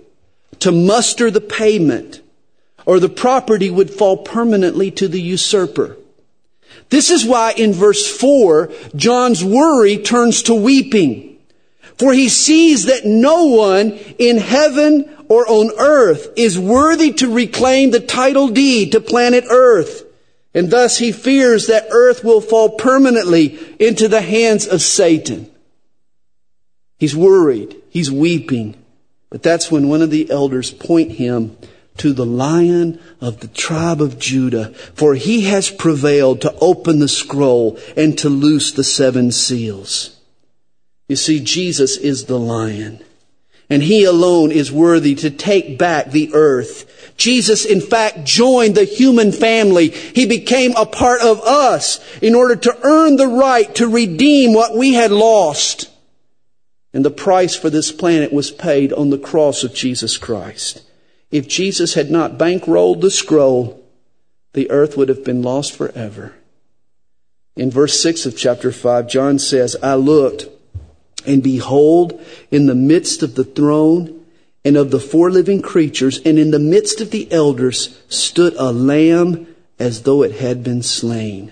to 0.60 0.72
muster 0.72 1.32
the 1.32 1.42
payment, 1.42 2.22
or 2.86 3.00
the 3.00 3.10
property 3.10 3.72
would 3.72 3.90
fall 3.90 4.18
permanently 4.18 4.92
to 4.92 5.08
the 5.08 5.20
usurper. 5.20 5.98
This 6.90 7.10
is 7.10 7.26
why 7.26 7.54
in 7.54 7.74
verse 7.74 8.06
4, 8.06 8.72
John's 8.96 9.44
worry 9.44 9.98
turns 9.98 10.44
to 10.44 10.54
weeping. 10.54 11.31
For 12.02 12.14
he 12.14 12.30
sees 12.30 12.86
that 12.86 13.06
no 13.06 13.46
one 13.46 13.92
in 14.18 14.40
heaven 14.40 15.08
or 15.30 15.48
on 15.48 15.70
earth 15.78 16.30
is 16.36 16.58
worthy 16.58 17.12
to 17.14 17.32
reclaim 17.32 17.92
the 17.92 18.00
title 18.00 18.48
deed 18.48 18.94
to 18.94 19.00
planet 19.00 19.44
earth. 19.48 20.04
And 20.56 20.72
thus 20.72 20.98
he 20.98 21.12
fears 21.12 21.68
that 21.68 21.90
earth 21.92 22.24
will 22.24 22.42
fall 22.42 22.70
permanently 22.70 23.60
into 23.80 24.08
the 24.08 24.22
hands 24.22 24.66
of 24.66 24.82
Satan. 24.82 25.52
He's 26.98 27.16
worried. 27.16 27.76
He's 27.92 28.12
weeping. 28.12 28.84
But 29.30 29.44
that's 29.44 29.70
when 29.70 29.88
one 29.88 30.02
of 30.02 30.10
the 30.10 30.32
elders 30.32 30.72
point 30.72 31.12
him 31.12 31.56
to 31.98 32.14
the 32.14 32.26
lion 32.26 33.00
of 33.22 33.42
the 33.42 33.48
tribe 33.48 34.02
of 34.02 34.18
Judah, 34.18 34.74
for 34.96 35.14
he 35.14 35.42
has 35.42 35.70
prevailed 35.70 36.42
to 36.42 36.56
open 36.62 36.98
the 36.98 37.08
scroll 37.08 37.78
and 37.96 38.18
to 38.18 38.28
loose 38.28 38.72
the 38.72 38.84
seven 38.84 39.32
seals. 39.32 40.18
You 41.12 41.18
see, 41.18 41.42
Jesus 41.42 41.98
is 41.98 42.24
the 42.24 42.40
lion, 42.40 43.04
and 43.70 43.84
he 43.84 44.06
alone 44.06 44.50
is 44.50 44.72
worthy 44.72 45.14
to 45.16 45.30
take 45.30 45.78
back 45.78 46.10
the 46.10 46.34
earth. 46.34 47.18
Jesus, 47.18 47.66
in 47.66 47.82
fact, 47.82 48.24
joined 48.24 48.76
the 48.76 48.86
human 48.86 49.34
family. 49.34 49.90
He 49.90 50.26
became 50.26 50.74
a 50.78 50.86
part 50.86 51.20
of 51.20 51.42
us 51.42 52.00
in 52.22 52.34
order 52.34 52.56
to 52.56 52.80
earn 52.84 53.18
the 53.18 53.28
right 53.28 53.76
to 53.76 53.90
redeem 53.90 54.54
what 54.54 54.78
we 54.78 54.94
had 54.94 55.12
lost. 55.12 55.92
And 56.94 57.04
the 57.04 57.12
price 57.12 57.58
for 57.58 57.70
this 57.70 57.92
planet 57.92 58.32
was 58.32 58.50
paid 58.50 58.94
on 58.94 59.10
the 59.10 59.18
cross 59.18 59.66
of 59.66 59.76
Jesus 59.76 60.16
Christ. 60.16 60.82
If 61.30 61.46
Jesus 61.46 61.96
had 61.96 62.10
not 62.10 62.38
bankrolled 62.38 63.02
the 63.02 63.12
scroll, 63.12 63.84
the 64.54 64.72
earth 64.72 64.96
would 64.96 65.10
have 65.10 65.26
been 65.26 65.42
lost 65.42 65.76
forever. 65.76 66.36
In 67.58 67.70
verse 67.70 68.00
6 68.00 68.26
of 68.28 68.38
chapter 68.38 68.72
5, 68.72 69.10
John 69.10 69.40
says, 69.40 69.76
I 69.84 69.96
looked, 69.96 70.48
and 71.26 71.44
behold, 71.44 72.20
in 72.50 72.66
the 72.66 72.76
midst 72.76 73.24
of 73.24 73.36
the 73.36 73.44
throne 73.44 74.26
and 74.64 74.78
of 74.78 74.92
the 74.92 75.00
four 75.00 75.32
living 75.32 75.62
creatures, 75.62 76.20
and 76.26 76.38
in 76.38 76.52
the 76.52 76.60
midst 76.60 77.02
of 77.02 77.12
the 77.12 77.32
elders, 77.32 78.00
stood 78.10 78.54
a 78.58 78.72
lamb 78.72 79.48
as 79.80 80.04
though 80.04 80.22
it 80.24 80.34
had 80.34 80.64
been 80.64 80.84
slain. 80.84 81.52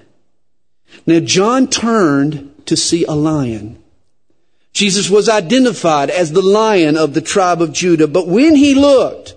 Now, 1.05 1.19
John 1.19 1.67
turned 1.67 2.65
to 2.67 2.77
see 2.77 3.03
a 3.05 3.13
lion. 3.13 3.81
Jesus 4.73 5.09
was 5.09 5.27
identified 5.27 6.09
as 6.09 6.31
the 6.31 6.41
lion 6.41 6.97
of 6.97 7.13
the 7.13 7.21
tribe 7.21 7.61
of 7.61 7.73
Judah, 7.73 8.07
but 8.07 8.27
when 8.27 8.55
he 8.55 8.75
looked, 8.75 9.35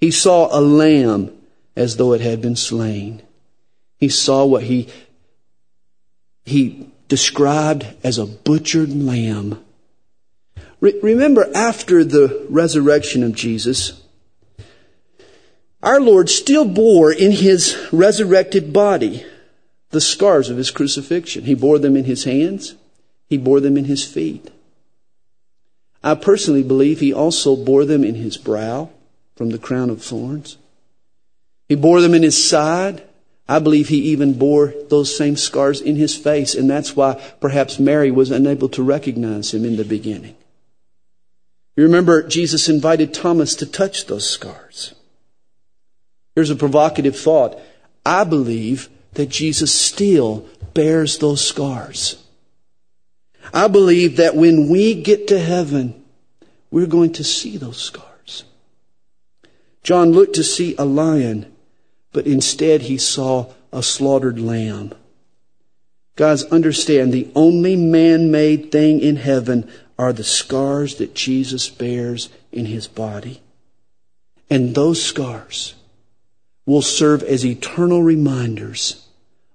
he 0.00 0.10
saw 0.10 0.48
a 0.56 0.60
lamb 0.60 1.36
as 1.76 1.96
though 1.96 2.12
it 2.12 2.20
had 2.20 2.40
been 2.40 2.56
slain. 2.56 3.22
He 3.98 4.08
saw 4.08 4.44
what 4.44 4.62
he, 4.62 4.88
he 6.44 6.88
described 7.08 7.86
as 8.02 8.18
a 8.18 8.26
butchered 8.26 8.94
lamb. 8.94 9.62
Re- 10.80 10.98
remember, 11.02 11.50
after 11.54 12.04
the 12.04 12.46
resurrection 12.48 13.22
of 13.22 13.34
Jesus, 13.34 14.04
Our 15.84 16.00
Lord 16.00 16.30
still 16.30 16.64
bore 16.64 17.12
in 17.12 17.30
his 17.30 17.76
resurrected 17.92 18.72
body 18.72 19.26
the 19.90 20.00
scars 20.00 20.48
of 20.48 20.56
his 20.56 20.70
crucifixion. 20.70 21.44
He 21.44 21.54
bore 21.54 21.78
them 21.78 21.94
in 21.94 22.04
his 22.04 22.24
hands. 22.24 22.74
He 23.28 23.36
bore 23.36 23.60
them 23.60 23.76
in 23.76 23.84
his 23.84 24.02
feet. 24.02 24.50
I 26.02 26.14
personally 26.14 26.62
believe 26.62 27.00
he 27.00 27.12
also 27.12 27.54
bore 27.54 27.84
them 27.84 28.02
in 28.02 28.14
his 28.14 28.38
brow 28.38 28.88
from 29.36 29.50
the 29.50 29.58
crown 29.58 29.90
of 29.90 30.02
thorns. 30.02 30.56
He 31.68 31.74
bore 31.74 32.00
them 32.00 32.14
in 32.14 32.22
his 32.22 32.48
side. 32.48 33.02
I 33.48 33.58
believe 33.58 33.88
he 33.88 33.98
even 33.98 34.38
bore 34.38 34.72
those 34.88 35.16
same 35.16 35.36
scars 35.36 35.80
in 35.80 35.96
his 35.96 36.16
face, 36.16 36.54
and 36.54 36.68
that's 36.68 36.96
why 36.96 37.20
perhaps 37.40 37.78
Mary 37.78 38.10
was 38.10 38.30
unable 38.30 38.68
to 38.70 38.82
recognize 38.82 39.52
him 39.52 39.64
in 39.64 39.76
the 39.76 39.84
beginning. 39.84 40.36
You 41.76 41.84
remember 41.84 42.22
Jesus 42.22 42.68
invited 42.68 43.12
Thomas 43.12 43.54
to 43.56 43.66
touch 43.66 44.06
those 44.06 44.28
scars. 44.28 44.94
Here's 46.34 46.50
a 46.50 46.56
provocative 46.56 47.18
thought. 47.18 47.58
I 48.06 48.24
believe 48.24 48.88
that 49.14 49.28
Jesus 49.28 49.72
still 49.72 50.46
bears 50.72 51.18
those 51.18 51.46
scars. 51.46 52.22
I 53.52 53.68
believe 53.68 54.16
that 54.16 54.34
when 54.34 54.68
we 54.68 54.94
get 54.94 55.28
to 55.28 55.38
heaven, 55.38 56.02
we're 56.70 56.86
going 56.86 57.12
to 57.12 57.24
see 57.24 57.56
those 57.56 57.80
scars. 57.80 58.44
John 59.82 60.12
looked 60.12 60.34
to 60.36 60.44
see 60.44 60.74
a 60.76 60.84
lion, 60.84 61.53
but 62.14 62.26
instead 62.26 62.82
he 62.82 62.96
saw 62.96 63.52
a 63.72 63.82
slaughtered 63.82 64.40
lamb. 64.40 64.94
Guys, 66.16 66.44
understand 66.44 67.12
the 67.12 67.28
only 67.34 67.74
man 67.74 68.30
made 68.30 68.70
thing 68.70 69.00
in 69.00 69.16
heaven 69.16 69.68
are 69.98 70.12
the 70.12 70.24
scars 70.24 70.94
that 70.94 71.14
Jesus 71.14 71.68
bears 71.68 72.30
in 72.52 72.66
his 72.66 72.86
body. 72.86 73.42
And 74.48 74.74
those 74.74 75.02
scars 75.02 75.74
will 76.64 76.82
serve 76.82 77.22
as 77.24 77.44
eternal 77.44 78.02
reminders 78.02 79.06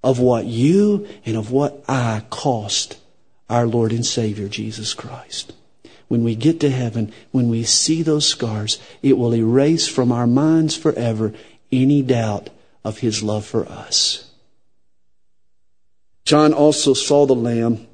of 0.03 0.19
what 0.19 0.45
you 0.45 1.07
and 1.25 1.37
of 1.37 1.51
what 1.51 1.83
I 1.87 2.23
cost 2.29 2.97
our 3.49 3.65
Lord 3.65 3.93
and 3.93 4.05
Savior 4.05 4.49
Jesus 4.49 4.93
Christ. 4.93 5.53
When 6.09 6.23
we 6.23 6.35
get 6.35 6.59
to 6.61 6.69
heaven, 6.69 7.13
when 7.31 7.49
we 7.49 7.63
see 7.63 8.01
those 8.01 8.25
scars, 8.25 8.79
it 9.01 9.17
will 9.17 9.33
erase 9.33 9.87
from 9.87 10.11
our 10.11 10.27
minds 10.27 10.75
forever 10.75 11.33
any 11.71 12.01
doubt 12.01 12.49
of 12.83 12.99
His 12.99 13.21
love 13.23 13.45
for 13.45 13.65
us. 13.67 14.29
John 16.25 16.53
also 16.53 16.93
saw 16.93 17.25
the 17.25 17.35
Lamb 17.35 17.87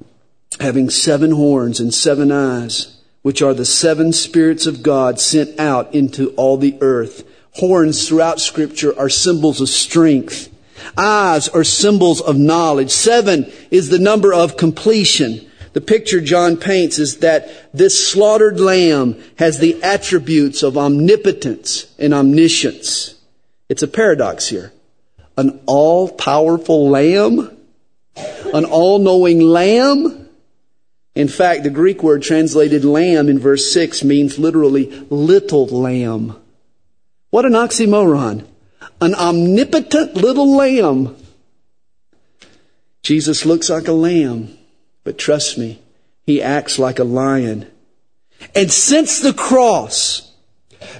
having 0.59 0.89
seven 0.89 1.31
horns 1.31 1.79
and 1.79 1.93
seven 1.93 2.31
eyes, 2.31 2.97
which 3.21 3.41
are 3.41 3.53
the 3.53 3.65
seven 3.65 4.13
spirits 4.13 4.65
of 4.65 4.83
God 4.83 5.19
sent 5.19 5.59
out 5.59 5.93
into 5.93 6.29
all 6.31 6.57
the 6.57 6.77
earth. 6.81 7.23
Horns 7.53 8.07
throughout 8.07 8.39
scripture 8.39 8.97
are 8.99 9.09
symbols 9.09 9.61
of 9.61 9.69
strength. 9.69 10.49
Eyes 10.97 11.47
are 11.49 11.63
symbols 11.63 12.21
of 12.21 12.37
knowledge. 12.37 12.91
Seven 12.91 13.51
is 13.71 13.89
the 13.89 13.99
number 13.99 14.33
of 14.33 14.57
completion. 14.57 15.49
The 15.73 15.81
picture 15.81 16.21
John 16.21 16.57
paints 16.57 16.99
is 16.99 17.17
that 17.17 17.73
this 17.73 18.07
slaughtered 18.07 18.59
lamb 18.59 19.21
has 19.37 19.59
the 19.59 19.81
attributes 19.83 20.63
of 20.63 20.77
omnipotence 20.77 21.93
and 21.97 22.13
omniscience. 22.13 23.14
It's 23.69 23.83
a 23.83 23.87
paradox 23.87 24.47
here. 24.47 24.71
An 25.37 25.61
all-powerful 25.65 26.89
lamb? 26.89 27.57
An 28.53 28.65
all-knowing 28.65 29.41
lamb? 29.41 30.29
In 31.15 31.27
fact, 31.27 31.63
the 31.63 31.69
Greek 31.69 32.03
word 32.03 32.21
translated 32.23 32.83
lamb 32.85 33.29
in 33.29 33.39
verse 33.39 33.71
6 33.71 34.03
means 34.03 34.37
literally 34.37 34.87
little 35.09 35.65
lamb. 35.65 36.35
What 37.29 37.45
an 37.45 37.53
oxymoron. 37.53 38.45
An 39.01 39.15
omnipotent 39.15 40.15
little 40.15 40.55
lamb. 40.55 41.15
Jesus 43.01 43.45
looks 43.45 43.69
like 43.69 43.87
a 43.87 43.93
lamb. 43.93 44.57
But 45.03 45.17
trust 45.17 45.57
me, 45.57 45.79
he 46.25 46.41
acts 46.41 46.79
like 46.79 46.99
a 46.99 47.03
lion. 47.03 47.71
And 48.53 48.71
since 48.71 49.19
the 49.19 49.33
cross, 49.33 50.33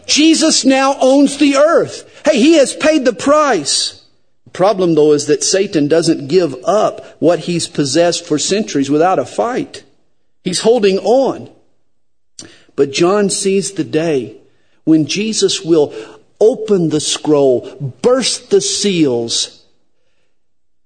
Jesus 0.06 0.64
now 0.64 0.96
owns 1.02 1.38
the 1.38 1.56
earth. 1.56 2.15
Hey, 2.26 2.40
he 2.40 2.54
has 2.54 2.76
paid 2.76 3.06
the 3.06 3.14
price. 3.14 4.04
The 4.46 4.50
problem 4.50 4.96
though 4.96 5.14
is 5.14 5.28
that 5.28 5.44
Satan 5.44 5.88
doesn't 5.88 6.28
give 6.28 6.56
up 6.66 7.06
what 7.20 7.40
he's 7.40 7.68
possessed 7.68 8.26
for 8.26 8.40
centuries 8.40 8.90
without 8.90 9.20
a 9.20 9.26
fight. 9.26 9.84
He's 10.44 10.62
holding 10.62 10.98
on. 11.00 11.52
But 12.76 12.92
John 12.92 13.30
sees 13.30 13.74
the 13.74 13.84
day 13.84 14.38
when 14.84 15.06
Jesus 15.06 15.62
will 15.62 15.94
open 16.40 16.90
the 16.90 17.00
scroll, 17.00 17.76
burst 18.02 18.50
the 18.50 18.60
seals, 18.60 19.64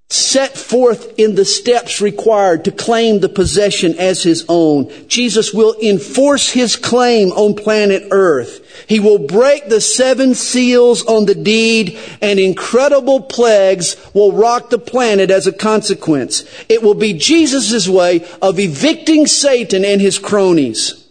set 0.09 0.57
forth 0.57 1.17
in 1.17 1.35
the 1.35 1.45
steps 1.45 2.01
required 2.01 2.65
to 2.65 2.71
claim 2.71 3.19
the 3.19 3.29
possession 3.29 3.95
as 3.97 4.23
his 4.23 4.45
own. 4.49 4.91
Jesus 5.07 5.53
will 5.53 5.75
enforce 5.81 6.49
his 6.49 6.75
claim 6.75 7.31
on 7.31 7.55
planet 7.55 8.07
earth. 8.11 8.65
He 8.89 8.99
will 8.99 9.19
break 9.19 9.69
the 9.69 9.81
seven 9.81 10.33
seals 10.33 11.05
on 11.05 11.27
the 11.27 11.35
deed 11.35 11.99
and 12.23 12.39
incredible 12.39 13.21
plagues 13.21 13.95
will 14.15 14.31
rock 14.31 14.71
the 14.71 14.79
planet 14.79 15.29
as 15.29 15.45
a 15.45 15.53
consequence. 15.53 16.43
It 16.67 16.81
will 16.81 16.95
be 16.95 17.13
Jesus' 17.13 17.87
way 17.87 18.27
of 18.41 18.59
evicting 18.59 19.27
Satan 19.27 19.85
and 19.85 20.01
his 20.01 20.17
cronies. 20.17 21.05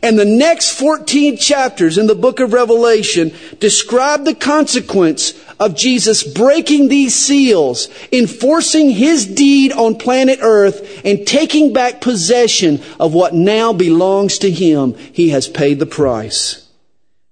And 0.00 0.16
the 0.16 0.24
next 0.24 0.78
14 0.78 1.36
chapters 1.36 1.98
in 1.98 2.06
the 2.06 2.14
book 2.14 2.38
of 2.38 2.52
Revelation 2.52 3.34
describe 3.58 4.24
the 4.24 4.36
consequence 4.36 5.34
of 5.58 5.74
Jesus 5.74 6.22
breaking 6.22 6.86
these 6.86 7.16
seals, 7.16 7.88
enforcing 8.12 8.90
his 8.90 9.26
deed 9.26 9.72
on 9.72 9.96
planet 9.96 10.38
earth, 10.40 11.04
and 11.04 11.26
taking 11.26 11.72
back 11.72 12.00
possession 12.00 12.80
of 13.00 13.12
what 13.12 13.34
now 13.34 13.72
belongs 13.72 14.38
to 14.38 14.52
him. 14.52 14.94
He 14.94 15.30
has 15.30 15.48
paid 15.48 15.80
the 15.80 15.86
price. 15.86 16.67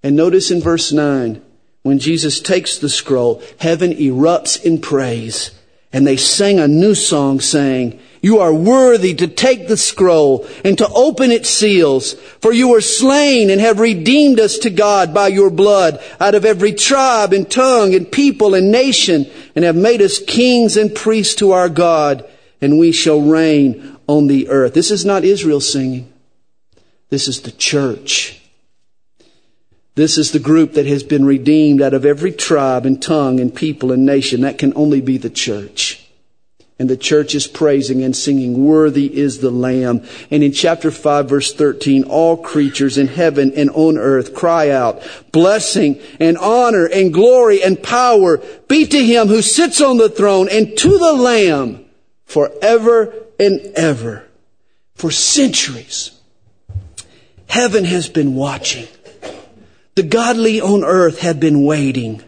And 0.06 0.14
notice 0.14 0.52
in 0.52 0.60
verse 0.60 0.92
9, 0.92 1.42
when 1.82 1.98
Jesus 1.98 2.38
takes 2.38 2.78
the 2.78 2.88
scroll, 2.88 3.42
heaven 3.58 3.90
erupts 3.90 4.64
in 4.64 4.80
praise. 4.80 5.50
And 5.92 6.06
they 6.06 6.16
sang 6.16 6.60
a 6.60 6.68
new 6.68 6.94
song 6.94 7.40
saying, 7.40 7.98
you 8.22 8.38
are 8.38 8.54
worthy 8.54 9.14
to 9.14 9.26
take 9.26 9.66
the 9.66 9.76
scroll 9.76 10.46
and 10.64 10.78
to 10.78 10.88
open 10.90 11.32
its 11.32 11.50
seals, 11.50 12.12
for 12.40 12.52
you 12.52 12.68
were 12.68 12.80
slain 12.80 13.50
and 13.50 13.60
have 13.60 13.80
redeemed 13.80 14.38
us 14.38 14.58
to 14.58 14.70
God 14.70 15.12
by 15.12 15.26
your 15.26 15.50
blood 15.50 16.00
out 16.20 16.36
of 16.36 16.44
every 16.44 16.72
tribe 16.72 17.32
and 17.32 17.50
tongue 17.50 17.92
and 17.92 18.08
people 18.08 18.54
and 18.54 18.70
nation, 18.70 19.28
and 19.56 19.64
have 19.64 19.74
made 19.74 20.00
us 20.00 20.20
kings 20.20 20.76
and 20.76 20.94
priests 20.94 21.34
to 21.34 21.50
our 21.50 21.68
God, 21.68 22.24
and 22.60 22.78
we 22.78 22.92
shall 22.92 23.20
reign 23.20 23.96
on 24.06 24.28
the 24.28 24.50
earth. 24.50 24.72
This 24.72 24.92
is 24.92 25.04
not 25.04 25.24
Israel 25.24 25.60
singing. 25.60 26.12
This 27.08 27.26
is 27.26 27.42
the 27.42 27.50
church. 27.50 28.40
This 29.96 30.18
is 30.18 30.30
the 30.30 30.38
group 30.38 30.74
that 30.74 30.84
has 30.84 31.02
been 31.02 31.24
redeemed 31.24 31.80
out 31.80 31.94
of 31.94 32.04
every 32.04 32.30
tribe 32.30 32.84
and 32.84 33.00
tongue 33.00 33.40
and 33.40 33.52
people 33.52 33.92
and 33.92 34.04
nation. 34.04 34.42
That 34.42 34.58
can 34.58 34.74
only 34.76 35.00
be 35.00 35.16
the 35.16 35.30
church. 35.30 36.06
And 36.78 36.90
the 36.90 36.98
church 36.98 37.34
is 37.34 37.46
praising 37.46 38.02
and 38.02 38.14
singing, 38.14 38.66
Worthy 38.66 39.18
is 39.18 39.40
the 39.40 39.50
Lamb. 39.50 40.06
And 40.30 40.42
in 40.42 40.52
chapter 40.52 40.90
5 40.90 41.26
verse 41.30 41.54
13, 41.54 42.04
all 42.04 42.36
creatures 42.36 42.98
in 42.98 43.06
heaven 43.06 43.54
and 43.56 43.70
on 43.70 43.96
earth 43.96 44.34
cry 44.34 44.68
out, 44.68 45.02
Blessing 45.32 45.98
and 46.20 46.36
honor 46.36 46.84
and 46.84 47.14
glory 47.14 47.62
and 47.62 47.82
power 47.82 48.42
be 48.68 48.84
to 48.84 49.02
him 49.02 49.28
who 49.28 49.40
sits 49.40 49.80
on 49.80 49.96
the 49.96 50.10
throne 50.10 50.50
and 50.52 50.76
to 50.76 50.98
the 50.98 51.14
Lamb 51.14 51.86
forever 52.26 53.14
and 53.40 53.72
ever. 53.74 54.26
For 54.94 55.10
centuries, 55.10 56.10
heaven 57.48 57.86
has 57.86 58.10
been 58.10 58.34
watching. 58.34 58.88
The 59.96 60.04
godly 60.04 60.60
on 60.60 60.84
earth 60.84 61.20
have 61.20 61.40
been 61.40 61.64
waiting. 61.64 62.22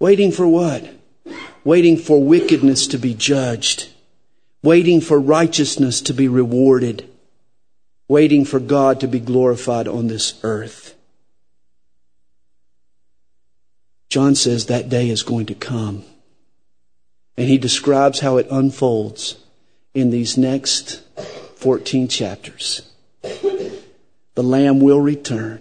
Waiting 0.00 0.32
for 0.32 0.48
what? 0.48 0.98
waiting 1.68 1.98
for 1.98 2.22
wickedness 2.22 2.86
to 2.86 2.96
be 2.96 3.12
judged, 3.12 3.90
waiting 4.62 5.02
for 5.02 5.20
righteousness 5.20 6.00
to 6.00 6.14
be 6.14 6.26
rewarded, 6.26 7.06
waiting 8.08 8.42
for 8.42 8.58
God 8.58 9.00
to 9.00 9.06
be 9.06 9.20
glorified 9.20 9.86
on 9.86 10.06
this 10.06 10.40
earth. 10.42 10.94
John 14.08 14.34
says 14.34 14.64
that 14.64 14.88
day 14.88 15.10
is 15.10 15.22
going 15.22 15.44
to 15.44 15.54
come. 15.54 16.04
And 17.36 17.48
he 17.48 17.58
describes 17.58 18.20
how 18.20 18.38
it 18.38 18.48
unfolds 18.50 19.36
in 19.92 20.08
these 20.08 20.38
next 20.38 21.02
14 21.56 22.08
chapters. 22.08 22.80
The 23.20 24.42
Lamb 24.42 24.80
will 24.80 25.00
return 25.00 25.60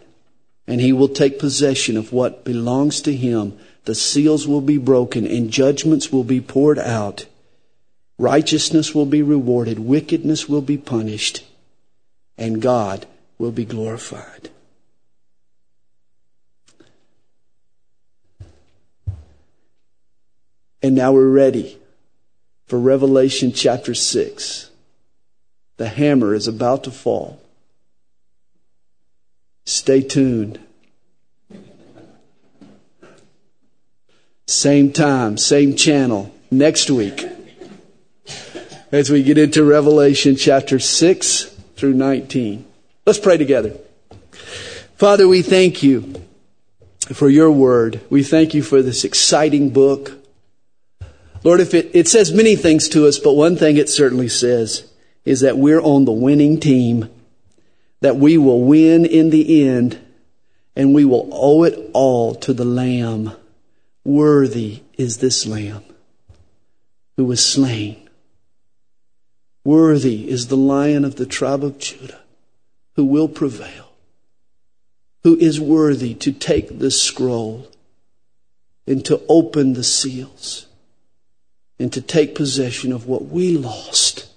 and 0.68 0.82
he 0.82 0.92
will 0.92 1.08
take 1.08 1.40
possession 1.40 1.96
of 1.98 2.12
what 2.12 2.44
belongs 2.44 3.02
to 3.02 3.16
him 3.16 3.58
the 3.88 3.96
seals 3.96 4.46
will 4.46 4.60
be 4.60 4.78
broken 4.78 5.26
and 5.26 5.50
judgments 5.50 6.12
will 6.12 6.26
be 6.26 6.42
poured 6.42 6.78
out. 6.78 7.26
Righteousness 8.18 8.94
will 8.94 9.06
be 9.06 9.22
rewarded, 9.22 9.80
wickedness 9.80 10.50
will 10.50 10.62
be 10.62 10.78
punished, 10.78 11.46
and 12.38 12.62
God 12.62 13.06
will 13.38 13.54
be 13.54 13.64
glorified. 13.64 14.50
And 20.84 20.94
now 20.94 21.14
we're 21.14 21.30
ready 21.30 21.78
for 22.66 22.78
Revelation 22.78 23.54
chapter 23.54 23.94
6. 23.94 24.70
The 25.78 25.88
hammer 25.88 26.34
is 26.34 26.50
about 26.50 26.84
to 26.84 26.92
fall. 26.92 27.40
Stay 29.68 30.00
tuned. 30.02 30.62
Same 34.48 34.94
time, 34.94 35.38
same 35.38 35.76
channel, 35.76 36.34
next 36.50 36.90
week. 36.90 37.26
As 38.94 39.10
we 39.10 39.24
get 39.24 39.38
into 39.38 39.66
Revelation 39.66 40.38
chapter 40.38 40.80
6 40.80 41.44
through 41.76 41.96
19. 41.96 42.66
Let's 43.06 43.20
pray 43.20 43.36
together. 43.36 43.74
Father, 44.96 45.28
we 45.28 45.42
thank 45.42 45.84
you 45.84 46.14
for 47.12 47.28
your 47.28 47.52
word. 47.52 48.00
We 48.10 48.24
thank 48.24 48.54
you 48.54 48.64
for 48.64 48.82
this 48.82 49.04
exciting 49.04 49.72
book. 49.72 50.14
Lord, 51.44 51.60
if 51.60 51.74
it, 51.74 51.92
it 51.94 52.08
says 52.08 52.32
many 52.32 52.56
things 52.56 52.88
to 52.90 53.06
us, 53.06 53.20
but 53.20 53.34
one 53.34 53.58
thing 53.58 53.76
it 53.76 53.90
certainly 53.90 54.30
says 54.30 54.90
is 55.26 55.42
that 55.42 55.58
we're 55.58 55.82
on 55.82 56.06
the 56.06 56.14
winning 56.14 56.58
team, 56.58 57.10
that 58.02 58.18
we 58.18 58.38
will 58.38 58.62
win 58.62 59.06
in 59.06 59.30
the 59.30 59.68
end, 59.68 60.00
and 60.76 60.94
we 60.94 61.06
will 61.06 61.30
owe 61.32 61.64
it 61.64 61.90
all 61.94 62.36
to 62.36 62.54
the 62.54 62.66
Lamb. 62.66 63.32
Worthy 64.04 64.84
is 64.98 65.18
this 65.18 65.46
Lamb 65.46 65.84
who 67.16 67.26
was 67.26 67.44
slain. 67.44 68.10
Worthy 69.64 70.30
is 70.30 70.48
the 70.48 70.58
Lion 70.58 71.04
of 71.04 71.16
the 71.16 71.26
tribe 71.26 71.64
of 71.64 71.78
Judah 71.80 72.22
who 72.96 73.06
will 73.06 73.28
prevail, 73.28 73.92
who 75.24 75.38
is 75.38 75.60
worthy 75.60 76.14
to 76.16 76.32
take 76.32 76.80
the 76.80 76.92
scroll 76.92 77.68
and 78.88 79.04
to 79.06 79.22
open 79.28 79.74
the 79.74 79.84
seals 79.84 80.68
and 81.80 81.94
to 81.94 82.02
take 82.02 82.34
possession 82.34 82.92
of 82.92 83.08
what 83.08 83.26
we 83.26 83.58
lost. 83.58 84.30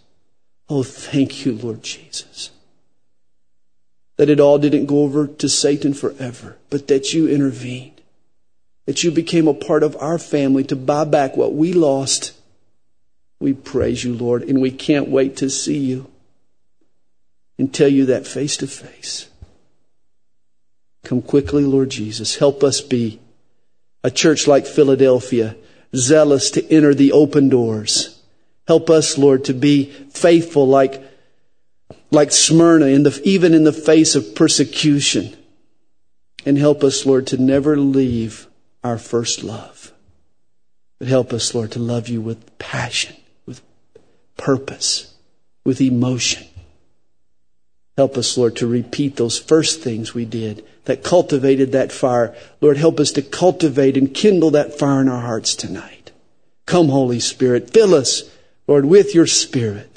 Oh, 0.68 0.82
thank 0.82 1.44
you, 1.44 1.54
Lord 1.54 1.82
Jesus. 1.82 2.50
That 4.20 4.28
it 4.28 4.38
all 4.38 4.58
didn't 4.58 4.84
go 4.84 5.02
over 5.02 5.26
to 5.26 5.48
Satan 5.48 5.94
forever, 5.94 6.58
but 6.68 6.88
that 6.88 7.14
you 7.14 7.26
intervened 7.26 8.00
that 8.90 9.04
you 9.04 9.10
became 9.12 9.46
a 9.46 9.54
part 9.54 9.84
of 9.84 9.96
our 10.00 10.18
family 10.18 10.64
to 10.64 10.74
buy 10.74 11.04
back 11.04 11.36
what 11.36 11.54
we 11.54 11.72
lost. 11.72 12.32
We 13.38 13.52
praise 13.52 14.02
you, 14.02 14.14
Lord, 14.14 14.42
and 14.42 14.60
we 14.60 14.72
can't 14.72 15.08
wait 15.08 15.36
to 15.36 15.48
see 15.48 15.78
you 15.78 16.10
and 17.56 17.72
tell 17.72 17.86
you 17.86 18.06
that 18.06 18.26
face 18.26 18.56
to 18.56 18.66
face. 18.66 19.28
Come 21.04 21.22
quickly, 21.22 21.62
Lord 21.62 21.90
Jesus. 21.90 22.36
Help 22.36 22.64
us 22.64 22.80
be 22.80 23.20
a 24.02 24.10
church 24.10 24.48
like 24.48 24.66
Philadelphia, 24.66 25.54
zealous 25.94 26.50
to 26.50 26.68
enter 26.68 26.92
the 26.92 27.12
open 27.12 27.48
doors. 27.48 28.20
Help 28.66 28.90
us, 28.90 29.16
Lord, 29.16 29.44
to 29.44 29.54
be 29.54 29.84
faithful 29.84 30.66
like, 30.66 31.00
like 32.10 32.32
Smyrna, 32.32 32.86
in 32.86 33.02
the, 33.02 33.20
even 33.24 33.54
in 33.54 33.64
the 33.64 33.72
face 33.72 34.14
of 34.14 34.34
persecution. 34.34 35.36
And 36.46 36.56
help 36.56 36.82
us, 36.82 37.04
Lord, 37.04 37.26
to 37.28 37.36
never 37.36 37.76
leave 37.76 38.46
our 38.82 38.98
first 38.98 39.44
love. 39.44 39.92
But 40.98 41.08
help 41.08 41.32
us, 41.32 41.54
Lord, 41.54 41.72
to 41.72 41.78
love 41.78 42.08
you 42.08 42.20
with 42.20 42.58
passion, 42.58 43.16
with 43.46 43.60
purpose, 44.36 45.14
with 45.64 45.80
emotion. 45.80 46.46
Help 47.96 48.16
us, 48.16 48.38
Lord, 48.38 48.56
to 48.56 48.66
repeat 48.66 49.16
those 49.16 49.38
first 49.38 49.82
things 49.82 50.14
we 50.14 50.24
did 50.24 50.64
that 50.84 51.04
cultivated 51.04 51.72
that 51.72 51.92
fire. 51.92 52.34
Lord, 52.60 52.76
help 52.76 52.98
us 52.98 53.12
to 53.12 53.22
cultivate 53.22 53.96
and 53.96 54.14
kindle 54.14 54.50
that 54.52 54.78
fire 54.78 55.02
in 55.02 55.08
our 55.08 55.20
hearts 55.20 55.54
tonight. 55.54 56.10
Come, 56.64 56.88
Holy 56.88 57.20
Spirit, 57.20 57.70
fill 57.70 57.94
us, 57.94 58.34
Lord, 58.66 58.86
with 58.86 59.14
your 59.14 59.26
Spirit. 59.26 59.89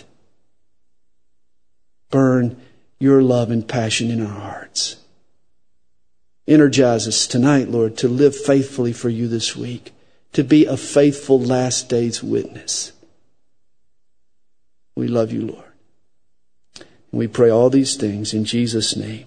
Burn 2.14 2.61
your 2.99 3.24
love 3.24 3.49
and 3.49 3.68
passion 3.68 4.11
in 4.11 4.24
our 4.24 4.39
hearts. 4.39 4.97
Energize 6.47 7.07
us 7.07 7.26
tonight, 7.26 7.70
Lord, 7.70 7.97
to 7.97 8.07
live 8.07 8.36
faithfully 8.36 8.93
for 8.93 9.09
you 9.09 9.28
this 9.28 9.55
week, 9.55 9.91
to 10.34 10.43
be 10.43 10.68
a 10.68 10.78
faithful 10.78 11.41
last 11.41 11.89
days 11.89 12.22
witness. 12.22 12.91
We 14.93 15.07
love 15.07 15.32
you, 15.32 15.47
Lord. 15.47 15.72
And 16.76 17.18
we 17.18 17.28
pray 17.28 17.49
all 17.49 17.72
these 17.72 17.95
things 17.95 18.32
in 18.32 18.45
Jesus' 18.45 18.95
name. 18.95 19.26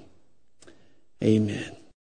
Amen. 1.25 1.76